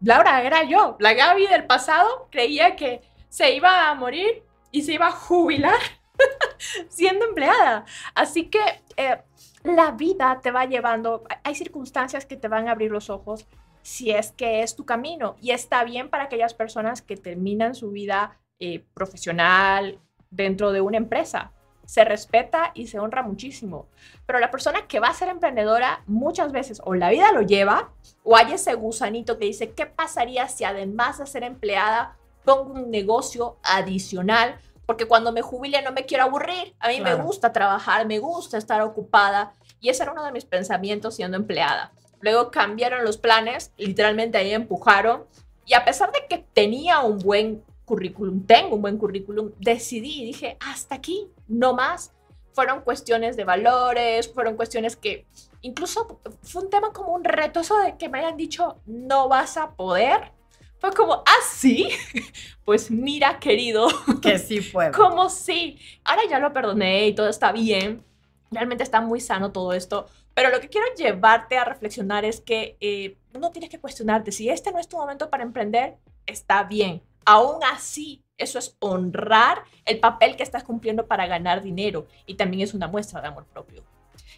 Laura, 0.00 0.42
era 0.42 0.64
yo. 0.64 0.96
La 0.98 1.12
Gaby 1.12 1.46
del 1.46 1.66
pasado 1.66 2.28
creía 2.30 2.76
que 2.76 3.02
se 3.28 3.54
iba 3.54 3.88
a 3.88 3.94
morir 3.94 4.42
y 4.70 4.82
se 4.82 4.94
iba 4.94 5.08
a 5.08 5.12
jubilar 5.12 5.78
siendo 6.88 7.26
empleada. 7.26 7.84
Así 8.14 8.48
que 8.48 8.60
eh, 8.96 9.22
la 9.62 9.92
vida 9.92 10.40
te 10.42 10.50
va 10.50 10.64
llevando, 10.64 11.24
hay 11.44 11.54
circunstancias 11.54 12.26
que 12.26 12.36
te 12.36 12.48
van 12.48 12.68
a 12.68 12.72
abrir 12.72 12.90
los 12.90 13.10
ojos 13.10 13.46
si 13.82 14.12
es 14.12 14.32
que 14.32 14.62
es 14.62 14.76
tu 14.76 14.86
camino. 14.86 15.36
Y 15.40 15.50
está 15.50 15.84
bien 15.84 16.08
para 16.08 16.24
aquellas 16.24 16.54
personas 16.54 17.02
que 17.02 17.16
terminan 17.16 17.74
su 17.74 17.90
vida 17.90 18.38
eh, 18.58 18.84
profesional 18.94 19.98
dentro 20.30 20.72
de 20.72 20.80
una 20.80 20.96
empresa. 20.96 21.52
Se 21.84 22.04
respeta 22.04 22.70
y 22.74 22.86
se 22.86 23.00
honra 23.00 23.22
muchísimo. 23.22 23.88
Pero 24.24 24.38
la 24.38 24.50
persona 24.50 24.86
que 24.86 25.00
va 25.00 25.08
a 25.08 25.14
ser 25.14 25.28
emprendedora 25.28 26.02
muchas 26.06 26.52
veces 26.52 26.80
o 26.84 26.94
la 26.94 27.10
vida 27.10 27.32
lo 27.32 27.42
lleva 27.42 27.92
o 28.22 28.36
hay 28.36 28.52
ese 28.52 28.74
gusanito 28.74 29.38
que 29.38 29.46
dice, 29.46 29.72
¿qué 29.72 29.86
pasaría 29.86 30.48
si 30.48 30.64
además 30.64 31.18
de 31.18 31.26
ser 31.26 31.42
empleada 31.42 32.16
pongo 32.44 32.74
un 32.74 32.90
negocio 32.90 33.58
adicional? 33.64 34.58
Porque 34.86 35.06
cuando 35.06 35.32
me 35.32 35.42
jubile 35.42 35.82
no 35.82 35.92
me 35.92 36.06
quiero 36.06 36.24
aburrir. 36.24 36.74
A 36.78 36.88
mí 36.88 37.00
me 37.00 37.14
gusta 37.14 37.52
trabajar, 37.52 38.06
me 38.06 38.20
gusta 38.20 38.58
estar 38.58 38.80
ocupada. 38.80 39.52
Y 39.80 39.88
ese 39.88 40.04
era 40.04 40.12
uno 40.12 40.24
de 40.24 40.32
mis 40.32 40.44
pensamientos 40.44 41.16
siendo 41.16 41.36
empleada 41.36 41.92
Luego 42.22 42.50
cambiaron 42.50 43.04
los 43.04 43.18
planes, 43.18 43.72
literalmente 43.76 44.38
ahí 44.38 44.52
empujaron. 44.52 45.24
Y 45.66 45.74
a 45.74 45.84
pesar 45.84 46.10
de 46.12 46.26
que 46.28 46.44
tenía 46.54 47.00
un 47.00 47.18
buen 47.18 47.62
currículum, 47.84 48.46
tengo 48.46 48.76
un 48.76 48.82
buen 48.82 48.96
currículum, 48.96 49.52
decidí 49.58 50.22
y 50.22 50.26
dije, 50.26 50.56
hasta 50.60 50.94
aquí, 50.94 51.28
no 51.48 51.74
más. 51.74 52.12
Fueron 52.52 52.82
cuestiones 52.82 53.36
de 53.36 53.44
valores, 53.44 54.32
fueron 54.32 54.56
cuestiones 54.56 54.96
que 54.96 55.26
incluso 55.62 56.20
fue 56.42 56.62
un 56.62 56.70
tema 56.70 56.92
como 56.92 57.12
un 57.12 57.24
reto, 57.24 57.60
eso 57.60 57.78
de 57.78 57.96
que 57.96 58.08
me 58.08 58.20
hayan 58.20 58.36
dicho, 58.36 58.76
no 58.86 59.28
vas 59.28 59.56
a 59.56 59.72
poder. 59.72 60.32
Fue 60.78 60.90
como, 60.92 61.14
ah, 61.14 61.42
sí, 61.48 61.88
pues 62.64 62.90
mira, 62.90 63.38
querido. 63.38 63.88
Que 64.20 64.38
sí 64.38 64.60
fue. 64.60 64.90
Como 64.96 65.28
sí. 65.30 65.78
Ahora 66.02 66.22
ya 66.28 66.40
lo 66.40 66.52
perdoné 66.52 67.06
y 67.06 67.14
todo 67.14 67.28
está 67.28 67.52
bien. 67.52 68.04
Realmente 68.50 68.82
está 68.82 69.00
muy 69.00 69.20
sano 69.20 69.52
todo 69.52 69.74
esto. 69.74 70.06
Pero 70.34 70.50
lo 70.50 70.60
que 70.60 70.68
quiero 70.68 70.86
llevarte 70.96 71.58
a 71.58 71.64
reflexionar 71.64 72.24
es 72.24 72.40
que 72.40 72.76
eh, 72.80 73.16
no 73.38 73.50
tienes 73.50 73.70
que 73.70 73.78
cuestionarte. 73.78 74.32
Si 74.32 74.48
este 74.48 74.72
no 74.72 74.78
es 74.78 74.88
tu 74.88 74.96
momento 74.96 75.28
para 75.30 75.42
emprender, 75.42 75.96
está 76.26 76.64
bien. 76.64 77.02
Aún 77.24 77.62
así, 77.64 78.22
eso 78.38 78.58
es 78.58 78.76
honrar 78.80 79.62
el 79.84 80.00
papel 80.00 80.36
que 80.36 80.42
estás 80.42 80.64
cumpliendo 80.64 81.06
para 81.06 81.26
ganar 81.26 81.62
dinero 81.62 82.06
y 82.26 82.34
también 82.34 82.62
es 82.62 82.74
una 82.74 82.88
muestra 82.88 83.20
de 83.20 83.28
amor 83.28 83.44
propio. 83.46 83.84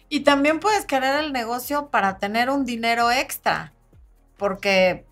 Y 0.09 0.19
también 0.19 0.59
puedes 0.59 0.85
querer 0.85 1.23
el 1.23 1.33
negocio 1.33 1.89
para 1.89 2.19
tener 2.19 2.49
un 2.49 2.65
dinero 2.65 3.11
extra, 3.11 3.73
porque 4.37 5.05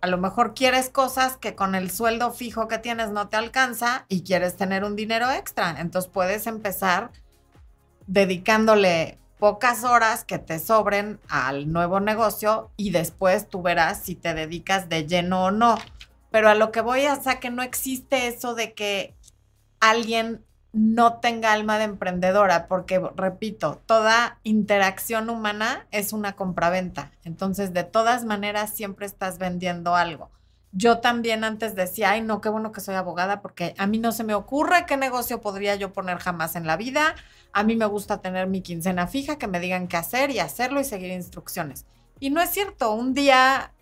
a 0.00 0.06
lo 0.06 0.18
mejor 0.18 0.54
quieres 0.54 0.88
cosas 0.90 1.36
que 1.36 1.56
con 1.56 1.74
el 1.74 1.90
sueldo 1.90 2.30
fijo 2.30 2.68
que 2.68 2.78
tienes 2.78 3.10
no 3.10 3.28
te 3.28 3.36
alcanza 3.36 4.04
y 4.08 4.22
quieres 4.22 4.56
tener 4.56 4.84
un 4.84 4.94
dinero 4.94 5.30
extra. 5.30 5.80
Entonces 5.80 6.10
puedes 6.10 6.46
empezar 6.46 7.10
dedicándole 8.06 9.18
pocas 9.38 9.84
horas 9.84 10.24
que 10.24 10.38
te 10.38 10.58
sobren 10.58 11.20
al 11.28 11.72
nuevo 11.72 12.00
negocio 12.00 12.70
y 12.76 12.90
después 12.90 13.48
tú 13.48 13.62
verás 13.62 14.02
si 14.02 14.14
te 14.14 14.34
dedicas 14.34 14.88
de 14.88 15.06
lleno 15.06 15.44
o 15.44 15.50
no. 15.50 15.76
Pero 16.30 16.48
a 16.48 16.54
lo 16.54 16.72
que 16.72 16.80
voy 16.80 17.06
a 17.06 17.18
que 17.40 17.50
no 17.50 17.62
existe 17.62 18.28
eso 18.28 18.54
de 18.54 18.74
que 18.74 19.14
alguien 19.80 20.44
no 20.72 21.14
tenga 21.14 21.52
alma 21.52 21.78
de 21.78 21.84
emprendedora, 21.84 22.68
porque 22.68 23.00
repito, 23.16 23.80
toda 23.86 24.38
interacción 24.42 25.30
humana 25.30 25.86
es 25.90 26.12
una 26.12 26.34
compraventa. 26.34 27.10
Entonces, 27.24 27.72
de 27.72 27.84
todas 27.84 28.24
maneras, 28.24 28.74
siempre 28.74 29.06
estás 29.06 29.38
vendiendo 29.38 29.96
algo. 29.96 30.30
Yo 30.72 30.98
también 30.98 31.44
antes 31.44 31.74
decía, 31.74 32.10
ay, 32.10 32.20
no, 32.20 32.40
qué 32.40 32.48
bueno 32.50 32.72
que 32.72 32.80
soy 32.80 32.94
abogada, 32.94 33.40
porque 33.40 33.74
a 33.78 33.86
mí 33.86 33.98
no 33.98 34.12
se 34.12 34.24
me 34.24 34.34
ocurre 34.34 34.84
qué 34.86 34.96
negocio 34.96 35.40
podría 35.40 35.76
yo 35.76 35.92
poner 35.92 36.18
jamás 36.18 36.56
en 36.56 36.66
la 36.66 36.76
vida. 36.76 37.14
A 37.52 37.62
mí 37.62 37.74
me 37.74 37.86
gusta 37.86 38.20
tener 38.20 38.46
mi 38.48 38.60
quincena 38.60 39.06
fija, 39.06 39.38
que 39.38 39.46
me 39.46 39.60
digan 39.60 39.88
qué 39.88 39.96
hacer 39.96 40.30
y 40.30 40.40
hacerlo 40.40 40.80
y 40.80 40.84
seguir 40.84 41.10
instrucciones. 41.10 41.86
Y 42.20 42.30
no 42.30 42.42
es 42.42 42.50
cierto, 42.50 42.92
un 42.92 43.14
día 43.14 43.72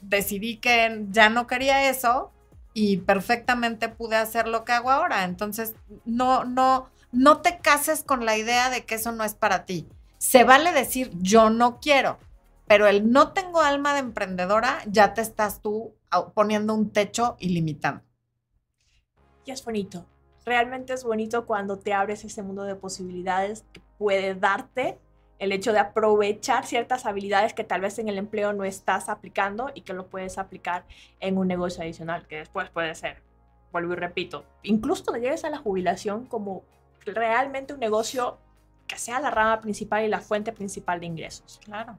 decidí 0.00 0.56
que 0.56 1.06
ya 1.10 1.28
no 1.28 1.46
quería 1.46 1.88
eso 1.88 2.32
y 2.74 2.98
perfectamente 2.98 3.88
pude 3.88 4.16
hacer 4.16 4.48
lo 4.48 4.64
que 4.64 4.72
hago 4.72 4.90
ahora. 4.90 5.24
Entonces, 5.24 5.74
no, 6.04 6.44
no, 6.44 6.88
no 7.12 7.38
te 7.38 7.58
cases 7.58 8.02
con 8.02 8.24
la 8.24 8.36
idea 8.36 8.68
de 8.68 8.84
que 8.84 8.96
eso 8.96 9.12
no 9.12 9.22
es 9.22 9.34
para 9.34 9.64
ti. 9.64 9.86
Se 10.18 10.42
vale 10.42 10.72
decir 10.72 11.12
yo 11.20 11.50
no 11.50 11.78
quiero, 11.80 12.18
pero 12.66 12.88
el 12.88 13.12
no 13.12 13.32
tengo 13.32 13.60
alma 13.60 13.92
de 13.92 14.00
emprendedora 14.00 14.80
ya 14.86 15.14
te 15.14 15.20
estás 15.20 15.60
tú 15.60 15.94
poniendo 16.34 16.74
un 16.74 16.90
techo 16.90 17.36
ilimitado. 17.40 18.02
Y 19.44 19.50
es 19.50 19.64
bonito. 19.64 20.06
Realmente 20.44 20.92
es 20.92 21.04
bonito 21.04 21.46
cuando 21.46 21.78
te 21.78 21.92
abres 21.92 22.24
ese 22.24 22.42
mundo 22.42 22.64
de 22.64 22.74
posibilidades 22.74 23.64
que 23.72 23.80
puede 23.98 24.34
darte 24.34 24.98
el 25.38 25.50
hecho 25.50 25.72
de 25.72 25.80
aprovechar 25.80 26.66
ciertas 26.66 27.04
habilidades 27.04 27.52
que 27.52 27.64
tal 27.64 27.80
vez 27.80 27.98
en 27.98 28.08
el 28.08 28.18
empleo 28.18 28.52
no 28.52 28.64
estás 28.64 29.08
aplicando 29.08 29.70
y 29.74 29.80
que 29.80 29.92
lo 29.92 30.06
puedes 30.06 30.38
aplicar 30.38 30.84
en 31.18 31.36
un 31.36 31.48
negocio 31.48 31.82
adicional, 31.82 32.26
que 32.28 32.38
después 32.38 32.70
puede 32.70 32.94
ser, 32.94 33.22
vuelvo 33.72 33.94
y 33.94 33.96
repito, 33.96 34.44
incluso 34.62 35.04
cuando 35.04 35.24
llegues 35.24 35.44
a 35.44 35.50
la 35.50 35.58
jubilación 35.58 36.26
como 36.26 36.62
realmente 37.04 37.74
un 37.74 37.80
negocio 37.80 38.38
que 38.86 38.98
sea 38.98 39.18
la 39.18 39.30
rama 39.30 39.60
principal 39.60 40.04
y 40.04 40.08
la 40.08 40.20
fuente 40.20 40.52
principal 40.52 41.00
de 41.00 41.06
ingresos. 41.06 41.60
Claro. 41.64 41.98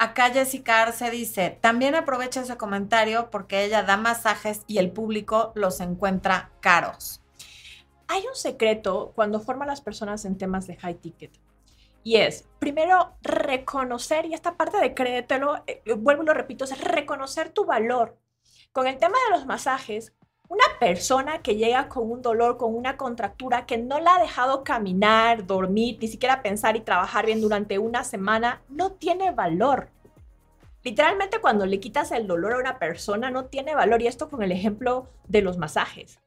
Acá 0.00 0.30
Jessica 0.30 0.80
Arce 0.80 1.10
dice, 1.10 1.58
también 1.60 1.96
aprovecha 1.96 2.42
ese 2.42 2.56
comentario 2.56 3.30
porque 3.30 3.64
ella 3.64 3.82
da 3.82 3.96
masajes 3.96 4.62
y 4.68 4.78
el 4.78 4.92
público 4.92 5.50
los 5.56 5.80
encuentra 5.80 6.52
caros. 6.60 7.20
Hay 8.06 8.22
un 8.28 8.36
secreto 8.36 9.10
cuando 9.16 9.40
forman 9.40 9.66
las 9.66 9.80
personas 9.80 10.24
en 10.24 10.38
temas 10.38 10.68
de 10.68 10.76
high 10.76 10.94
ticket. 10.94 11.32
Y 12.04 12.14
es, 12.14 12.48
primero, 12.60 13.16
reconocer, 13.22 14.24
y 14.26 14.34
esta 14.34 14.56
parte 14.56 14.78
de 14.78 14.94
créetelo, 14.94 15.64
eh, 15.66 15.82
vuelvo 15.94 16.22
y 16.22 16.26
lo 16.26 16.34
repito, 16.34 16.64
es 16.64 16.80
reconocer 16.80 17.50
tu 17.50 17.64
valor. 17.64 18.16
Con 18.70 18.86
el 18.86 18.98
tema 18.98 19.16
de 19.26 19.36
los 19.36 19.46
masajes, 19.46 20.14
una 20.48 20.64
persona 20.80 21.42
que 21.42 21.56
llega 21.56 21.88
con 21.88 22.10
un 22.10 22.22
dolor, 22.22 22.56
con 22.56 22.74
una 22.74 22.96
contractura 22.96 23.66
que 23.66 23.78
no 23.78 24.00
la 24.00 24.16
ha 24.16 24.20
dejado 24.20 24.64
caminar, 24.64 25.46
dormir, 25.46 25.98
ni 26.00 26.08
siquiera 26.08 26.42
pensar 26.42 26.76
y 26.76 26.80
trabajar 26.80 27.26
bien 27.26 27.40
durante 27.40 27.78
una 27.78 28.02
semana, 28.02 28.62
no 28.68 28.92
tiene 28.92 29.30
valor. 29.30 29.90
Literalmente 30.82 31.40
cuando 31.40 31.66
le 31.66 31.80
quitas 31.80 32.12
el 32.12 32.26
dolor 32.26 32.54
a 32.54 32.58
una 32.58 32.78
persona 32.78 33.30
no 33.30 33.46
tiene 33.46 33.74
valor 33.74 34.00
y 34.00 34.06
esto 34.06 34.30
con 34.30 34.42
el 34.42 34.52
ejemplo 34.52 35.08
de 35.26 35.42
los 35.42 35.58
masajes. 35.58 36.18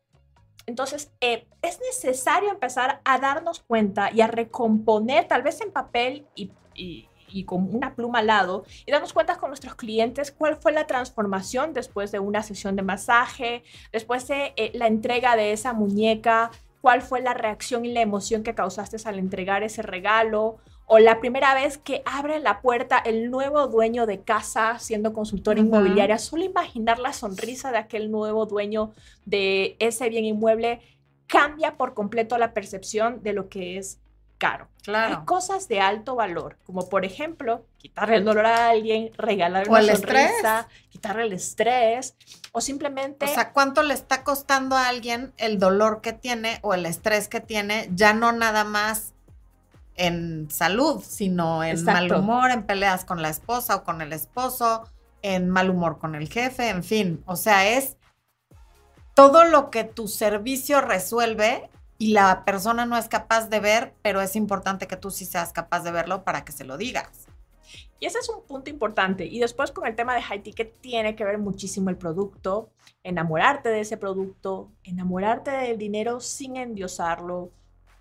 Entonces, 0.67 1.11
eh, 1.21 1.47
es 1.63 1.79
necesario 1.79 2.51
empezar 2.51 3.01
a 3.03 3.17
darnos 3.17 3.61
cuenta 3.61 4.11
y 4.11 4.21
a 4.21 4.27
recomponer, 4.27 5.27
tal 5.27 5.41
vez 5.41 5.59
en 5.61 5.71
papel 5.71 6.27
y, 6.35 6.51
con 7.45 7.73
una 7.73 7.95
pluma 7.95 8.19
al 8.19 8.27
lado, 8.27 8.65
y 8.85 8.91
darnos 8.91 9.13
cuenta 9.13 9.37
con 9.37 9.49
nuestros 9.49 9.75
clientes 9.75 10.31
cuál 10.31 10.55
fue 10.57 10.71
la 10.71 10.87
transformación 10.87 11.73
después 11.73 12.11
de 12.11 12.19
una 12.19 12.43
sesión 12.43 12.75
de 12.75 12.83
masaje, 12.83 13.63
después 13.91 14.27
de 14.27 14.53
eh, 14.55 14.71
la 14.73 14.87
entrega 14.87 15.35
de 15.35 15.51
esa 15.53 15.73
muñeca, 15.73 16.51
cuál 16.81 17.01
fue 17.01 17.21
la 17.21 17.33
reacción 17.33 17.85
y 17.85 17.93
la 17.93 18.01
emoción 18.01 18.43
que 18.43 18.55
causaste 18.55 18.97
al 19.05 19.19
entregar 19.19 19.63
ese 19.63 19.81
regalo, 19.81 20.57
o 20.93 20.99
la 20.99 21.21
primera 21.21 21.53
vez 21.53 21.77
que 21.77 22.01
abre 22.05 22.41
la 22.41 22.61
puerta 22.61 22.97
el 22.97 23.31
nuevo 23.31 23.67
dueño 23.67 24.05
de 24.05 24.23
casa 24.23 24.77
siendo 24.77 25.13
consultora 25.13 25.59
inmobiliaria, 25.59 26.17
solo 26.17 26.43
imaginar 26.43 26.99
la 26.99 27.13
sonrisa 27.13 27.71
de 27.71 27.77
aquel 27.77 28.11
nuevo 28.11 28.45
dueño 28.45 28.91
de 29.25 29.77
ese 29.79 30.09
bien 30.09 30.25
inmueble 30.25 30.81
cambia 31.27 31.77
por 31.77 31.93
completo 31.93 32.37
la 32.37 32.53
percepción 32.53 33.23
de 33.23 33.31
lo 33.31 33.47
que 33.47 33.77
es 33.77 34.01
caro. 34.41 34.67
Claro. 34.81 35.19
Hay 35.19 35.25
cosas 35.25 35.67
de 35.67 35.79
alto 35.79 36.15
valor, 36.15 36.57
como 36.65 36.89
por 36.89 37.05
ejemplo, 37.05 37.63
quitarle 37.77 38.15
el 38.15 38.25
dolor 38.25 38.47
a 38.47 38.69
alguien, 38.69 39.11
regalar 39.15 39.69
una 39.69 39.83
sonrisa, 39.83 40.67
quitarle 40.89 41.25
el 41.25 41.33
estrés, 41.33 42.15
o 42.51 42.59
simplemente... 42.59 43.25
O 43.25 43.27
sea, 43.27 43.53
¿cuánto 43.53 43.83
le 43.83 43.93
está 43.93 44.23
costando 44.23 44.75
a 44.75 44.87
alguien 44.87 45.31
el 45.37 45.59
dolor 45.59 46.01
que 46.01 46.13
tiene 46.13 46.57
o 46.63 46.73
el 46.73 46.87
estrés 46.87 47.27
que 47.27 47.39
tiene? 47.39 47.89
Ya 47.93 48.13
no 48.13 48.31
nada 48.31 48.63
más 48.63 49.13
en 49.95 50.49
salud, 50.49 51.03
sino 51.07 51.63
en 51.63 51.83
mal 51.83 52.11
humor, 52.11 52.49
en 52.49 52.63
peleas 52.63 53.05
con 53.05 53.21
la 53.21 53.29
esposa 53.29 53.75
o 53.75 53.83
con 53.83 54.01
el 54.01 54.11
esposo, 54.11 54.89
en 55.21 55.51
mal 55.51 55.69
humor 55.69 55.99
con 55.99 56.15
el 56.15 56.27
jefe, 56.27 56.69
en 56.69 56.83
fin. 56.83 57.23
O 57.27 57.35
sea, 57.35 57.67
es 57.69 57.97
todo 59.13 59.43
lo 59.43 59.69
que 59.69 59.83
tu 59.83 60.07
servicio 60.07 60.81
resuelve 60.81 61.69
y 62.01 62.13
la 62.13 62.45
persona 62.45 62.87
no 62.87 62.97
es 62.97 63.07
capaz 63.07 63.47
de 63.47 63.59
ver, 63.59 63.93
pero 64.01 64.21
es 64.21 64.35
importante 64.35 64.87
que 64.87 64.97
tú 64.97 65.11
sí 65.11 65.23
seas 65.23 65.53
capaz 65.53 65.83
de 65.83 65.91
verlo 65.91 66.23
para 66.23 66.43
que 66.43 66.51
se 66.51 66.63
lo 66.63 66.75
digas. 66.75 67.27
Y 67.99 68.07
ese 68.07 68.17
es 68.17 68.27
un 68.27 68.43
punto 68.43 68.71
importante. 68.71 69.25
Y 69.25 69.37
después 69.37 69.69
con 69.69 69.85
el 69.85 69.95
tema 69.95 70.15
de 70.15 70.23
high 70.23 70.41
ticket 70.41 70.81
tiene 70.81 71.15
que 71.15 71.23
ver 71.23 71.37
muchísimo 71.37 71.91
el 71.91 71.97
producto, 71.97 72.71
enamorarte 73.03 73.69
de 73.69 73.81
ese 73.81 73.97
producto, 73.97 74.71
enamorarte 74.83 75.51
del 75.51 75.77
dinero 75.77 76.21
sin 76.21 76.57
endiosarlo, 76.57 77.51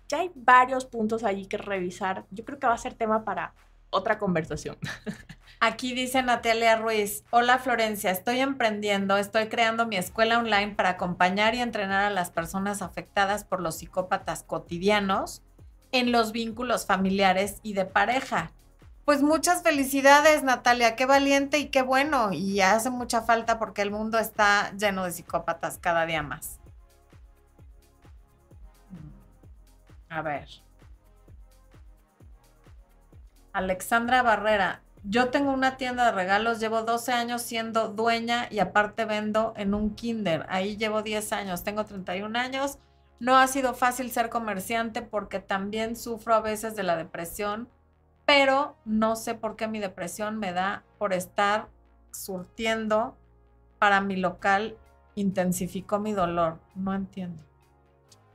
ya 0.09 0.21
hay 0.21 0.31
varios 0.33 0.85
puntos 0.85 1.23
allí 1.23 1.45
que 1.45 1.57
revisar. 1.57 2.25
Yo 2.31 2.43
creo 2.43 2.57
que 2.57 2.65
va 2.65 2.73
a 2.73 2.79
ser 2.79 2.95
tema 2.95 3.23
para 3.23 3.53
otra 3.91 4.17
conversación. 4.17 4.77
Aquí 5.63 5.93
dice 5.93 6.23
Natalia 6.23 6.75
Ruiz, 6.75 7.23
hola 7.29 7.59
Florencia, 7.59 8.09
estoy 8.09 8.39
emprendiendo, 8.39 9.17
estoy 9.17 9.47
creando 9.47 9.85
mi 9.85 9.95
escuela 9.95 10.39
online 10.39 10.73
para 10.73 10.89
acompañar 10.89 11.53
y 11.53 11.61
entrenar 11.61 12.03
a 12.03 12.09
las 12.09 12.31
personas 12.31 12.81
afectadas 12.81 13.43
por 13.43 13.61
los 13.61 13.77
psicópatas 13.77 14.41
cotidianos 14.41 15.43
en 15.91 16.11
los 16.11 16.31
vínculos 16.31 16.87
familiares 16.87 17.59
y 17.61 17.73
de 17.73 17.85
pareja. 17.85 18.51
Pues 19.05 19.21
muchas 19.21 19.61
felicidades 19.61 20.41
Natalia, 20.41 20.95
qué 20.95 21.05
valiente 21.05 21.59
y 21.59 21.69
qué 21.69 21.83
bueno, 21.83 22.33
y 22.33 22.61
hace 22.61 22.89
mucha 22.89 23.21
falta 23.21 23.59
porque 23.59 23.83
el 23.83 23.91
mundo 23.91 24.17
está 24.17 24.71
lleno 24.75 25.03
de 25.03 25.11
psicópatas 25.11 25.77
cada 25.77 26.07
día 26.07 26.23
más. 26.23 26.57
A 30.09 30.23
ver. 30.23 30.47
Alexandra 33.53 34.23
Barrera, 34.23 34.81
yo 35.03 35.29
tengo 35.29 35.51
una 35.51 35.77
tienda 35.77 36.05
de 36.05 36.11
regalos, 36.11 36.59
llevo 36.59 36.83
12 36.83 37.11
años 37.11 37.41
siendo 37.41 37.89
dueña 37.89 38.47
y 38.51 38.59
aparte 38.59 39.05
vendo 39.05 39.53
en 39.57 39.73
un 39.73 39.95
kinder. 39.95 40.45
Ahí 40.49 40.77
llevo 40.77 41.01
10 41.01 41.31
años, 41.33 41.63
tengo 41.63 41.85
31 41.85 42.35
años. 42.37 42.77
No 43.19 43.37
ha 43.37 43.47
sido 43.47 43.73
fácil 43.73 44.11
ser 44.11 44.29
comerciante 44.29 45.01
porque 45.01 45.39
también 45.39 45.95
sufro 45.95 46.33
a 46.35 46.41
veces 46.41 46.75
de 46.75 46.83
la 46.83 46.95
depresión, 46.95 47.67
pero 48.25 48.75
no 48.85 49.15
sé 49.15 49.33
por 49.35 49.55
qué 49.55 49.67
mi 49.67 49.79
depresión 49.79 50.37
me 50.37 50.53
da 50.53 50.83
por 50.97 51.13
estar 51.13 51.67
surtiendo 52.11 53.15
para 53.79 54.01
mi 54.01 54.15
local 54.15 54.77
intensificó 55.15 55.99
mi 55.99 56.13
dolor. 56.13 56.59
No 56.75 56.93
entiendo. 56.93 57.43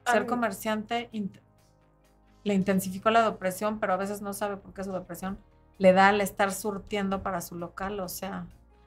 Ser 0.04 0.22
Ay. 0.22 0.26
comerciante 0.26 1.10
int- 1.12 1.40
le 2.44 2.54
intensificó 2.54 3.10
la 3.10 3.28
depresión, 3.28 3.78
pero 3.80 3.92
a 3.94 3.96
veces 3.96 4.20
no 4.22 4.32
sabe 4.32 4.56
por 4.56 4.72
qué 4.72 4.84
su 4.84 4.92
depresión 4.92 5.38
le 5.78 5.92
da 5.92 6.08
al 6.08 6.20
estar 6.20 6.52
surtiendo 6.52 7.22
para 7.22 7.40
su 7.40 7.56
local. 7.56 8.00
O 8.00 8.08
sea, 8.08 8.46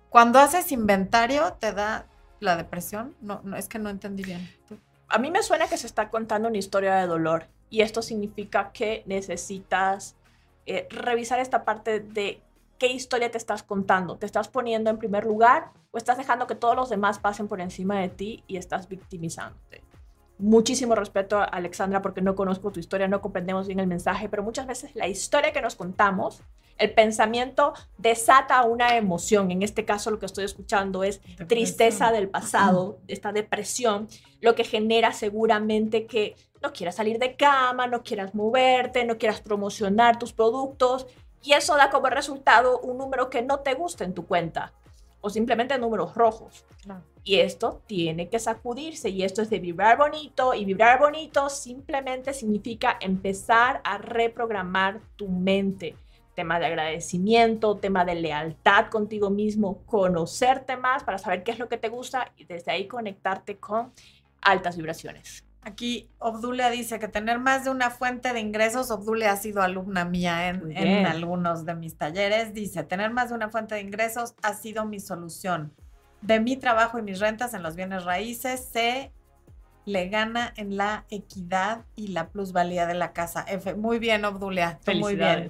cuando 0.10 0.40
haces 0.40 0.72
inventario, 0.72 1.54
te 1.60 1.74
da 1.74 2.08
la 2.40 2.56
depresión. 2.56 3.16
No, 3.22 3.42
es 3.56 3.68
que 3.68 3.80
no 3.80 3.90
entendí 3.90 4.24
bien. 4.24 4.50
A 5.08 5.18
mí 5.18 5.32
me 5.32 5.44
suena 5.44 5.68
que 5.68 5.78
se 5.78 5.88
está 5.88 6.10
contando 6.10 6.48
una 6.48 6.58
historia 6.58 6.96
de 6.96 7.08
dolor 7.08 7.48
y 7.70 7.82
esto 7.82 8.02
significa 8.02 8.72
que 8.72 9.04
necesitas 9.06 10.16
eh, 10.66 10.88
revisar 10.90 11.40
esta 11.40 11.66
parte 11.66 12.00
de 12.00 12.42
qué 12.78 12.88
historia 12.88 13.30
te 13.30 13.38
estás 13.38 13.64
contando. 13.64 14.18
¿Te 14.18 14.26
estás 14.26 14.48
poniendo 14.48 14.90
en 14.90 14.98
primer 14.98 15.26
lugar 15.26 15.72
o 15.92 15.98
estás 15.98 16.18
dejando 16.18 16.48
que 16.48 16.56
todos 16.56 16.76
los 16.76 16.90
demás 16.90 17.20
pasen 17.20 17.48
por 17.48 17.62
encima 17.62 18.00
de 18.00 18.10
ti 18.10 18.44
y 18.48 18.58
estás 18.58 18.88
victimizándote? 18.88 19.84
Muchísimo 20.38 20.96
respeto 20.96 21.38
a 21.38 21.44
Alexandra 21.44 22.02
porque 22.02 22.22
no 22.22 22.36
conozco 22.36 22.72
tu 22.72 22.80
historia, 22.80 23.08
no 23.08 23.22
comprendemos 23.22 23.68
bien 23.68 23.80
el 23.80 23.88
mensaje, 23.88 24.30
pero 24.30 24.42
muchas 24.42 24.68
veces 24.68 24.96
la 24.96 25.08
historia 25.08 25.52
que 25.52 25.62
nos 25.62 25.76
contamos, 25.76 26.42
el 26.80 26.94
pensamiento 26.94 27.74
desata 27.98 28.64
una 28.64 28.98
emoción. 28.98 29.52
En 29.52 29.62
este 29.62 29.86
caso 29.86 30.10
lo 30.10 30.20
que 30.20 30.26
estoy 30.26 30.46
escuchando 30.46 31.04
es 31.04 31.22
tristeza 31.48 32.12
del 32.12 32.30
pasado, 32.30 33.00
esta 33.08 33.32
depresión, 33.32 34.08
lo 34.42 34.56
que 34.56 34.64
genera 34.64 35.12
seguramente 35.12 36.08
que 36.08 36.36
no 36.62 36.74
quieras 36.74 36.96
salir 36.96 37.20
de 37.20 37.36
cama, 37.36 37.88
no 37.88 38.02
quieras 38.02 38.34
moverte, 38.34 39.06
no 39.06 39.18
quieras 39.18 39.42
promocionar 39.42 40.18
tus 40.18 40.34
productos 40.34 41.06
y 41.44 41.54
eso 41.54 41.76
da 41.76 41.90
como 41.90 42.08
resultado 42.08 42.80
un 42.80 42.98
número 42.98 43.30
que 43.30 43.42
no 43.42 43.60
te 43.60 43.74
gusta 43.74 44.04
en 44.04 44.14
tu 44.14 44.26
cuenta 44.26 44.74
o 45.22 45.30
simplemente 45.30 45.78
números 45.78 46.16
rojos. 46.16 46.66
Y 47.24 47.40
esto 47.40 47.82
tiene 47.86 48.30
que 48.30 48.40
sacudirse 48.40 49.10
y 49.10 49.24
esto 49.24 49.42
es 49.42 49.50
de 49.50 49.60
vibrar 49.60 49.98
bonito 49.98 50.54
y 50.54 50.66
vibrar 50.66 51.00
bonito 51.00 51.50
simplemente 51.50 52.34
significa 52.34 52.98
empezar 53.02 53.82
a 53.84 53.98
reprogramar 53.98 55.02
tu 55.18 55.28
mente. 55.28 55.96
Tema 56.40 56.58
de 56.58 56.68
agradecimiento, 56.68 57.76
tema 57.80 58.06
de 58.06 58.16
lealtad 58.16 58.88
contigo 58.88 59.30
mismo, 59.30 59.84
conocerte 59.86 60.78
más 60.78 61.04
para 61.04 61.18
saber 61.18 61.44
qué 61.44 61.52
es 61.52 61.60
lo 61.60 61.68
que 61.68 61.76
te 61.76 61.90
gusta 61.90 62.32
y 62.38 62.46
desde 62.46 62.72
ahí 62.72 62.88
conectarte 62.88 63.58
con 63.58 63.92
altas 64.42 64.78
vibraciones. 64.78 65.44
Aquí 65.64 66.10
Obdulia 66.18 66.70
dice 66.70 66.98
que 66.98 67.10
tener 67.10 67.40
más 67.40 67.66
de 67.66 67.72
una 67.72 67.90
fuente 67.90 68.32
de 68.32 68.40
ingresos, 68.40 68.90
Obdulia 68.90 69.34
ha 69.34 69.36
sido 69.36 69.62
alumna 69.62 70.06
mía 70.06 70.48
en, 70.48 70.72
en 70.72 71.06
algunos 71.06 71.66
de 71.66 71.76
mis 71.76 71.98
talleres, 71.98 72.54
dice, 72.54 72.84
tener 72.86 73.12
más 73.12 73.32
de 73.32 73.36
una 73.36 73.50
fuente 73.50 73.76
de 73.76 73.82
ingresos 73.82 74.34
ha 74.42 74.54
sido 74.54 74.86
mi 74.86 75.02
solución. 75.02 75.74
De 76.22 76.40
mi 76.40 76.56
trabajo 76.56 77.00
y 77.00 77.02
mis 77.02 77.20
rentas 77.20 77.54
en 77.54 77.64
los 77.64 77.76
bienes 77.76 78.06
raíces 78.06 78.70
se 78.72 79.12
le 79.84 80.08
gana 80.08 80.54
en 80.56 80.78
la 80.78 81.04
equidad 81.10 81.84
y 81.98 82.08
la 82.08 82.30
plusvalía 82.30 82.88
de 82.88 82.94
la 82.94 83.12
casa. 83.12 83.44
F. 83.46 83.76
Muy 83.76 84.00
bien, 84.00 84.24
Obdulia, 84.24 84.80
muy 84.88 85.18
bien. 85.18 85.50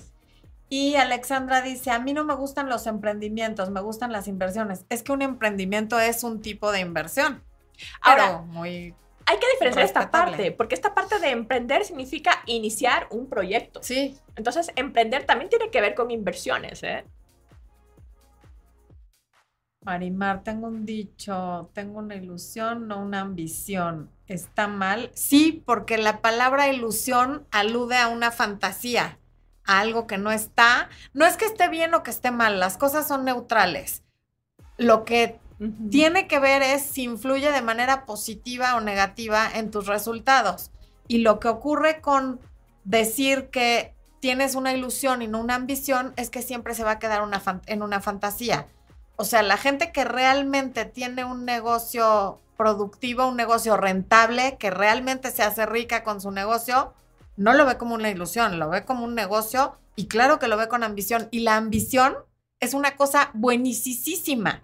Y 0.69 0.95
Alexandra 0.95 1.61
dice, 1.61 1.89
a 1.89 1.99
mí 1.99 2.13
no 2.13 2.23
me 2.23 2.35
gustan 2.35 2.69
los 2.69 2.85
emprendimientos, 2.85 3.71
me 3.71 3.81
gustan 3.81 4.11
las 4.11 4.27
inversiones. 4.27 4.85
Es 4.89 5.01
que 5.01 5.11
un 5.11 5.23
emprendimiento 5.23 5.99
es 5.99 6.23
un 6.23 6.41
tipo 6.41 6.71
de 6.71 6.79
inversión. 6.79 7.43
Ahora, 8.01 8.25
pero 8.25 8.43
muy... 8.43 8.93
hay 9.25 9.37
que 9.39 9.47
diferenciar 9.53 9.85
esta 9.85 10.11
parte, 10.11 10.51
porque 10.51 10.75
esta 10.75 10.93
parte 10.93 11.17
de 11.19 11.31
emprender 11.31 11.85
significa 11.85 12.43
iniciar 12.45 13.07
un 13.09 13.27
proyecto. 13.27 13.81
Sí, 13.81 14.17
Entonces, 14.35 14.71
emprender 14.75 15.25
también 15.25 15.49
tiene 15.49 15.71
que 15.71 15.81
ver 15.81 15.95
con 15.95 16.11
inversiones, 16.11 16.83
¿eh? 16.83 17.03
Marimar, 19.81 20.43
tengo 20.43 20.67
un 20.67 20.85
dicho, 20.85 21.71
tengo 21.73 21.99
una 21.99 22.15
ilusión, 22.15 22.87
no 22.87 23.01
una 23.01 23.21
ambición. 23.21 24.11
¿Está 24.27 24.67
mal? 24.67 25.09
Sí, 25.13 25.63
porque 25.65 25.97
la 25.97 26.21
palabra 26.21 26.67
ilusión 26.67 27.47
alude 27.49 27.97
a 27.97 28.09
una 28.09 28.31
fantasía, 28.31 29.18
algo 29.77 30.07
que 30.07 30.17
no 30.17 30.31
está. 30.31 30.89
No 31.13 31.25
es 31.25 31.37
que 31.37 31.45
esté 31.45 31.69
bien 31.69 31.93
o 31.93 32.03
que 32.03 32.11
esté 32.11 32.31
mal, 32.31 32.59
las 32.59 32.77
cosas 32.77 33.07
son 33.07 33.25
neutrales. 33.25 34.03
Lo 34.77 35.05
que 35.05 35.39
tiene 35.91 36.27
que 36.27 36.39
ver 36.39 36.61
es 36.61 36.83
si 36.83 37.03
influye 37.03 37.51
de 37.51 37.61
manera 37.61 38.05
positiva 38.05 38.75
o 38.75 38.81
negativa 38.81 39.49
en 39.53 39.71
tus 39.71 39.87
resultados. 39.87 40.71
Y 41.07 41.19
lo 41.19 41.39
que 41.39 41.49
ocurre 41.49 42.01
con 42.01 42.39
decir 42.85 43.49
que 43.49 43.93
tienes 44.19 44.55
una 44.55 44.73
ilusión 44.73 45.21
y 45.21 45.27
no 45.27 45.39
una 45.39 45.55
ambición 45.55 46.13
es 46.15 46.29
que 46.29 46.41
siempre 46.41 46.75
se 46.75 46.83
va 46.83 46.91
a 46.91 46.99
quedar 46.99 47.21
una 47.21 47.41
en 47.65 47.81
una 47.81 48.01
fantasía. 48.01 48.67
O 49.17 49.25
sea, 49.25 49.43
la 49.43 49.57
gente 49.57 49.91
que 49.91 50.05
realmente 50.05 50.85
tiene 50.85 51.25
un 51.25 51.43
negocio 51.43 52.39
productivo, 52.57 53.27
un 53.27 53.35
negocio 53.35 53.77
rentable, 53.77 54.57
que 54.57 54.69
realmente 54.69 55.31
se 55.31 55.43
hace 55.43 55.65
rica 55.65 56.03
con 56.03 56.21
su 56.21 56.31
negocio, 56.31 56.93
no 57.39 57.53
lo 57.53 57.65
ve 57.65 57.77
como 57.77 57.95
una 57.95 58.09
ilusión, 58.09 58.59
lo 58.59 58.67
ve 58.69 58.83
como 58.83 59.05
un 59.05 59.15
negocio 59.15 59.77
y 59.95 60.07
claro 60.07 60.39
que 60.39 60.49
lo 60.49 60.57
ve 60.57 60.67
con 60.67 60.83
ambición. 60.83 61.29
Y 61.31 61.39
la 61.39 61.55
ambición 61.55 62.17
es 62.59 62.73
una 62.73 62.97
cosa 62.97 63.31
buenísima. 63.33 64.61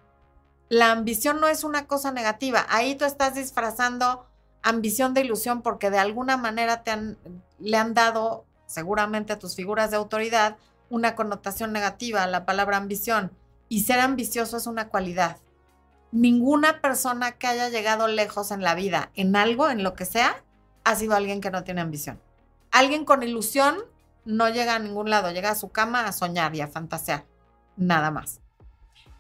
La 0.68 0.92
ambición 0.92 1.40
no 1.40 1.48
es 1.48 1.64
una 1.64 1.88
cosa 1.88 2.12
negativa. 2.12 2.66
Ahí 2.68 2.96
tú 2.96 3.06
estás 3.06 3.36
disfrazando 3.36 4.28
ambición 4.62 5.14
de 5.14 5.22
ilusión 5.22 5.62
porque 5.62 5.90
de 5.90 6.00
alguna 6.00 6.36
manera 6.36 6.84
te 6.84 7.16
le 7.60 7.78
han 7.78 7.94
dado 7.94 8.46
seguramente 8.66 9.32
a 9.32 9.40
tus 9.40 9.56
figuras 9.56 9.92
de 9.92 9.96
autoridad 9.96 10.58
una 10.90 11.16
connotación 11.16 11.72
negativa 11.72 12.24
a 12.24 12.28
la 12.28 12.46
palabra 12.46 12.76
ambición. 12.76 13.32
Y 13.70 13.84
ser 13.84 14.02
ambicioso 14.02 14.58
es 14.58 14.68
una 14.68 14.90
cualidad. 14.90 15.38
Ninguna 16.12 16.82
persona 16.82 17.32
que 17.32 17.48
haya 17.48 17.70
llegado 17.70 18.10
lejos 18.10 18.52
en 18.52 18.64
la 18.64 18.76
vida, 18.76 19.12
en 19.16 19.38
algo, 19.38 19.70
en 19.70 19.82
lo 19.82 19.94
que 19.94 20.04
sea, 20.04 20.44
ha 20.84 20.96
sido 20.98 21.16
alguien 21.16 21.40
que 21.40 21.52
no 21.52 21.64
tiene 21.64 21.80
ambición. 21.80 22.20
Alguien 22.76 23.06
con 23.06 23.24
ilusión 23.24 23.78
no 24.26 24.50
llega 24.50 24.76
a 24.76 24.80
ningún 24.80 25.10
lado, 25.10 25.32
llega 25.32 25.52
a 25.52 25.56
su 25.56 25.70
cama 25.72 26.08
a 26.08 26.12
soñar 26.12 26.54
y 26.56 26.60
a 26.62 26.68
fantasear. 26.68 27.24
Nada 27.78 28.12
más. 28.12 28.42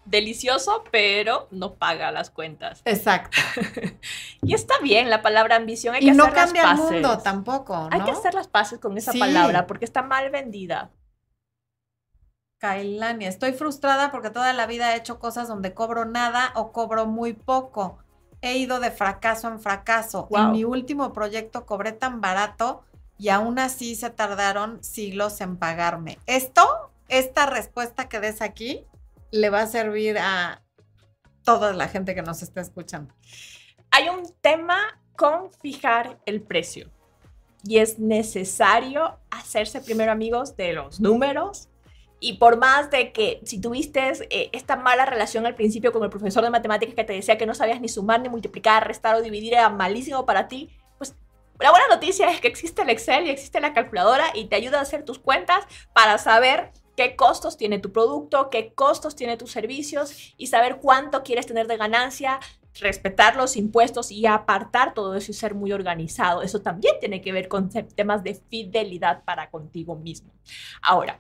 Delicioso, 0.03 0.84
pero 0.91 1.47
no 1.51 1.76
paga 1.76 2.12
las 2.12 2.30
cuentas. 2.30 2.82
Exacto. 2.84 3.38
Y 4.43 4.53
está 4.53 4.76
bien 4.84 5.10
la 5.10 5.22
palabra 5.22 5.56
ambición, 5.56 5.95
hay 5.95 6.01
que 6.01 6.08
Y 6.08 6.12
no 6.12 6.26
hacer 6.26 6.36
las 6.36 6.45
cambia 6.45 6.62
el 6.64 6.78
paces. 6.78 6.91
mundo 6.91 7.18
tampoco, 7.20 7.76
¿no? 7.78 7.89
Hay 7.91 8.01
que 8.01 8.12
hacer 8.12 8.34
las 8.34 8.47
paces 8.49 8.78
con 8.80 8.97
esa 8.97 9.14
Sí. 9.14 9.20
palabra 9.20 9.66
porque 9.68 9.86
está 9.86 10.03
mal 10.03 10.30
vendida. 10.32 10.91
Kailani, 12.60 13.26
estoy 13.26 13.53
frustrada 13.53 14.12
porque 14.12 14.30
toda 14.32 14.51
la 14.53 14.66
vida 14.68 14.93
he 14.93 14.97
hecho 14.97 15.18
cosas 15.20 15.47
donde 15.47 15.74
cobro 15.74 16.03
nada 16.06 16.51
o 16.56 16.72
cobro 16.74 17.06
muy 17.06 17.34
poco. 17.34 17.99
He 18.41 18.58
ido 18.58 18.80
de 18.80 18.91
fracaso 18.91 19.47
en 19.47 19.60
fracaso. 19.60 20.28
En 20.32 20.43
Wow. 20.43 20.51
mi 20.51 20.64
último 20.64 21.14
proyecto 21.14 21.66
cobré 21.66 21.93
tan 21.93 22.22
barato 22.22 22.84
y 23.18 23.30
aún 23.30 23.59
así 23.59 23.95
se 23.95 24.09
tardaron 24.09 24.84
siglos 24.84 25.39
en 25.41 25.57
pagarme. 25.57 26.18
Esto, 26.26 26.91
esta 27.07 27.45
respuesta 27.45 28.09
que 28.09 28.20
des 28.20 28.41
aquí, 28.41 28.86
le 29.32 29.49
va 29.49 29.61
a 29.61 29.68
servir 29.68 30.18
a 30.18 30.61
toda 31.43 31.74
la 31.74 31.88
gente 31.88 32.16
que 32.16 32.22
nos 32.22 32.41
está 32.41 32.61
escuchando. 32.61 33.13
Hay 33.91 34.09
un 34.09 34.24
tema 34.41 34.99
con 35.16 35.51
fijar 35.51 36.20
el 36.26 36.41
precio 36.41 36.89
y 37.63 37.78
es 37.78 37.99
necesario 37.99 39.18
hacerse 39.32 39.82
primero 39.82 40.11
amigos 40.11 40.55
de 40.55 40.74
los 40.74 40.99
números. 40.99 41.70
Y 42.20 42.34
por 42.38 42.57
más 42.57 42.89
de 42.91 43.11
que 43.11 43.41
si 43.43 43.59
tuviste 43.59 44.11
eh, 44.30 44.49
esta 44.51 44.78
mala 44.78 45.05
relación 45.05 45.45
al 45.45 45.55
principio 45.55 45.91
con 45.91 46.03
el 46.03 46.09
profesor 46.09 46.43
de 46.43 46.49
matemáticas 46.49 46.95
que 46.95 47.03
te 47.03 47.13
decía 47.13 47.38
que 47.38 47.45
no 47.45 47.53
sabías 47.53 47.82
ni 47.82 47.89
sumar, 47.89 48.22
ni 48.22 48.30
multiplicar, 48.30 48.88
restar 48.88 49.16
o 49.16 49.22
dividir, 49.22 49.53
era 49.53 49.70
malísimo 49.70 50.26
para 50.26 50.47
ti, 50.47 50.70
la 51.60 51.72
buena 51.72 51.88
noticia 51.89 52.30
es 52.30 52.41
que 52.41 52.47
existe 52.47 52.82
el 52.82 52.89
Excel 52.89 53.28
y 53.28 53.30
existe 53.30 53.60
la 53.60 53.74
calculadora 53.74 54.26
y 54.34 54.45
te 54.45 54.56
ayuda 54.56 54.80
a 54.80 54.82
hacer 54.82 55.06
tus 55.06 55.20
cuentas 55.20 55.66
para 55.93 56.18
saber 56.18 56.72
qué 56.97 57.16
costos 57.16 57.58
tiene 57.58 57.80
tu 57.80 57.91
producto, 57.91 58.49
qué 58.49 58.74
costos 58.74 59.16
tiene 59.16 59.38
tus 59.38 59.51
servicios 59.51 60.34
y 60.38 60.47
saber 60.47 60.78
cuánto 60.78 61.24
quieres 61.24 61.45
tener 61.45 61.68
de 61.68 61.78
ganancia, 61.78 62.39
respetar 62.80 63.36
los 63.36 63.56
impuestos 63.56 64.12
y 64.12 64.26
apartar 64.26 64.93
todo 64.93 65.16
eso 65.16 65.32
y 65.32 65.34
ser 65.34 65.56
muy 65.56 65.72
organizado. 65.72 66.41
Eso 66.41 66.62
también 66.62 66.95
tiene 66.99 67.22
que 67.22 67.32
ver 67.32 67.47
con 67.47 67.70
te- 67.70 67.84
temas 67.84 68.24
de 68.24 68.36
fidelidad 68.36 69.24
para 69.24 69.49
contigo 69.49 69.95
mismo. 69.95 70.34
Ahora, 70.82 71.20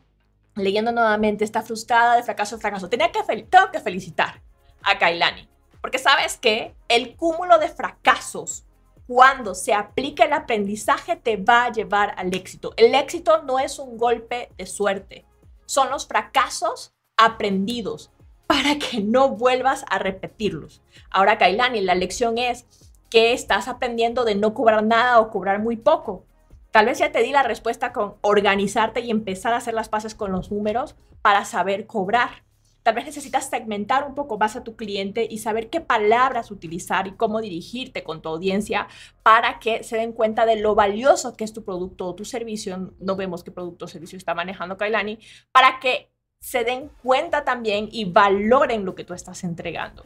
leyendo 0.55 0.91
nuevamente 0.91 1.43
esta 1.43 1.61
frustrada 1.61 2.15
de 2.15 2.23
fracaso 2.23 2.55
en 2.55 2.61
fracaso, 2.61 2.89
tenía 2.89 3.11
que 3.11 3.21
tengo 3.23 3.71
que 3.71 3.79
felicitar 3.79 4.41
a 4.83 4.97
Kailani, 4.97 5.49
porque 5.81 5.97
sabes 5.97 6.37
que 6.37 6.75
el 6.87 7.15
cúmulo 7.15 7.57
de 7.57 7.69
fracasos 7.69 8.65
cuando 9.07 9.55
se 9.55 9.73
aplica 9.73 10.25
el 10.25 10.33
aprendizaje 10.33 11.15
te 11.15 11.37
va 11.37 11.65
a 11.65 11.71
llevar 11.71 12.15
al 12.17 12.33
éxito. 12.33 12.73
El 12.77 12.95
éxito 12.95 13.43
no 13.43 13.59
es 13.59 13.79
un 13.79 13.97
golpe 13.97 14.51
de 14.57 14.65
suerte, 14.65 15.25
son 15.65 15.89
los 15.89 16.07
fracasos 16.07 16.93
aprendidos 17.17 18.11
para 18.47 18.77
que 18.77 19.01
no 19.01 19.29
vuelvas 19.29 19.85
a 19.89 19.99
repetirlos. 19.99 20.81
Ahora, 21.09 21.37
Kailani, 21.37 21.81
la 21.81 21.95
lección 21.95 22.37
es 22.37 22.65
que 23.09 23.33
estás 23.33 23.67
aprendiendo 23.67 24.25
de 24.25 24.35
no 24.35 24.53
cobrar 24.53 24.83
nada 24.83 25.19
o 25.19 25.29
cobrar 25.29 25.59
muy 25.59 25.77
poco. 25.77 26.25
Tal 26.71 26.87
vez 26.87 26.99
ya 26.99 27.11
te 27.11 27.23
di 27.23 27.31
la 27.31 27.43
respuesta 27.43 27.93
con 27.93 28.15
organizarte 28.21 28.99
y 28.99 29.09
empezar 29.09 29.53
a 29.53 29.57
hacer 29.57 29.73
las 29.73 29.89
paces 29.89 30.13
con 30.13 30.31
los 30.31 30.51
números 30.51 30.95
para 31.21 31.45
saber 31.45 31.87
cobrar. 31.87 32.44
Tal 32.85 32.93
vez 32.93 33.05
necesitas 33.05 33.49
segmentar 33.49 34.07
un 34.07 34.13
poco 34.13 34.37
más 34.37 34.55
a 34.55 34.63
tu 34.63 34.75
cliente 34.75 35.27
y 35.27 35.39
saber 35.39 35.71
qué 35.71 35.81
palabras 35.81 36.51
utilizar 36.51 37.07
y 37.07 37.13
cómo 37.13 37.41
dirigirte 37.41 38.03
con 38.03 38.21
tu 38.21 38.29
audiencia 38.29 38.87
para 39.23 39.57
que 39.57 39.83
se 39.83 39.97
den 39.97 40.11
cuenta 40.11 40.45
de 40.45 40.57
lo 40.57 40.75
valioso 40.75 41.35
que 41.35 41.45
es 41.45 41.51
tu 41.51 41.63
producto 41.63 42.05
o 42.05 42.13
tu 42.13 42.25
servicio. 42.25 42.93
No 42.99 43.15
vemos 43.15 43.43
qué 43.43 43.49
producto 43.49 43.85
o 43.85 43.87
servicio 43.87 44.19
está 44.19 44.35
manejando 44.35 44.77
Kailani, 44.77 45.17
para 45.51 45.79
que 45.79 46.11
se 46.39 46.63
den 46.63 46.91
cuenta 47.01 47.43
también 47.43 47.89
y 47.91 48.05
valoren 48.05 48.85
lo 48.85 48.93
que 48.93 49.03
tú 49.03 49.15
estás 49.15 49.43
entregando. 49.43 50.05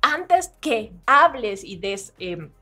Antes 0.00 0.50
que 0.60 0.92
hables 1.06 1.64
y 1.64 1.74
des... 1.74 2.14
Em, 2.20 2.52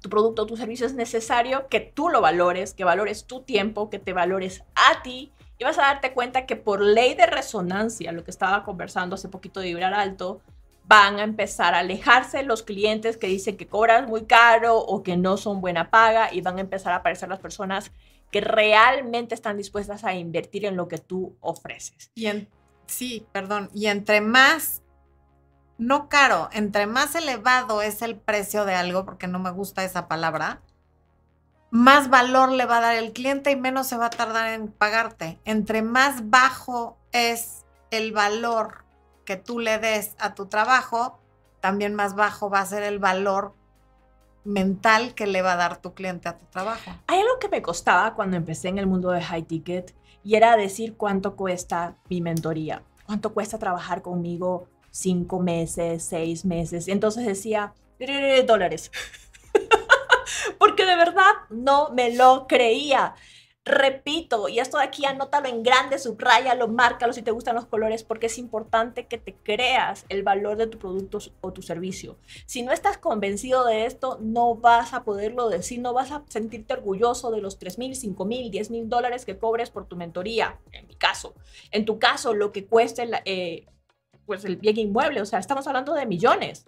tu 0.00 0.08
producto 0.08 0.42
o 0.42 0.46
tu 0.46 0.56
servicio 0.56 0.86
es 0.86 0.94
necesario 0.94 1.68
que 1.68 1.78
tú 1.78 2.08
lo 2.08 2.20
valores, 2.20 2.74
que 2.74 2.82
valores 2.82 3.26
tu 3.26 3.42
tiempo, 3.42 3.90
que 3.90 4.00
te 4.00 4.12
valores 4.12 4.64
a 4.74 5.02
ti 5.02 5.32
y 5.58 5.64
vas 5.64 5.78
a 5.78 5.82
darte 5.82 6.12
cuenta 6.12 6.46
que 6.46 6.56
por 6.56 6.80
ley 6.80 7.14
de 7.14 7.26
resonancia, 7.26 8.12
lo 8.12 8.24
que 8.24 8.30
estaba 8.30 8.64
conversando 8.64 9.14
hace 9.14 9.28
poquito 9.28 9.60
de 9.60 9.66
vibrar 9.66 9.92
alto, 9.92 10.40
van 10.84 11.18
a 11.18 11.24
empezar 11.24 11.74
a 11.74 11.80
alejarse 11.80 12.42
los 12.44 12.62
clientes 12.62 13.18
que 13.18 13.26
dicen 13.26 13.56
que 13.56 13.66
cobras 13.66 14.08
muy 14.08 14.24
caro 14.24 14.78
o 14.78 15.02
que 15.02 15.16
no 15.16 15.36
son 15.36 15.60
buena 15.60 15.90
paga 15.90 16.32
y 16.32 16.40
van 16.40 16.56
a 16.56 16.62
empezar 16.62 16.92
a 16.92 16.96
aparecer 16.96 17.28
las 17.28 17.40
personas 17.40 17.92
que 18.30 18.40
realmente 18.40 19.34
están 19.34 19.56
dispuestas 19.56 20.04
a 20.04 20.14
invertir 20.14 20.64
en 20.64 20.76
lo 20.76 20.88
que 20.88 20.98
tú 20.98 21.36
ofreces. 21.40 22.10
Y 22.14 22.26
en, 22.26 22.48
sí, 22.86 23.26
perdón, 23.32 23.68
y 23.74 23.86
entre 23.86 24.20
más 24.20 24.82
no 25.76 26.08
caro, 26.08 26.48
entre 26.52 26.86
más 26.86 27.14
elevado 27.14 27.82
es 27.82 28.02
el 28.02 28.16
precio 28.16 28.64
de 28.64 28.74
algo, 28.74 29.04
porque 29.04 29.28
no 29.28 29.38
me 29.38 29.50
gusta 29.50 29.84
esa 29.84 30.08
palabra, 30.08 30.60
más 31.70 32.08
valor 32.08 32.50
le 32.50 32.66
va 32.66 32.78
a 32.78 32.80
dar 32.80 32.96
el 32.96 33.12
cliente 33.12 33.50
y 33.50 33.56
menos 33.56 33.86
se 33.86 33.96
va 33.96 34.06
a 34.06 34.10
tardar 34.10 34.52
en 34.52 34.68
pagarte. 34.68 35.38
Entre 35.44 35.82
más 35.82 36.30
bajo 36.30 36.96
es 37.12 37.64
el 37.90 38.12
valor 38.12 38.84
que 39.24 39.36
tú 39.36 39.58
le 39.58 39.78
des 39.78 40.14
a 40.18 40.34
tu 40.34 40.46
trabajo, 40.46 41.18
también 41.60 41.94
más 41.94 42.14
bajo 42.14 42.48
va 42.48 42.60
a 42.60 42.66
ser 42.66 42.82
el 42.82 42.98
valor 42.98 43.54
mental 44.44 45.14
que 45.14 45.26
le 45.26 45.42
va 45.42 45.52
a 45.52 45.56
dar 45.56 45.76
tu 45.76 45.92
cliente 45.92 46.28
a 46.28 46.38
tu 46.38 46.46
trabajo. 46.46 46.90
Hay 47.06 47.20
algo 47.20 47.38
que 47.38 47.48
me 47.48 47.60
costaba 47.60 48.14
cuando 48.14 48.36
empecé 48.36 48.68
en 48.68 48.78
el 48.78 48.86
mundo 48.86 49.10
de 49.10 49.20
high 49.20 49.42
ticket 49.42 49.94
y 50.24 50.36
era 50.36 50.56
decir 50.56 50.96
cuánto 50.96 51.36
cuesta 51.36 51.96
mi 52.08 52.20
mentoría, 52.20 52.82
cuánto 53.04 53.34
cuesta 53.34 53.58
trabajar 53.58 54.00
conmigo 54.00 54.68
cinco 54.90 55.40
meses, 55.40 56.02
seis 56.02 56.44
meses. 56.44 56.88
Entonces 56.88 57.26
decía, 57.26 57.72
dólares. 58.46 58.90
Porque 60.58 60.86
de 60.86 60.96
verdad 60.96 61.32
no 61.50 61.90
me 61.90 62.14
lo 62.14 62.46
creía. 62.46 63.14
Repito, 63.68 64.48
y 64.48 64.60
esto 64.60 64.78
de 64.78 64.84
aquí 64.84 65.04
anótalo 65.04 65.46
en 65.46 65.62
grande, 65.62 65.98
subrayalo, 65.98 66.68
márcalo 66.68 67.12
si 67.12 67.20
te 67.20 67.32
gustan 67.32 67.54
los 67.54 67.66
colores, 67.66 68.02
porque 68.02 68.26
es 68.26 68.38
importante 68.38 69.06
que 69.06 69.18
te 69.18 69.34
creas 69.34 70.06
el 70.08 70.22
valor 70.22 70.56
de 70.56 70.68
tu 70.68 70.78
producto 70.78 71.18
o 71.42 71.52
tu 71.52 71.60
servicio. 71.60 72.16
Si 72.46 72.62
no 72.62 72.72
estás 72.72 72.96
convencido 72.96 73.66
de 73.66 73.84
esto, 73.84 74.16
no 74.22 74.54
vas 74.54 74.94
a 74.94 75.04
poderlo 75.04 75.50
decir, 75.50 75.80
no 75.80 75.92
vas 75.92 76.12
a 76.12 76.24
sentirte 76.28 76.72
orgulloso 76.72 77.30
de 77.30 77.42
los 77.42 77.58
3 77.58 77.76
mil, 77.76 77.94
5 77.94 78.24
mil, 78.24 78.50
10 78.50 78.70
mil 78.70 78.88
dólares 78.88 79.26
que 79.26 79.36
cobres 79.36 79.68
por 79.68 79.86
tu 79.86 79.96
mentoría, 79.96 80.58
en 80.72 80.86
mi 80.86 80.94
caso. 80.94 81.34
En 81.70 81.84
tu 81.84 81.98
caso, 81.98 82.32
lo 82.32 82.52
que 82.52 82.64
cueste 82.64 83.04
la, 83.04 83.20
eh, 83.26 83.66
pues 84.24 84.46
el 84.46 84.56
bien 84.56 84.78
inmueble, 84.78 85.20
o 85.20 85.26
sea, 85.26 85.40
estamos 85.40 85.66
hablando 85.66 85.92
de 85.92 86.06
millones. 86.06 86.64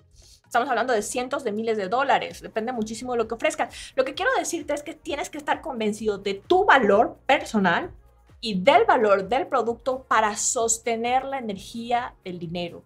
Estamos 0.51 0.69
hablando 0.69 0.93
de 0.93 1.03
cientos 1.03 1.45
de 1.45 1.53
miles 1.53 1.77
de 1.77 1.87
dólares, 1.87 2.43
depende 2.43 2.73
muchísimo 2.73 3.13
de 3.13 3.19
lo 3.19 3.29
que 3.29 3.37
ofrezcas. 3.37 3.93
Lo 3.95 4.05
que 4.05 4.15
quiero 4.15 4.33
decirte 4.37 4.75
es 4.75 4.83
que 4.83 4.95
tienes 4.95 5.31
que 5.31 5.39
estar 5.39 5.61
convencido 5.61 6.19
de 6.19 6.35
tu 6.35 6.65
valor 6.65 7.19
personal 7.25 7.93
y 8.41 8.61
del 8.61 8.85
valor 8.85 9.29
del 9.29 9.47
producto 9.47 10.03
para 10.09 10.35
sostener 10.35 11.25
la 11.25 11.39
energía 11.39 12.17
del 12.25 12.41
dinero. 12.41 12.83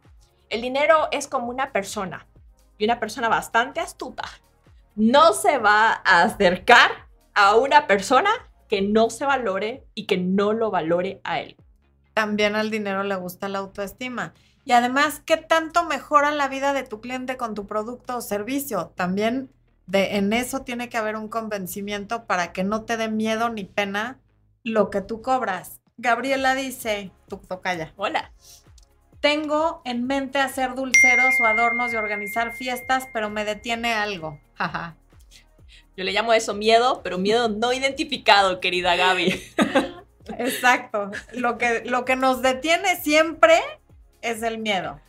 El 0.51 0.61
dinero 0.61 1.09
es 1.11 1.27
como 1.27 1.49
una 1.49 1.73
persona 1.73 2.27
y 2.77 2.85
una 2.85 3.01
persona 3.01 3.31
bastante 3.31 3.81
astuta 3.81 4.25
no 4.95 5.33
se 5.33 5.57
va 5.57 6.03
a 6.05 6.23
acercar 6.23 6.91
a 7.35 7.57
una 7.57 7.87
persona 7.87 8.31
que 8.69 8.83
no 8.83 9.09
se 9.09 9.25
valore 9.25 9.87
y 9.95 10.07
que 10.07 10.19
no 10.19 10.53
lo 10.53 10.71
valore 10.71 11.21
a 11.25 11.41
él. 11.41 11.57
También 12.13 12.55
al 12.57 12.71
dinero 12.71 13.03
le 13.03 13.17
gusta 13.17 13.49
la 13.49 13.59
autoestima. 13.59 14.35
Y 14.65 14.73
además, 14.73 15.21
¿qué 15.25 15.37
tanto 15.37 15.85
mejora 15.85 16.31
la 16.31 16.49
vida 16.49 16.73
de 16.73 16.85
tu 16.85 17.01
cliente 17.01 17.37
con 17.37 17.55
tu 17.55 17.67
producto 17.67 18.17
o 18.17 18.21
servicio? 18.21 18.93
También 18.95 19.51
de, 19.87 20.17
en 20.17 20.33
eso 20.33 20.63
tiene 20.63 20.89
que 20.89 20.97
haber 20.97 21.17
un 21.17 21.29
convencimiento 21.29 22.25
para 22.25 22.53
que 22.53 22.65
no 22.65 22.85
te 22.85 22.97
dé 22.97 23.09
miedo 23.09 23.51
ni 23.51 23.65
pena 23.65 24.19
lo 24.63 24.91
que 24.91 25.03
tú 25.03 25.21
cobras. 25.21 25.81
Gabriela 25.99 26.55
dice, 26.55 27.11
tú 27.29 27.37
tocaya. 27.37 27.93
Hola. 27.97 28.33
Tengo 29.21 29.81
en 29.85 30.07
mente 30.07 30.39
hacer 30.39 30.75
dulceros 30.75 31.35
o 31.41 31.47
adornos 31.47 31.93
y 31.93 31.97
organizar 31.97 32.53
fiestas, 32.53 33.09
pero 33.13 33.31
me 33.31 33.45
detiene 33.45 33.95
algo. 33.95 34.39
Jaja. 34.55 34.97
Yo 35.97 36.05
le 36.05 36.13
llamo 36.13 36.33
eso 36.33 36.55
miedo, 36.55 37.01
pero 37.03 37.19
miedo 37.19 37.49
no 37.49 37.73
identificado, 37.73 38.61
querida 38.61 38.97
Gaby. 38.97 39.43
Exacto. 40.39 41.11
Lo 41.33 41.57
que, 41.57 41.85
lo 41.85 42.05
que 42.05 42.17
nos 42.17 42.43
detiene 42.43 42.97
siempre 42.97 43.61
es 44.25 44.43
el 44.43 44.59
miedo. 44.59 45.01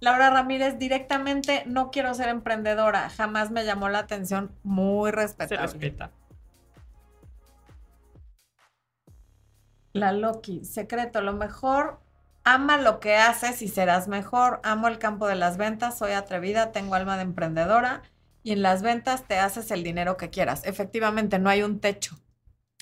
Laura 0.00 0.30
Ramírez, 0.30 0.78
directamente 0.78 1.62
no 1.66 1.90
quiero 1.90 2.12
ser 2.14 2.28
emprendedora. 2.28 3.08
Jamás 3.10 3.50
me 3.50 3.64
llamó 3.64 3.88
la 3.88 4.00
atención. 4.00 4.50
Muy 4.64 5.10
respetable. 5.10 5.68
Se 5.68 5.72
respeta. 5.74 6.10
La 9.92 10.12
Loki, 10.12 10.64
secreto, 10.64 11.20
lo 11.20 11.34
mejor, 11.34 12.00
ama 12.44 12.78
lo 12.78 12.98
que 12.98 13.16
haces 13.16 13.62
y 13.62 13.68
serás 13.68 14.08
mejor. 14.08 14.60
Amo 14.64 14.88
el 14.88 14.98
campo 14.98 15.28
de 15.28 15.36
las 15.36 15.56
ventas, 15.56 15.98
soy 15.98 16.12
atrevida, 16.12 16.72
tengo 16.72 16.94
alma 16.94 17.16
de 17.16 17.22
emprendedora 17.22 18.02
y 18.42 18.52
en 18.52 18.62
las 18.62 18.82
ventas 18.82 19.24
te 19.28 19.38
haces 19.38 19.70
el 19.70 19.84
dinero 19.84 20.16
que 20.16 20.30
quieras. 20.30 20.62
Efectivamente, 20.64 21.38
no 21.38 21.50
hay 21.50 21.62
un 21.62 21.78
techo. 21.78 22.16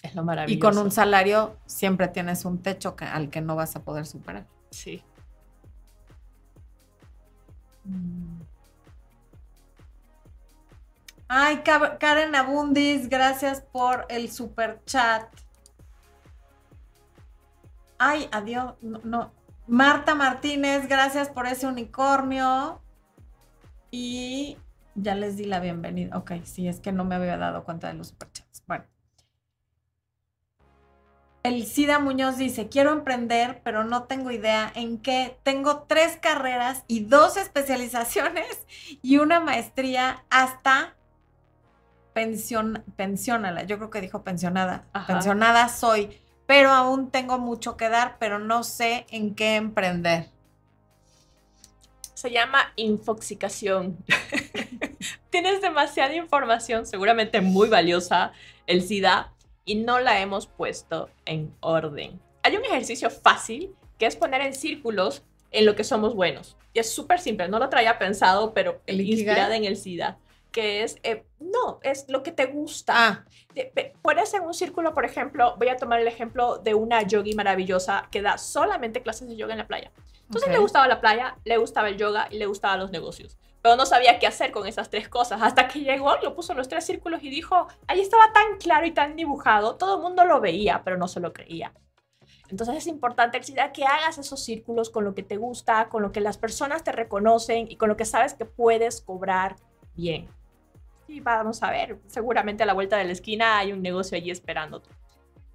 Es 0.03 0.15
lo 0.15 0.25
maravilloso. 0.25 0.57
Y 0.57 0.59
con 0.59 0.79
un 0.79 0.91
salario 0.91 1.57
siempre 1.67 2.09
tienes 2.09 2.45
un 2.45 2.63
techo 2.63 2.97
al 2.99 3.31
que 3.31 3.41
no 3.41 3.57
vas 3.57 3.77
a 3.77 3.83
poder 3.83 4.07
superar. 4.07 4.47
Sí. 4.71 5.03
Mm. 7.85 8.41
Ay, 11.33 11.63
Karen 11.63 12.35
Abundis, 12.35 13.09
gracias 13.09 13.61
por 13.61 14.05
el 14.09 14.33
super 14.33 14.83
chat. 14.85 15.29
Ay, 17.99 18.29
adiós. 18.33 18.75
No, 18.83 19.31
Marta 19.69 20.17
Martínez, 20.17 20.89
gracias 20.89 21.29
por 21.29 21.47
ese 21.47 21.69
unicornio. 21.69 22.81
Y 23.93 24.57
ya 24.97 25.15
les 25.15 25.37
di 25.37 25.45
la 25.45 25.61
bienvenida. 25.61 26.17
Ok, 26.17 26.33
sí, 26.43 26.67
es 26.67 26.81
que 26.81 26.91
no 26.91 27.05
me 27.05 27.15
había 27.15 27.37
dado 27.37 27.63
cuenta 27.63 27.87
de 27.87 27.95
los 27.95 28.09
superchats. 28.09 28.50
El 31.43 31.67
Sida 31.67 31.99
Muñoz 31.99 32.37
dice, 32.37 32.69
quiero 32.69 32.93
emprender, 32.93 33.63
pero 33.65 33.83
no 33.83 34.03
tengo 34.05 34.31
idea 34.31 34.71
en 34.75 34.99
qué. 34.99 35.39
Tengo 35.43 35.85
tres 35.85 36.19
carreras 36.21 36.85
y 36.87 37.01
dos 37.01 37.39
especializaciones 37.39 38.67
y 39.03 39.17
una 39.17 39.41
maestría 39.41 40.25
hasta 40.29 40.95
pensión, 42.13 42.85
pensionala. 42.97 43.63
Yo 43.63 43.79
creo 43.79 43.89
que 43.89 44.03
dijo 44.03 44.23
pensionada. 44.23 44.85
Pensionada 45.07 45.71
soy, 45.71 46.21
pero 46.45 46.71
aún 46.73 47.11
tengo 47.11 47.39
mucho 47.39 47.79
que 47.79 47.89
dar, 47.89 48.17
pero 48.19 48.39
no 48.39 48.63
sé 48.63 49.07
en 49.11 49.35
qué 49.35 49.57
emprender. 49.57 50.29
Se 52.13 52.31
llama 52.31 52.75
infoxicación. 52.77 53.97
Tienes 55.31 55.63
demasiada 55.63 56.15
información, 56.15 56.85
seguramente 56.85 57.41
muy 57.41 57.71
valiosa, 57.71 58.33
el 58.67 58.83
SIDA 58.83 59.33
y 59.65 59.77
no 59.77 60.01
la 60.01 60.21
hemos 60.21 60.47
puesto 60.47 61.11
en 61.25 61.55
orden. 61.61 62.21
Hay 62.43 62.57
un 62.57 62.65
ejercicio 62.65 63.11
fácil 63.11 63.75
que 63.99 64.07
es 64.07 64.17
poner 64.17 64.41
en 64.41 64.55
círculos 64.55 65.23
en 65.51 65.67
lo 65.67 65.75
que 65.75 65.85
somos 65.85 66.15
buenos. 66.15 66.57
Y 66.73 66.79
es 66.79 66.93
súper 66.93 67.21
simple, 67.21 67.49
no 67.49 67.59
lo 67.59 67.69
traía 67.69 67.99
pensado, 67.99 68.55
pero 68.55 68.81
inspirada 68.87 69.57
en 69.57 69.65
el 69.65 69.77
SIDA, 69.77 70.19
que 70.53 70.83
es, 70.83 70.99
eh, 71.03 71.25
no, 71.39 71.81
es 71.83 72.07
lo 72.09 72.23
que 72.23 72.33
te 72.33 72.47
gusta. 72.47 72.95
Ah. 72.97 73.25
Pones 74.03 74.33
en 74.35 74.43
un 74.43 74.55
círculo, 74.55 74.95
por 74.95 75.05
ejemplo, 75.05 75.57
voy 75.59 75.69
a 75.69 75.77
tomar 75.77 76.01
el 76.01 76.09
ejemplo 76.09 76.59
de 76.59 76.75
una 76.75 77.03
yogi 77.03 77.35
maravillosa 77.35 78.09
que 78.11 78.23
da 78.23 78.39
solamente 78.39 79.03
clases 79.03 79.29
de 79.29 79.37
yoga 79.37 79.53
en 79.53 79.59
la 79.59 79.67
playa. 79.67 79.91
Entonces 80.23 80.51
le 80.51 80.59
gustaba 80.59 80.87
la 80.87 81.01
playa, 81.01 81.37
le 81.45 81.57
gustaba 81.57 81.89
el 81.89 81.97
yoga 81.97 82.29
y 82.31 82.39
le 82.39 82.47
gustaban 82.47 82.79
los 82.79 82.93
negocios 82.93 83.37
pero 83.63 83.77
no 83.77 83.87
sabía 83.87 84.19
qué 84.19 84.27
hacer 84.27 84.53
con 84.53 84.67
esas 84.67 84.91
tres 84.91 85.09
cosas. 85.09 85.41
Hasta 85.43 85.69
que 85.69 85.81
llegó, 85.81 86.17
lo 86.23 86.35
puso 86.35 86.53
en 86.53 86.59
los 86.59 86.69
tres 86.69 86.85
círculos 86.85 87.23
y 87.23 87.31
dijo, 87.31 87.69
ahí 87.87 88.01
estaba 88.01 88.33
tan 88.33 88.59
claro 88.59 88.87
y 88.87 88.93
tan 88.93 89.17
dibujado, 89.17 89.77
todo 89.77 89.97
el 89.97 90.03
mundo 90.03 90.25
lo 90.25 90.41
veía, 90.41 90.83
pero 90.85 90.97
no 90.97 91.09
se 91.09 91.21
lo 91.21 91.33
creía. 91.33 91.73
Entonces 92.49 92.77
es 92.77 92.87
importante 92.87 93.41
que 93.41 93.85
hagas 93.85 94.19
esos 94.19 94.43
círculos 94.43 94.91
con 94.91 95.05
lo 95.05 95.15
que 95.15 95.23
te 95.23 95.37
gusta, 95.37 95.89
con 95.89 96.03
lo 96.03 96.11
que 96.11 96.21
las 96.21 96.37
personas 96.37 96.83
te 96.83 96.93
reconocen 96.93 97.71
y 97.71 97.77
con 97.77 97.89
lo 97.89 97.97
que 97.97 98.05
sabes 98.05 98.35
que 98.35 98.45
puedes 98.45 99.01
cobrar 99.01 99.57
bien. 99.95 100.29
y 101.07 101.21
vamos 101.21 101.63
a 101.63 101.71
ver, 101.71 101.99
seguramente 102.07 102.63
a 102.63 102.67
la 102.67 102.73
vuelta 102.73 102.97
de 102.97 103.05
la 103.05 103.13
esquina 103.13 103.59
hay 103.59 103.73
un 103.73 103.83
negocio 103.83 104.17
allí 104.17 104.31
esperándote. 104.31 104.89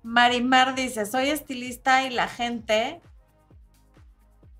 Marimar 0.03 0.75
dice, 0.75 1.05
soy 1.05 1.29
estilista 1.29 2.03
y 2.05 2.09
la 2.11 2.27
gente 2.27 3.01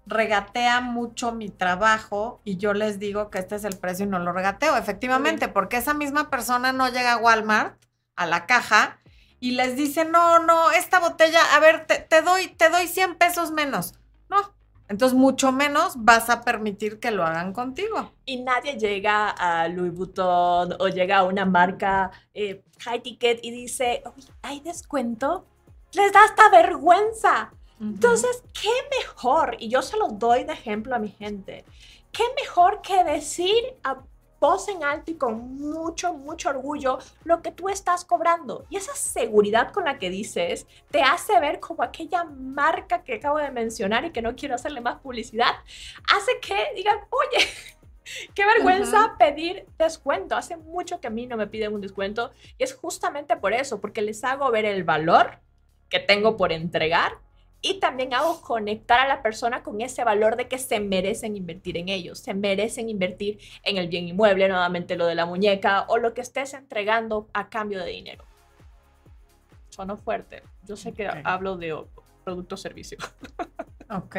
regatea 0.06 0.82
mucho 0.82 1.32
mi 1.32 1.50
trabajo 1.50 2.42
y 2.44 2.58
yo 2.58 2.74
les 2.74 3.00
digo 3.00 3.30
que 3.30 3.40
este 3.40 3.56
es 3.56 3.64
el 3.64 3.78
precio 3.78 4.06
y 4.06 4.10
no 4.10 4.20
lo 4.20 4.32
regateo. 4.32 4.78
Efectivamente, 4.78 5.48
porque 5.48 5.78
esa 5.78 5.94
misma 5.94 6.30
persona 6.30 6.72
no 6.72 6.88
llega 6.90 7.14
a 7.14 7.18
Walmart, 7.18 7.78
a 8.16 8.26
la 8.26 8.46
caja, 8.46 9.00
y 9.40 9.52
les 9.52 9.76
dice, 9.76 10.06
no, 10.06 10.40
no, 10.40 10.72
esta 10.72 11.00
botella, 11.00 11.40
a 11.56 11.60
ver, 11.60 11.86
te, 11.86 12.00
te 12.00 12.22
doy, 12.22 12.48
te 12.48 12.70
doy 12.70 12.88
100 12.88 13.16
pesos 13.16 13.52
menos. 13.52 13.94
No, 14.30 14.56
entonces 14.88 15.18
mucho 15.18 15.52
menos 15.52 15.94
vas 15.98 16.30
a 16.30 16.42
permitir 16.42 17.00
que 17.00 17.12
lo 17.12 17.26
hagan 17.26 17.54
contigo. 17.54 18.12
Y 18.26 18.42
nadie 18.42 18.78
llega 18.78 19.30
a 19.30 19.68
Louis 19.68 19.94
Vuitton 19.94 20.76
o 20.80 20.88
llega 20.88 21.18
a 21.18 21.24
una 21.24 21.46
marca 21.46 22.12
eh, 22.34 22.64
high 22.80 23.02
ticket 23.02 23.40
y 23.44 23.52
dice, 23.52 24.04
"Oye, 24.06 24.28
¿hay 24.44 24.60
descuento? 24.60 25.46
Les 25.94 26.12
da 26.12 26.24
hasta 26.24 26.50
vergüenza. 26.50 27.52
Entonces, 27.80 28.44
¿qué 28.54 28.70
mejor? 29.00 29.58
Y 29.60 29.70
yo 29.70 29.82
se 29.82 29.98
lo 29.98 30.08
doy 30.08 30.44
de 30.44 30.54
ejemplo 30.54 30.96
a 30.96 31.00
mi 31.00 31.10
gente. 31.10 31.66
¿Qué 32.12 32.24
mejor 32.40 32.82
que 32.82 33.04
decir 33.04 33.76
a 33.84 34.02
voz 34.40 34.68
en 34.70 34.84
alto 34.84 35.12
y 35.12 35.16
con 35.16 35.56
mucho, 35.56 36.14
mucho 36.14 36.50
orgullo 36.50 37.00
lo 37.26 37.42
que 37.42 37.52
tú 37.52 37.68
estás 37.68 38.06
cobrando? 38.06 38.66
Y 38.70 38.78
esa 38.78 38.96
seguridad 38.96 39.74
con 39.74 39.86
la 39.86 40.00
que 40.00 40.10
dices 40.10 40.68
te 40.90 41.02
hace 41.02 41.38
ver 41.40 41.60
como 41.60 41.84
aquella 41.84 42.24
marca 42.24 43.04
que 43.04 43.16
acabo 43.16 43.40
de 43.40 43.52
mencionar 43.52 44.06
y 44.06 44.12
que 44.12 44.22
no 44.22 44.36
quiero 44.36 44.56
hacerle 44.56 44.80
más 44.80 45.02
publicidad, 45.02 45.56
hace 46.16 46.40
que 46.42 46.74
digan, 46.76 47.00
oye, 47.10 47.46
Qué 48.34 48.46
vergüenza 48.46 49.16
pedir 49.18 49.66
descuento. 49.78 50.36
Hace 50.36 50.58
mucho 50.58 51.00
que 51.00 51.08
a 51.08 51.10
mí 51.10 51.26
no 51.28 51.38
me 51.38 51.48
piden 51.48 51.74
un 51.74 51.82
descuento 51.82 52.32
y 52.58 52.64
es 52.64 52.74
justamente 52.74 53.36
por 53.38 53.54
eso, 53.54 53.82
porque 53.82 54.02
les 54.02 54.24
hago 54.24 54.50
ver 54.52 54.66
el 54.66 54.84
valor 54.84 55.40
que 55.90 56.00
tengo 56.00 56.38
por 56.38 56.52
entregar 56.52 57.18
y 57.66 57.80
también 57.80 58.14
hago 58.14 58.42
conectar 58.42 59.00
a 59.00 59.08
la 59.08 59.24
persona 59.24 59.64
con 59.64 59.82
ese 59.82 60.04
valor 60.04 60.36
de 60.36 60.48
que 60.48 60.60
se 60.60 60.80
merecen 60.80 61.36
invertir 61.36 61.78
en 61.78 61.90
ellos, 61.90 62.20
se 62.20 62.36
merecen 62.36 62.90
invertir 62.90 63.40
en 63.64 63.78
el 63.78 63.88
bien 63.88 64.08
inmueble, 64.08 64.48
nuevamente 64.48 64.96
lo 64.96 65.08
de 65.08 65.16
la 65.16 65.26
muñeca 65.26 65.86
o 65.88 65.98
lo 65.98 66.14
que 66.14 66.22
estés 66.22 66.54
entregando 66.54 67.28
a 67.34 67.50
cambio 67.50 67.84
de 67.84 67.90
dinero. 67.90 68.24
Sonó 69.70 69.98
fuerte. 69.98 70.44
Yo 70.68 70.78
sé 70.78 70.94
que 70.94 71.10
hablo 71.24 71.58
de 71.58 71.76
producto 72.24 72.56
servicio. 72.56 72.98
Ok. 73.88 74.16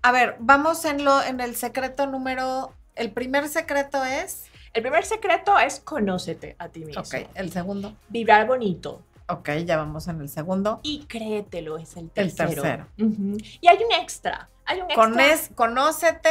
A 0.00 0.12
ver, 0.12 0.36
vamos 0.38 0.86
en 0.86 1.04
lo, 1.04 1.22
en 1.22 1.40
el 1.40 1.56
secreto 1.56 2.06
número. 2.06 2.72
El 2.94 3.10
primer 3.10 3.46
secreto 3.48 4.02
es. 4.02 4.46
El 4.72 4.80
primer 4.80 5.04
secreto 5.04 5.58
es 5.58 5.78
conócete 5.78 6.56
a 6.58 6.70
ti 6.70 6.82
mismo. 6.82 7.02
Ok, 7.02 7.28
el 7.34 7.52
segundo. 7.52 7.94
Vibrar 8.08 8.46
bonito. 8.46 9.02
Ok, 9.32 9.48
ya 9.64 9.76
vamos 9.76 10.08
en 10.08 10.20
el 10.20 10.28
segundo. 10.28 10.80
Y 10.82 11.04
créetelo, 11.06 11.78
es 11.78 11.96
el 11.96 12.04
El 12.04 12.34
tercero. 12.34 12.62
tercero. 12.62 12.86
Ujú. 12.98 13.36
Y 13.60 13.66
hay 13.68 13.78
un 13.82 13.92
extra. 13.92 14.50
Hay 14.64 14.78
un 14.80 14.84
extra. 14.90 15.02
Con 15.04 15.20
es, 15.20 15.50
conócete, 15.54 16.30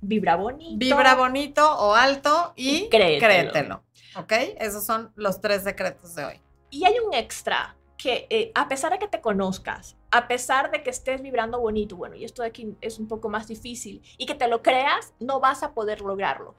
Vibra 0.00 0.36
bonito. 0.36 0.76
vibra 0.78 1.14
bonito 1.14 1.78
o 1.78 1.94
alto 1.94 2.52
y, 2.56 2.76
Y 2.84 2.88
créetelo. 2.88 3.20
créetelo. 3.26 3.82
Ok, 4.16 4.32
esos 4.58 4.84
son 4.84 5.12
los 5.16 5.40
tres 5.40 5.62
secretos 5.62 6.14
de 6.14 6.24
hoy. 6.24 6.40
Y 6.70 6.84
hay 6.84 6.94
un 7.06 7.14
extra 7.14 7.76
que 7.96 8.26
eh, 8.30 8.52
a 8.54 8.68
pesar 8.68 8.92
de 8.92 8.98
que 8.98 9.08
te 9.08 9.20
conozcas, 9.20 9.96
a 10.10 10.28
pesar 10.28 10.70
de 10.70 10.82
que 10.82 10.90
estés 10.90 11.22
vibrando 11.22 11.58
bonito, 11.60 11.96
bueno, 11.96 12.14
y 12.16 12.24
esto 12.24 12.42
de 12.42 12.48
aquí 12.48 12.74
es 12.80 12.98
un 12.98 13.08
poco 13.08 13.28
más 13.28 13.48
difícil, 13.48 14.02
y 14.18 14.26
que 14.26 14.34
te 14.34 14.46
lo 14.48 14.62
creas, 14.62 15.14
no 15.20 15.40
vas 15.40 15.62
a 15.62 15.72
poder 15.72 16.00
lograrlo. 16.02 16.54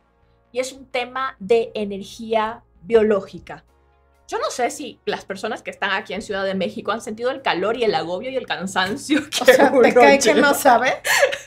Y 0.51 0.59
es 0.59 0.74
un 0.74 0.86
tema 0.86 1.36
de 1.39 1.72
energía 1.76 2.63
biológica. 2.82 3.63
Yo 4.28 4.39
no 4.39 4.49
sé 4.49 4.69
si 4.71 4.99
las 5.05 5.26
personas 5.26 5.61
que 5.61 5.71
están 5.71 5.91
aquí 5.91 6.13
en 6.13 6.21
Ciudad 6.21 6.43
de 6.43 6.55
México 6.55 6.91
han 6.91 7.01
sentido 7.01 7.32
el 7.32 7.41
calor 7.41 7.78
y 7.78 7.84
el 7.84 7.93
agobio 7.93 8.32
y 8.32 8.36
el 8.36 8.45
cansancio 8.45 9.21
que 9.30 9.43
O 9.43 9.45
sea, 9.45 9.71
uno 9.71 9.82
¿te 9.82 9.93
cae 9.93 10.19
que 10.19 10.34
no 10.34 10.53
sabe? 10.53 11.01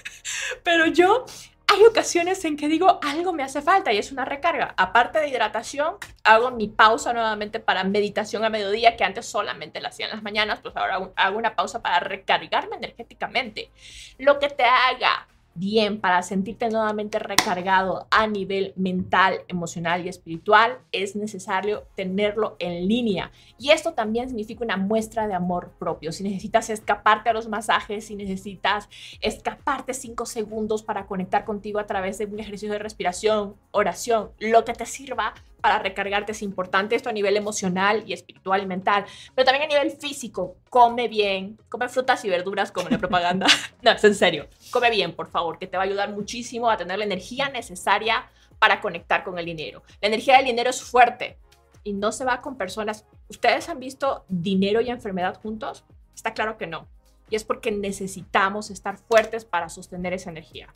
Pero 0.62 0.87
yo 0.87 1.24
hay 1.70 1.85
ocasiones 1.85 2.43
en 2.47 2.57
que 2.57 2.66
digo 2.66 2.99
algo 3.03 3.35
me 3.35 3.43
hace 3.43 3.61
falta 3.61 3.93
y 3.93 3.99
es 3.99 4.11
una 4.11 4.24
recarga. 4.24 4.74
Aparte 4.79 5.18
de 5.18 5.29
hidratación, 5.29 5.97
hago 6.24 6.51
mi 6.51 6.68
pausa 6.68 7.12
nuevamente 7.12 7.61
para 7.61 7.85
meditación 7.85 8.43
a 8.45 8.49
mediodía, 8.49 8.97
que 8.97 9.05
antes 9.05 9.26
solamente 9.26 9.81
la 9.81 9.91
hacía 9.91 10.07
en 10.07 10.12
las 10.12 10.22
mañanas, 10.22 10.61
pues 10.61 10.74
ahora 10.76 11.11
hago 11.14 11.39
una 11.39 11.55
pausa 11.55 11.83
para 11.83 12.01
recargarme 12.01 12.76
energéticamente. 12.76 13.70
Lo 14.16 14.39
que 14.39 14.49
te 14.49 14.64
haga 14.64 15.28
bien 15.55 16.01
para 16.01 16.22
sentirte 16.22 16.68
nuevamente 16.68 17.18
recargado 17.18 18.07
a 18.11 18.26
nivel 18.26 18.72
mental, 18.76 19.40
emocional 19.49 20.05
y 20.05 20.09
espiritual, 20.09 20.78
es 20.92 21.16
necesario 21.16 21.84
tenerlo 21.96 22.57
en 22.59 22.86
línea. 22.86 23.32
Y 23.59 23.70
esto 23.70 23.92
también 23.92 24.28
significa 24.28 24.64
una 24.64 24.76
muestra 24.76 25.26
de 25.26 25.34
amor 25.34 25.72
propio. 25.78 26.12
Si 26.12 26.22
necesitas 26.22 26.70
escaparte 26.70 27.30
a 27.30 27.32
los 27.32 27.49
masajes, 27.49 28.07
si 28.07 28.14
necesitas 28.14 28.88
escaparte 29.20 29.94
cinco 29.94 30.26
segundos 30.26 30.82
para 30.82 31.07
conectar 31.07 31.44
contigo 31.44 31.78
a 31.80 31.86
través 31.86 32.18
de 32.18 32.26
un 32.26 32.38
ejercicio 32.38 32.70
de 32.70 32.78
respiración, 32.78 33.57
oración, 33.72 34.30
lo 34.38 34.64
que 34.64 34.74
te 34.74 34.86
sirva 34.86 35.34
para 35.61 35.78
recargarte 35.78 36.32
es 36.32 36.42
importante. 36.42 36.96
Esto 36.96 37.09
a 37.09 37.12
nivel 37.12 37.36
emocional 37.36 38.04
y 38.06 38.12
espiritual 38.12 38.62
y 38.62 38.66
mental, 38.66 39.04
pero 39.34 39.44
también 39.44 39.64
a 39.64 39.74
nivel 39.74 39.90
físico. 39.90 40.56
Come 40.70 41.09
bien, 41.09 41.59
come 41.68 41.88
frutas 41.88 42.24
y 42.24 42.30
verduras 42.30 42.72
como 42.72 42.88
en 42.88 42.94
la 42.94 42.98
propaganda. 42.98 43.46
no, 43.82 43.90
es 43.90 44.04
en 44.04 44.14
serio. 44.14 44.48
Come 44.70 44.90
bien, 44.90 45.14
por 45.14 45.28
favor, 45.28 45.59
que 45.59 45.66
te 45.66 45.76
va 45.76 45.82
a 45.82 45.86
ayudar 45.86 46.11
muchísimo 46.11 46.70
a 46.70 46.76
tener 46.76 46.98
la 46.98 47.04
energía 47.04 47.48
necesaria 47.48 48.30
para 48.59 48.80
conectar 48.80 49.24
con 49.24 49.38
el 49.38 49.44
dinero. 49.44 49.82
La 50.00 50.09
energía 50.09 50.36
del 50.36 50.46
dinero 50.46 50.70
es 50.70 50.82
fuerte 50.82 51.38
y 51.84 51.92
no 51.92 52.12
se 52.12 52.24
va 52.24 52.40
con 52.40 52.56
personas. 52.56 53.06
¿Ustedes 53.28 53.68
han 53.68 53.80
visto 53.80 54.24
dinero 54.28 54.80
y 54.80 54.90
enfermedad 54.90 55.40
juntos? 55.40 55.84
Está 56.14 56.34
claro 56.34 56.59
que 56.59 56.66
no. 56.66 56.88
Y 57.30 57.36
es 57.36 57.44
porque 57.44 57.70
necesitamos 57.70 58.70
estar 58.70 58.96
fuertes 58.96 59.44
para 59.44 59.68
sostener 59.68 60.12
esa 60.12 60.30
energía. 60.30 60.74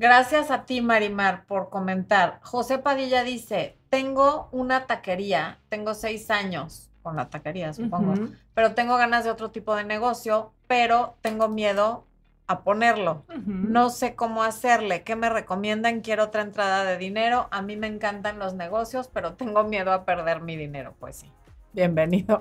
Gracias 0.00 0.52
a 0.52 0.64
ti, 0.64 0.80
Marimar, 0.80 1.44
por 1.46 1.70
comentar. 1.70 2.38
José 2.44 2.78
Padilla 2.78 3.24
dice: 3.24 3.76
Tengo 3.90 4.48
una 4.52 4.86
taquería, 4.86 5.58
tengo 5.68 5.92
seis 5.92 6.30
años 6.30 6.88
con 7.02 7.16
la 7.16 7.28
taquería, 7.28 7.72
supongo, 7.72 8.14
pero 8.54 8.74
tengo 8.74 8.96
ganas 8.96 9.24
de 9.24 9.32
otro 9.32 9.50
tipo 9.50 9.74
de 9.74 9.82
negocio, 9.82 10.52
pero 10.68 11.16
tengo 11.20 11.48
miedo 11.48 12.06
a 12.46 12.60
ponerlo. 12.62 13.24
No 13.44 13.90
sé 13.90 14.14
cómo 14.14 14.44
hacerle. 14.44 15.02
¿Qué 15.02 15.16
me 15.16 15.30
recomiendan? 15.30 16.00
Quiero 16.00 16.24
otra 16.24 16.42
entrada 16.42 16.84
de 16.84 16.96
dinero. 16.96 17.48
A 17.50 17.60
mí 17.62 17.76
me 17.76 17.88
encantan 17.88 18.38
los 18.38 18.54
negocios, 18.54 19.10
pero 19.12 19.34
tengo 19.34 19.64
miedo 19.64 19.90
a 19.92 20.04
perder 20.04 20.42
mi 20.42 20.56
dinero. 20.56 20.94
Pues 21.00 21.16
sí. 21.16 21.32
Bienvenido. 21.72 22.40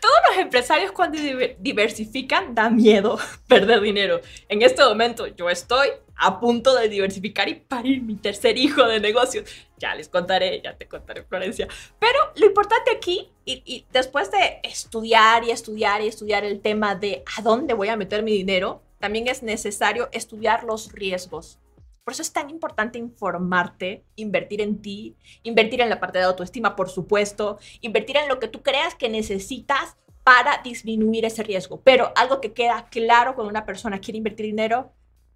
Todos 0.00 0.14
los 0.28 0.38
empresarios 0.38 0.92
cuando 0.92 1.18
diver- 1.18 1.56
diversifican 1.58 2.54
da 2.54 2.70
miedo 2.70 3.18
perder 3.48 3.80
dinero. 3.80 4.20
En 4.48 4.62
este 4.62 4.82
momento 4.84 5.26
yo 5.26 5.48
estoy 5.50 5.88
a 6.16 6.38
punto 6.38 6.74
de 6.76 6.88
diversificar 6.88 7.48
y 7.48 7.54
parir 7.54 8.02
mi 8.02 8.16
tercer 8.16 8.56
hijo 8.56 8.84
de 8.84 9.00
negocio. 9.00 9.42
Ya 9.78 9.94
les 9.94 10.08
contaré, 10.08 10.60
ya 10.62 10.76
te 10.76 10.86
contaré 10.86 11.24
Florencia. 11.24 11.66
Pero 11.98 12.18
lo 12.36 12.46
importante 12.46 12.90
aquí, 12.92 13.30
y 13.44 13.84
después 13.92 14.30
de 14.30 14.60
estudiar 14.62 15.42
y 15.44 15.50
estudiar 15.50 16.00
y 16.02 16.06
estudiar 16.06 16.44
el 16.44 16.60
tema 16.60 16.94
de 16.94 17.24
a 17.36 17.42
dónde 17.42 17.74
voy 17.74 17.88
a 17.88 17.96
meter 17.96 18.22
mi 18.22 18.32
dinero, 18.32 18.82
también 19.00 19.26
es 19.26 19.42
necesario 19.42 20.08
estudiar 20.12 20.62
los 20.62 20.92
riesgos. 20.92 21.58
Por 22.04 22.14
eso 22.14 22.22
es 22.22 22.32
tan 22.32 22.50
importante 22.50 22.98
informarte, 22.98 24.04
invertir 24.16 24.60
en 24.60 24.82
ti, 24.82 25.16
invertir 25.44 25.80
en 25.80 25.88
la 25.88 26.00
parte 26.00 26.18
de 26.18 26.24
autoestima, 26.24 26.74
por 26.74 26.88
supuesto, 26.88 27.58
invertir 27.80 28.16
en 28.16 28.28
lo 28.28 28.40
que 28.40 28.48
tú 28.48 28.62
creas 28.62 28.96
que 28.96 29.08
necesitas 29.08 29.96
para 30.24 30.60
disminuir 30.64 31.24
ese 31.24 31.44
riesgo. 31.44 31.80
Pero 31.82 32.12
algo 32.16 32.40
que 32.40 32.52
queda 32.52 32.88
claro 32.90 33.34
cuando 33.34 33.50
una 33.50 33.64
persona 33.64 34.00
quiere 34.00 34.18
invertir 34.18 34.46
dinero 34.46 34.92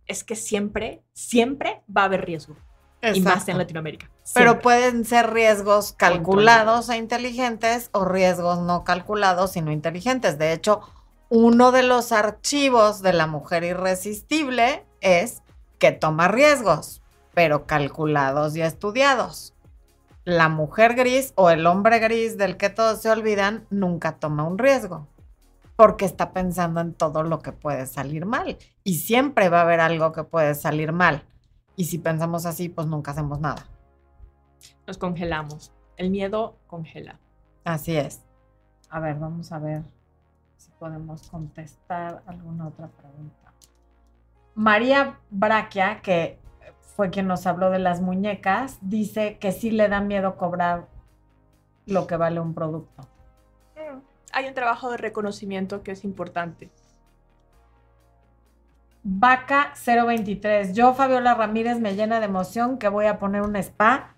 es 0.07 0.25
que 0.25 0.35
siempre, 0.35 1.03
siempre 1.13 1.83
va 1.95 2.03
a 2.03 2.07
haber 2.07 2.25
riesgo. 2.25 2.57
Y 3.03 3.07
más 3.07 3.17
en 3.17 3.27
Exacto. 3.27 3.59
Latinoamérica. 3.59 4.11
Pero 4.35 4.59
pueden 4.59 5.05
ser 5.05 5.33
riesgos 5.33 5.93
calculados 5.93 6.89
e 6.89 6.97
inteligentes 6.97 7.91
o 7.93 8.05
riesgos 8.05 8.59
no 8.61 8.83
calculados 8.83 9.57
y 9.57 9.61
no 9.61 9.71
inteligentes. 9.71 10.39
De 10.39 10.53
hecho, 10.53 10.81
uno 11.29 11.71
de 11.71 11.85
los 11.85 12.11
archivos 12.11 13.03
de 13.03 13.13
la 13.13 13.29
mujer 13.29 13.63
irresistible 13.63 14.85
es 15.01 15.43
que 15.79 15.93
toma 15.93 16.29
riesgos, 16.29 17.03
pero 17.35 17.67
calculados 17.67 18.57
y 18.57 18.63
estudiados. 18.63 19.55
La 20.25 20.49
mujer 20.49 20.95
gris 20.95 21.33
o 21.37 21.51
el 21.51 21.67
hombre 21.67 21.99
gris 21.99 22.37
del 22.37 22.57
que 22.57 22.71
todos 22.71 23.01
se 23.01 23.11
olvidan 23.11 23.67
nunca 23.71 24.19
toma 24.19 24.45
un 24.45 24.59
riesgo, 24.59 25.07
porque 25.77 26.05
está 26.05 26.33
pensando 26.33 26.81
en 26.81 26.95
todo 26.95 27.23
lo 27.23 27.41
que 27.41 27.53
puede 27.53 27.87
salir 27.87 28.27
mal. 28.27 28.59
Y 28.83 28.97
siempre 28.97 29.49
va 29.49 29.59
a 29.59 29.63
haber 29.63 29.81
algo 29.81 30.13
que 30.13 30.25
puede 30.25 30.55
salir 30.55 30.93
mal. 30.93 31.23
Y 31.77 31.85
si 31.85 31.99
pensamos 31.99 32.47
así, 32.47 32.69
pues 32.69 32.87
nunca 32.87 33.13
hacemos 33.13 33.39
nada. 33.39 33.67
Nos 34.87 34.99
congelamos. 34.99 35.73
El 35.97 36.11
miedo 36.11 36.59
congela. 36.67 37.21
Así 37.65 37.97
es. 37.97 38.23
A 38.89 39.01
ver, 39.01 39.17
vamos 39.19 39.53
a 39.53 39.59
ver 39.59 39.83
si 40.57 40.71
podemos 40.73 41.29
contestar 41.29 42.23
alguna 42.27 42.69
otra 42.69 42.89
pregunta. 42.89 43.46
María 44.57 45.19
Braquia, 45.29 46.01
que 46.01 46.39
fue 46.81 47.11
quien 47.11 47.27
nos 47.27 47.47
habló 47.47 47.69
de 47.69 47.79
las 47.79 48.01
muñecas, 48.01 48.79
dice 48.81 49.37
que 49.39 49.53
sí 49.53 49.71
le 49.71 49.87
da 49.89 50.01
miedo 50.01 50.37
cobrar 50.37 50.89
lo 51.85 52.07
que 52.07 52.17
vale 52.17 52.41
un 52.41 52.55
producto. 52.55 53.07
Hay 54.33 54.49
un 54.49 54.55
trabajo 54.55 54.91
de 54.91 54.97
reconocimiento 54.97 55.83
que 55.83 55.93
es 55.93 56.05
importante. 56.05 56.71
Vaca 59.03 59.75
023. 59.85 60.75
Yo, 60.75 60.95
Fabiola 60.95 61.35
Ramírez, 61.35 61.79
me 61.79 61.95
llena 61.95 62.19
de 62.19 62.25
emoción 62.25 62.79
que 62.79 62.89
voy 62.89 63.07
a 63.07 63.19
poner 63.19 63.43
un 63.43 63.57
spa. 63.57 64.17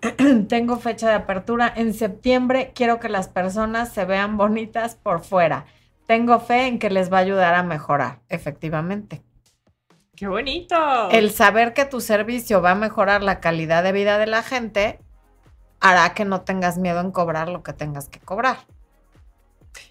Tengo 0.48 0.76
fecha 0.76 1.08
de 1.08 1.14
apertura 1.14 1.72
en 1.74 1.94
septiembre. 1.94 2.72
Quiero 2.74 3.00
que 3.00 3.08
las 3.08 3.28
personas 3.28 3.88
se 3.88 4.04
vean 4.04 4.36
bonitas 4.36 4.96
por 4.96 5.20
fuera. 5.20 5.64
Tengo 6.06 6.40
fe 6.40 6.66
en 6.66 6.78
que 6.78 6.90
les 6.90 7.10
va 7.10 7.16
a 7.16 7.20
ayudar 7.20 7.54
a 7.54 7.62
mejorar, 7.62 8.20
efectivamente. 8.28 9.22
¡Qué 10.18 10.26
bonito! 10.26 11.10
El 11.10 11.30
saber 11.30 11.74
que 11.74 11.84
tu 11.84 12.00
servicio 12.00 12.60
va 12.60 12.72
a 12.72 12.74
mejorar 12.74 13.22
la 13.22 13.38
calidad 13.38 13.84
de 13.84 13.92
vida 13.92 14.18
de 14.18 14.26
la 14.26 14.42
gente 14.42 14.98
hará 15.78 16.12
que 16.12 16.24
no 16.24 16.40
tengas 16.40 16.76
miedo 16.76 16.98
en 17.00 17.12
cobrar 17.12 17.48
lo 17.48 17.62
que 17.62 17.72
tengas 17.72 18.08
que 18.08 18.18
cobrar. 18.18 18.56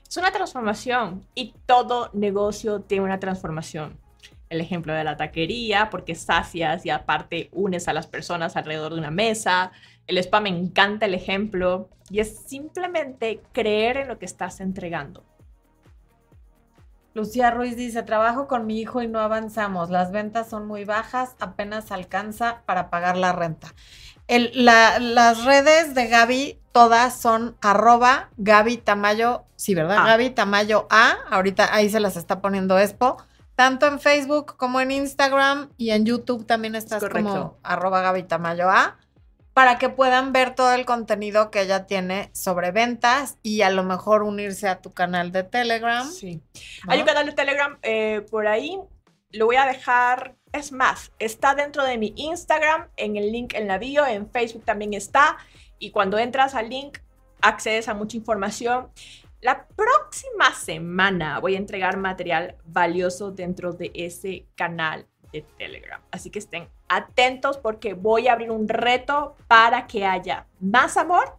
Es 0.06 0.18
una 0.18 0.32
transformación 0.32 1.26
y 1.34 1.54
todo 1.66 2.10
negocio 2.12 2.82
tiene 2.82 3.06
una 3.06 3.22
transformación. 3.22 3.98
El 4.50 4.60
ejemplo 4.60 4.92
de 4.92 5.06
la 5.06 5.16
taquería, 5.16 5.90
porque 5.90 6.14
sacias 6.14 6.86
y 6.86 6.90
aparte 6.90 7.48
unes 7.54 7.88
a 7.88 7.94
las 7.94 8.08
personas 8.08 8.58
alrededor 8.58 8.96
de 8.96 9.00
una 9.00 9.12
mesa. 9.12 9.72
El 10.08 10.18
spa 10.18 10.42
me 10.42 10.50
encanta 10.50 11.06
el 11.06 11.14
ejemplo 11.14 11.88
y 12.10 12.20
es 12.20 12.38
simplemente 12.40 13.40
creer 13.54 13.96
en 13.96 14.10
lo 14.10 14.20
que 14.20 14.26
estás 14.26 14.60
entregando. 14.60 15.24
Lucía 17.18 17.50
Ruiz 17.52 17.76
dice, 17.76 18.04
trabajo 18.04 18.48
con 18.48 18.68
mi 18.68 18.80
hijo 18.80 19.02
y 19.02 19.08
no 19.08 19.20
avanzamos. 19.20 19.90
Las 19.90 20.12
ventas 20.12 20.48
son 20.50 20.68
muy 20.68 20.86
bajas, 20.86 21.36
apenas 21.40 21.92
alcanza 21.92 22.62
para 22.68 22.90
pagar 22.92 23.18
la 23.18 23.34
renta. 23.34 23.74
El- 24.28 24.52
la- 24.54 25.00
las 25.00 25.44
redes 25.44 25.96
de 25.96 26.08
Gaby 26.08 26.60
todas 26.72 27.20
son 27.20 27.58
arroba 27.62 28.30
Gaby 28.38 28.78
Tamayo, 28.78 29.46
sí, 29.56 29.74
¿verdad? 29.74 29.98
A. 29.98 30.06
Gaby 30.06 30.30
Tamayo 30.30 30.86
A, 30.92 31.16
ahorita 31.32 31.74
ahí 31.74 31.90
se 31.90 32.00
las 32.00 32.18
está 32.18 32.40
poniendo 32.40 32.78
Expo, 32.78 33.18
tanto 33.56 33.88
en 33.88 34.00
Facebook 34.00 34.56
como 34.56 34.80
en 34.80 34.92
Instagram 34.92 35.70
y 35.76 35.90
en 35.90 36.06
YouTube 36.06 36.46
también 36.46 36.76
estás 36.76 37.02
como 37.04 37.30
Correcto. 37.30 37.58
arroba 37.64 38.02
Gaby 38.02 38.24
Tamayo 38.24 38.70
A, 38.70 38.96
para 39.58 39.80
que 39.80 39.90
puedan 39.90 40.34
ver 40.34 40.54
todo 40.54 40.76
el 40.76 40.86
contenido 40.86 41.50
que 41.50 41.62
ella 41.62 41.88
tiene 41.88 42.30
sobre 42.32 42.70
ventas 42.70 43.40
y 43.42 43.64
a 43.64 43.72
lo 43.72 43.82
mejor 43.82 44.22
unirse 44.22 44.68
a 44.68 44.82
tu 44.84 44.94
canal 44.94 45.32
de 45.32 45.42
Telegram. 45.42 46.08
Sí. 46.08 46.44
¿no? 46.86 46.92
Hay 46.92 47.00
un 47.00 47.08
canal 47.08 47.26
de 47.26 47.32
Telegram 47.32 47.80
eh, 47.82 48.24
por 48.30 48.46
ahí. 48.46 48.80
Lo 49.32 49.48
voy 49.48 49.56
a 49.56 49.66
dejar. 49.66 50.36
Es 50.52 50.72
más, 50.72 51.12
está 51.18 51.56
dentro 51.56 51.84
de 51.84 51.98
mi 51.98 52.14
Instagram, 52.18 52.90
en 52.98 53.16
el 53.16 53.32
link 53.32 53.56
en 53.56 53.68
la 53.68 53.80
bio, 53.80 54.06
en 54.06 54.30
Facebook 54.30 54.64
también 54.64 54.94
está. 54.94 55.38
Y 55.80 55.90
cuando 55.90 56.20
entras 56.20 56.54
al 56.54 56.70
link, 56.70 57.00
accedes 57.42 57.88
a 57.88 57.96
mucha 57.96 58.16
información. 58.16 58.92
La 59.42 59.66
próxima 59.66 60.54
semana 60.54 61.40
voy 61.40 61.56
a 61.56 61.58
entregar 61.58 61.98
material 61.98 62.58
valioso 62.64 63.32
dentro 63.32 63.74
de 63.74 63.90
ese 63.96 64.46
canal 64.54 65.08
de 65.34 65.42
Telegram. 65.58 66.00
Así 66.12 66.30
que 66.30 66.38
estén 66.38 66.70
atentos 66.90 67.58
porque 67.58 67.94
voy 67.94 68.28
a 68.28 68.34
abrir 68.34 68.52
un 68.52 68.68
reto 68.68 69.36
para 69.48 69.88
que 69.88 70.06
haya 70.06 70.48
más 70.60 70.98
amor, 70.98 71.38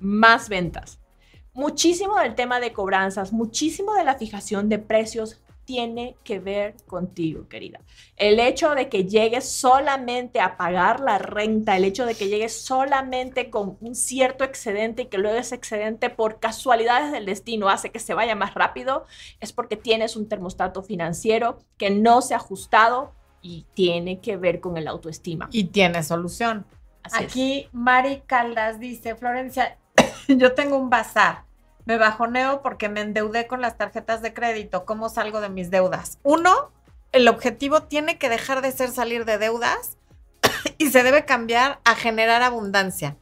más 0.00 0.48
ventas. 0.48 1.00
Muchísimo 1.52 2.18
del 2.18 2.34
tema 2.34 2.60
de 2.60 2.72
cobranzas, 2.72 3.32
muchísimo 3.32 3.94
de 3.94 4.04
la 4.04 4.16
fijación 4.16 4.68
de 4.68 4.78
precios 4.78 5.40
tiene 5.66 6.16
que 6.24 6.38
ver 6.38 6.76
contigo, 6.86 7.48
querida. 7.48 7.80
El 8.16 8.40
hecho 8.40 8.74
de 8.74 8.88
que 8.88 9.04
llegues 9.04 9.50
solamente 9.50 10.40
a 10.40 10.56
pagar 10.56 11.00
la 11.00 11.18
renta, 11.18 11.76
el 11.76 11.84
hecho 11.84 12.06
de 12.06 12.14
que 12.14 12.28
llegues 12.28 12.58
solamente 12.58 13.50
con 13.50 13.76
un 13.80 13.94
cierto 13.94 14.44
excedente 14.44 15.02
y 15.02 15.06
que 15.06 15.18
luego 15.18 15.36
ese 15.36 15.56
excedente 15.56 16.08
por 16.08 16.38
casualidades 16.38 17.12
del 17.12 17.26
destino 17.26 17.68
hace 17.68 17.90
que 17.90 17.98
se 17.98 18.14
vaya 18.14 18.34
más 18.34 18.54
rápido, 18.54 19.04
es 19.40 19.52
porque 19.52 19.76
tienes 19.76 20.16
un 20.16 20.28
termostato 20.28 20.82
financiero 20.82 21.58
que 21.76 21.90
no 21.90 22.22
se 22.22 22.34
ha 22.34 22.38
ajustado 22.38 23.12
y 23.46 23.64
tiene 23.74 24.20
que 24.20 24.36
ver 24.36 24.58
con 24.60 24.76
el 24.76 24.88
autoestima. 24.88 25.48
Y 25.52 25.64
tiene 25.68 26.02
solución. 26.02 26.66
Así 27.04 27.24
es. 27.24 27.30
Aquí 27.30 27.68
Mari 27.72 28.22
Caldas 28.26 28.80
dice, 28.80 29.14
Florencia, 29.14 29.78
yo 30.28 30.54
tengo 30.54 30.76
un 30.76 30.90
bazar. 30.90 31.44
Me 31.84 31.96
bajoneo 31.96 32.60
porque 32.60 32.88
me 32.88 33.02
endeudé 33.02 33.46
con 33.46 33.60
las 33.60 33.78
tarjetas 33.78 34.20
de 34.20 34.34
crédito. 34.34 34.84
¿Cómo 34.84 35.08
salgo 35.08 35.40
de 35.40 35.48
mis 35.48 35.70
deudas? 35.70 36.18
Uno, 36.24 36.72
el 37.12 37.28
objetivo 37.28 37.84
tiene 37.84 38.18
que 38.18 38.28
dejar 38.28 38.62
de 38.62 38.72
ser 38.72 38.90
salir 38.90 39.24
de 39.24 39.38
deudas 39.38 39.96
y 40.78 40.90
se 40.90 41.04
debe 41.04 41.24
cambiar 41.24 41.78
a 41.84 41.94
generar 41.94 42.42
abundancia. 42.42 43.16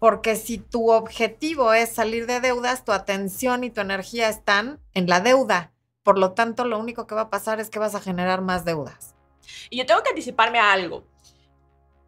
Porque 0.00 0.34
si 0.34 0.58
tu 0.58 0.90
objetivo 0.90 1.72
es 1.72 1.92
salir 1.92 2.26
de 2.26 2.40
deudas, 2.40 2.84
tu 2.84 2.90
atención 2.90 3.62
y 3.62 3.70
tu 3.70 3.80
energía 3.80 4.28
están 4.28 4.80
en 4.94 5.08
la 5.08 5.20
deuda. 5.20 5.70
Por 6.02 6.18
lo 6.18 6.32
tanto, 6.32 6.64
lo 6.64 6.80
único 6.80 7.06
que 7.06 7.14
va 7.14 7.22
a 7.22 7.30
pasar 7.30 7.60
es 7.60 7.70
que 7.70 7.78
vas 7.78 7.94
a 7.94 8.00
generar 8.00 8.42
más 8.42 8.64
deudas. 8.64 9.14
Y 9.70 9.78
yo 9.78 9.86
tengo 9.86 10.02
que 10.02 10.10
anticiparme 10.10 10.58
a 10.58 10.72
algo. 10.72 11.04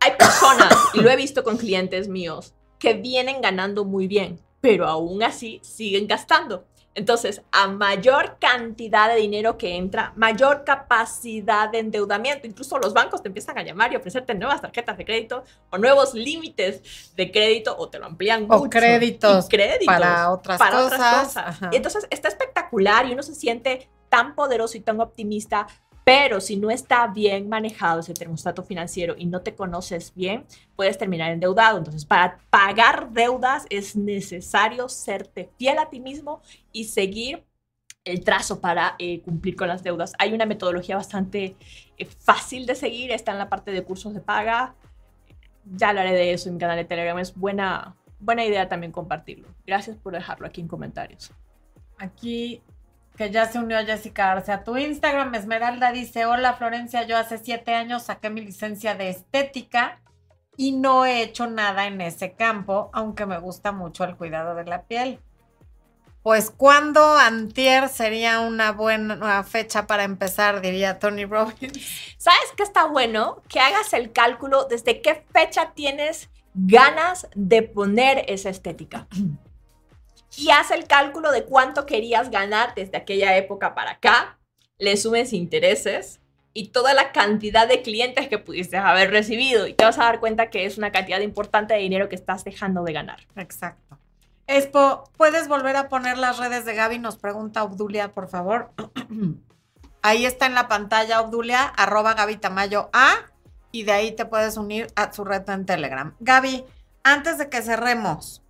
Hay 0.01 0.13
personas, 0.17 0.73
y 0.95 1.01
lo 1.01 1.11
he 1.11 1.17
visto 1.17 1.45
con 1.45 1.57
clientes 1.59 2.09
míos, 2.09 2.55
que 2.79 2.95
vienen 2.95 3.43
ganando 3.43 3.85
muy 3.85 4.07
bien, 4.07 4.41
pero 4.61 4.87
aún 4.87 5.23
así 5.23 5.61
siguen 5.63 6.07
gastando. 6.07 6.65
Entonces, 6.95 7.43
a 7.53 7.69
mayor 7.69 8.39
cantidad 8.41 9.09
de 9.09 9.17
dinero 9.21 9.57
que 9.57 9.77
entra, 9.77 10.13
mayor 10.17 10.65
capacidad 10.65 11.69
de 11.71 11.79
endeudamiento. 11.79 12.49
Incluso 12.49 12.79
los 12.79 12.93
bancos 12.93 13.23
te 13.23 13.29
empiezan 13.29 13.57
a 13.59 13.63
llamar 13.63 13.93
y 13.93 13.97
ofrecerte 13.97 14.35
nuevas 14.35 14.61
tarjetas 14.61 14.99
de 14.99 15.05
crédito 15.05 15.45
o 15.71 15.79
nuevos 15.79 16.15
límites 16.15 17.13
de 17.15 17.31
crédito 17.31 17.77
o 17.79 17.89
te 17.89 18.01
lo 18.01 18.07
amplían 18.07 18.47
O 18.51 18.59
mucho. 18.59 18.71
créditos 18.71 19.49
créditos 19.49 19.87
para 19.87 20.33
otras 20.33 20.59
para 20.59 20.71
cosas. 20.73 20.93
otras 20.93 21.27
cosas. 21.27 21.73
Y 21.73 21.77
entonces 21.77 22.07
está 22.11 22.27
espectacular 22.29 23.07
y 23.07 23.13
uno 23.13 23.23
se 23.23 23.37
siente 23.37 23.89
tan 24.09 24.35
poderoso 24.35 24.77
y 24.77 24.81
tan 24.81 25.01
optimista, 25.01 25.69
pero 26.11 26.41
si 26.41 26.57
no 26.57 26.73
está 26.73 27.07
bien 27.07 27.49
manejado 27.49 28.01
ese 28.01 28.15
termostato 28.15 28.65
financiero 28.65 29.15
y 29.17 29.27
no 29.27 29.43
te 29.43 29.55
conoces 29.55 30.13
bien, 30.13 30.45
puedes 30.75 30.99
terminar 30.99 31.31
endeudado. 31.31 31.79
Entonces, 31.79 32.05
para 32.05 32.41
pagar 32.51 33.13
deudas 33.13 33.65
es 33.71 33.95
necesario 33.95 34.89
serte 34.89 35.51
fiel 35.57 35.79
a 35.79 35.89
ti 35.89 36.01
mismo 36.01 36.43
y 36.73 36.87
seguir 36.87 37.45
el 38.05 38.25
trazo 38.25 38.61
para 38.61 38.97
eh, 38.99 39.21
cumplir 39.21 39.55
con 39.55 39.69
las 39.69 39.85
deudas. 39.85 40.15
Hay 40.19 40.33
una 40.33 40.47
metodología 40.47 40.97
bastante 40.97 41.55
eh, 41.97 42.07
fácil 42.07 42.67
de 42.67 42.75
seguir, 42.75 43.13
está 43.13 43.31
en 43.31 43.39
la 43.39 43.49
parte 43.49 43.71
de 43.71 43.85
cursos 43.85 44.13
de 44.13 44.21
paga. 44.21 44.75
Ya 45.77 45.91
hablaré 45.91 46.11
de 46.11 46.33
eso 46.33 46.49
en 46.49 46.57
mi 46.57 46.61
canal 46.61 46.77
de 46.77 46.87
Telegram. 46.87 47.21
Es 47.21 47.37
buena, 47.37 47.95
buena 48.19 48.45
idea 48.45 48.69
también 48.69 48.91
compartirlo. 48.91 49.47
Gracias 49.65 49.97
por 49.97 50.13
dejarlo 50.13 50.49
aquí 50.49 50.61
en 50.61 50.67
comentarios. 50.67 51.31
Aquí, 51.99 52.63
que 53.21 53.31
ya 53.31 53.53
se 53.53 53.59
unió 53.59 53.77
Jessica 53.85 54.33
Arce 54.33 54.51
a 54.51 54.65
tu 54.65 54.79
Instagram, 54.79 55.35
Esmeralda 55.35 55.93
dice, 55.93 56.25
hola 56.25 56.55
Florencia, 56.55 57.03
yo 57.03 57.19
hace 57.19 57.37
siete 57.37 57.75
años 57.75 58.05
saqué 58.05 58.31
mi 58.31 58.41
licencia 58.41 58.95
de 58.95 59.11
estética 59.11 60.01
y 60.57 60.73
no 60.73 61.05
he 61.05 61.21
hecho 61.21 61.47
nada 61.47 61.87
en 61.87 62.01
ese 62.01 62.33
campo, 62.33 62.89
aunque 62.95 63.27
me 63.27 63.39
gusta 63.39 63.73
mucho 63.73 64.05
el 64.05 64.17
cuidado 64.17 64.55
de 64.55 64.65
la 64.65 64.85
piel. 64.85 65.21
Pues 66.23 66.51
cuando 66.51 67.19
antier 67.19 67.91
sería 67.91 68.41
una 68.41 68.73
buena 68.73 69.45
fecha 69.45 69.87
para 69.87 70.05
empezar, 70.05 70.63
diría 70.63 70.99
Tony 70.99 71.27
Robbins. 71.27 72.17
¿Sabes 72.17 72.55
qué 72.57 72.63
está 72.63 72.87
bueno? 72.87 73.43
Que 73.51 73.61
hagas 73.61 73.93
el 73.93 74.13
cálculo 74.13 74.65
desde 74.65 75.03
qué 75.03 75.27
fecha 75.31 75.73
tienes 75.75 76.31
ganas 76.55 77.29
de 77.35 77.65
poner 77.65 78.25
esa 78.29 78.49
estética. 78.49 79.09
Y 80.37 80.51
haz 80.51 80.71
el 80.71 80.87
cálculo 80.87 81.33
de 81.33 81.45
cuánto 81.45 81.87
querías 81.87 82.31
ganar 82.31 82.75
desde 82.75 82.97
aquella 82.97 83.37
época 83.37 83.75
para 83.75 83.93
acá. 83.93 84.39
Le 84.79 84.97
sumes 84.97 85.33
intereses 85.33 86.21
y 86.53 86.69
toda 86.69 86.95
la 86.95 87.13
cantidad 87.13 87.69
de 87.69 87.83
clientes 87.83 88.29
que 88.29 88.39
pudiste 88.39 88.77
haber 88.77 89.11
recibido. 89.11 89.67
Y 89.67 89.75
te 89.75 89.85
vas 89.85 89.99
a 89.99 90.05
dar 90.05 90.21
cuenta 90.21 90.51
que 90.51 90.65
es 90.65 90.79
una 90.79 90.93
cantidad 90.93 91.21
importante 91.21 91.75
de 91.75 91.81
dinero 91.81 92.09
que 92.09 92.17
estás 92.17 92.45
dejando 92.45 92.83
de 92.85 92.93
ganar. 92.93 93.27
Exacto. 93.37 93.99
Expo, 94.47 95.05
¿puedes 95.17 95.47
volver 95.47 95.77
a 95.77 95.89
poner 95.89 96.19
las 96.19 96.39
redes 96.39 96.65
de 96.65 96.75
Gaby? 96.75 96.99
Nos 96.99 97.17
pregunta 97.17 97.63
Obdulia, 97.63 98.13
por 98.13 98.29
favor. 98.29 98.73
Ahí 100.03 100.27
está 100.27 100.47
en 100.47 100.55
la 100.55 100.67
pantalla 100.67 101.21
Obdulia, 101.21 101.63
arroba 101.63 102.15
Gaby 102.15 102.39
Tamayo 102.39 102.91
A, 102.93 103.13
y 103.71 103.85
de 103.85 103.93
ahí 103.93 104.13
te 104.13 104.25
puedes 104.25 104.57
unir 104.57 104.89
a 104.97 105.13
su 105.13 105.25
red 105.25 105.49
en 105.49 105.67
Telegram. 105.67 106.15
Gaby, 106.21 106.65
antes 107.05 107.39
de 107.39 107.49
que 107.49 107.63
cerremos, 107.63 108.43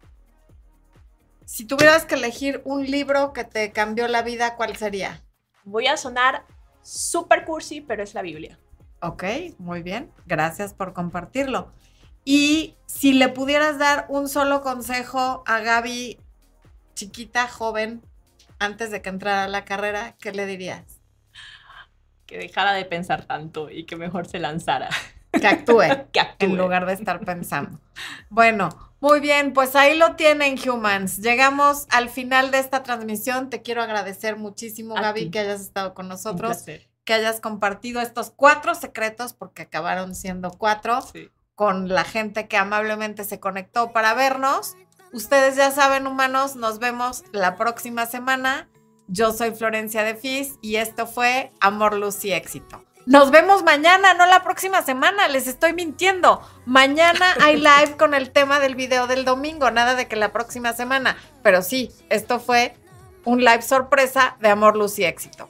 si 1.51 1.65
tuvieras 1.65 2.05
que 2.05 2.15
elegir 2.15 2.63
un 2.65 2.89
libro 2.89 3.33
que 3.33 3.43
te 3.43 3.73
cambió 3.73 4.07
la 4.07 4.23
vida, 4.23 4.55
¿cuál 4.55 4.77
sería? 4.77 5.21
Voy 5.65 5.89
a 5.89 5.97
sonar 5.97 6.45
super 6.81 7.45
cursi, 7.45 7.81
pero 7.81 8.05
es 8.05 8.15
la 8.15 8.23
Biblia. 8.23 8.57
Ok, 9.03 9.25
muy 9.59 9.83
bien. 9.83 10.13
Gracias 10.27 10.75
por 10.75 10.93
compartirlo. 10.93 11.73
Y 12.25 12.77
si 12.87 13.13
le 13.15 13.29
pudieras 13.31 13.81
dar 13.81 14.07
un 14.09 14.29
solo 14.29 14.61
consejo 14.61 15.43
a 15.45 15.59
Gaby, 15.59 16.21
chiquita, 16.95 17.49
joven, 17.49 18.01
antes 18.61 18.93
de 18.93 19.03
que 19.03 19.09
entrara 19.09 19.43
a 19.43 19.49
la 19.49 19.65
carrera, 19.65 20.15
¿qué 20.21 20.31
le 20.31 20.47
dirías? 20.47 21.01
Que 22.27 22.39
dejara 22.39 22.75
de 22.75 22.85
pensar 22.85 23.25
tanto 23.25 23.71
y 23.71 23.87
que 23.87 23.97
mejor 23.97 24.29
se 24.29 24.39
lanzara. 24.39 24.89
que 25.33 25.49
actúe, 25.49 25.83
Que 26.13 26.21
actúe. 26.21 26.47
en 26.47 26.57
lugar 26.57 26.87
de 26.87 26.93
estar 26.93 27.19
pensando. 27.25 27.81
Bueno, 28.29 28.69
muy 29.01 29.21
bien, 29.21 29.53
pues 29.53 29.75
ahí 29.77 29.97
lo 29.97 30.15
tienen, 30.17 30.57
humans. 30.69 31.19
Llegamos 31.19 31.87
al 31.91 32.09
final 32.11 32.51
de 32.51 32.59
esta 32.59 32.83
transmisión. 32.83 33.49
Te 33.51 33.63
quiero 33.63 33.83
agradecer 33.83 34.37
muchísimo, 34.37 34.97
A 34.97 35.01
Gaby, 35.01 35.25
ti. 35.25 35.31
que 35.31 35.39
hayas 35.41 35.61
estado 35.61 35.95
con 35.95 36.09
nosotros, 36.09 36.65
que 37.05 37.13
hayas 37.15 37.41
compartido 37.41 38.01
estos 38.01 38.31
cuatro 38.31 38.75
secretos, 38.75 39.33
porque 39.33 39.63
acabaron 39.63 40.15
siendo 40.15 40.51
cuatro, 40.51 41.01
Sí. 41.03 41.31
con 41.55 41.89
la 41.89 42.05
gente 42.05 42.47
que 42.49 42.57
amablemente 42.57 43.25
se 43.25 43.41
conectó 43.41 43.93
para 43.93 44.15
vernos. 44.15 44.77
Ustedes 45.13 45.57
ya 45.57 45.71
saben, 45.71 46.07
humanos, 46.07 46.57
nos 46.57 46.79
vemos 46.79 47.25
la 47.33 47.57
próxima 47.57 48.07
semana. 48.07 48.69
Yo 49.09 49.33
soy 49.33 49.51
Florencia 49.51 50.05
de 50.05 50.15
Fis 50.15 50.55
y 50.63 50.77
esto 50.77 51.07
fue 51.07 51.51
Amor, 51.61 51.97
Luz 51.97 52.25
y 52.25 52.33
Éxito. 52.33 52.85
Nos 53.07 53.31
vemos 53.31 53.63
mañana, 53.63 54.15
no 54.15 54.27
la 54.27 54.43
próxima 54.43 54.83
semana, 54.83 55.29
les 55.29 55.47
estoy 55.47 55.73
mintiendo. 55.73 56.41
Mañana 56.67 57.35
hay 57.41 57.57
live 57.57 57.97
con 57.99 58.15
el 58.15 58.31
tema 58.31 58.61
del 58.61 58.75
video 58.75 59.07
del 59.07 59.25
domingo, 59.25 59.71
nada 59.71 59.95
de 59.95 60.07
que 60.07 60.17
la 60.17 60.33
próxima 60.33 60.73
semana. 60.73 61.17
Pero 61.43 61.63
sí, 61.63 61.91
esto 62.09 62.41
fue 62.41 62.77
un 63.25 63.41
live 63.41 63.63
sorpresa 63.63 64.37
de 64.41 64.49
Amor, 64.49 64.77
Luz 64.77 64.99
y 64.99 65.05
Éxito. 65.05 65.49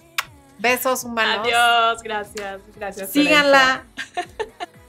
Besos 0.58 1.04
humanos. 1.04 1.46
Adiós, 1.46 2.02
gracias. 2.02 2.60
Gracias. 2.76 3.10
Síganla. 3.10 3.84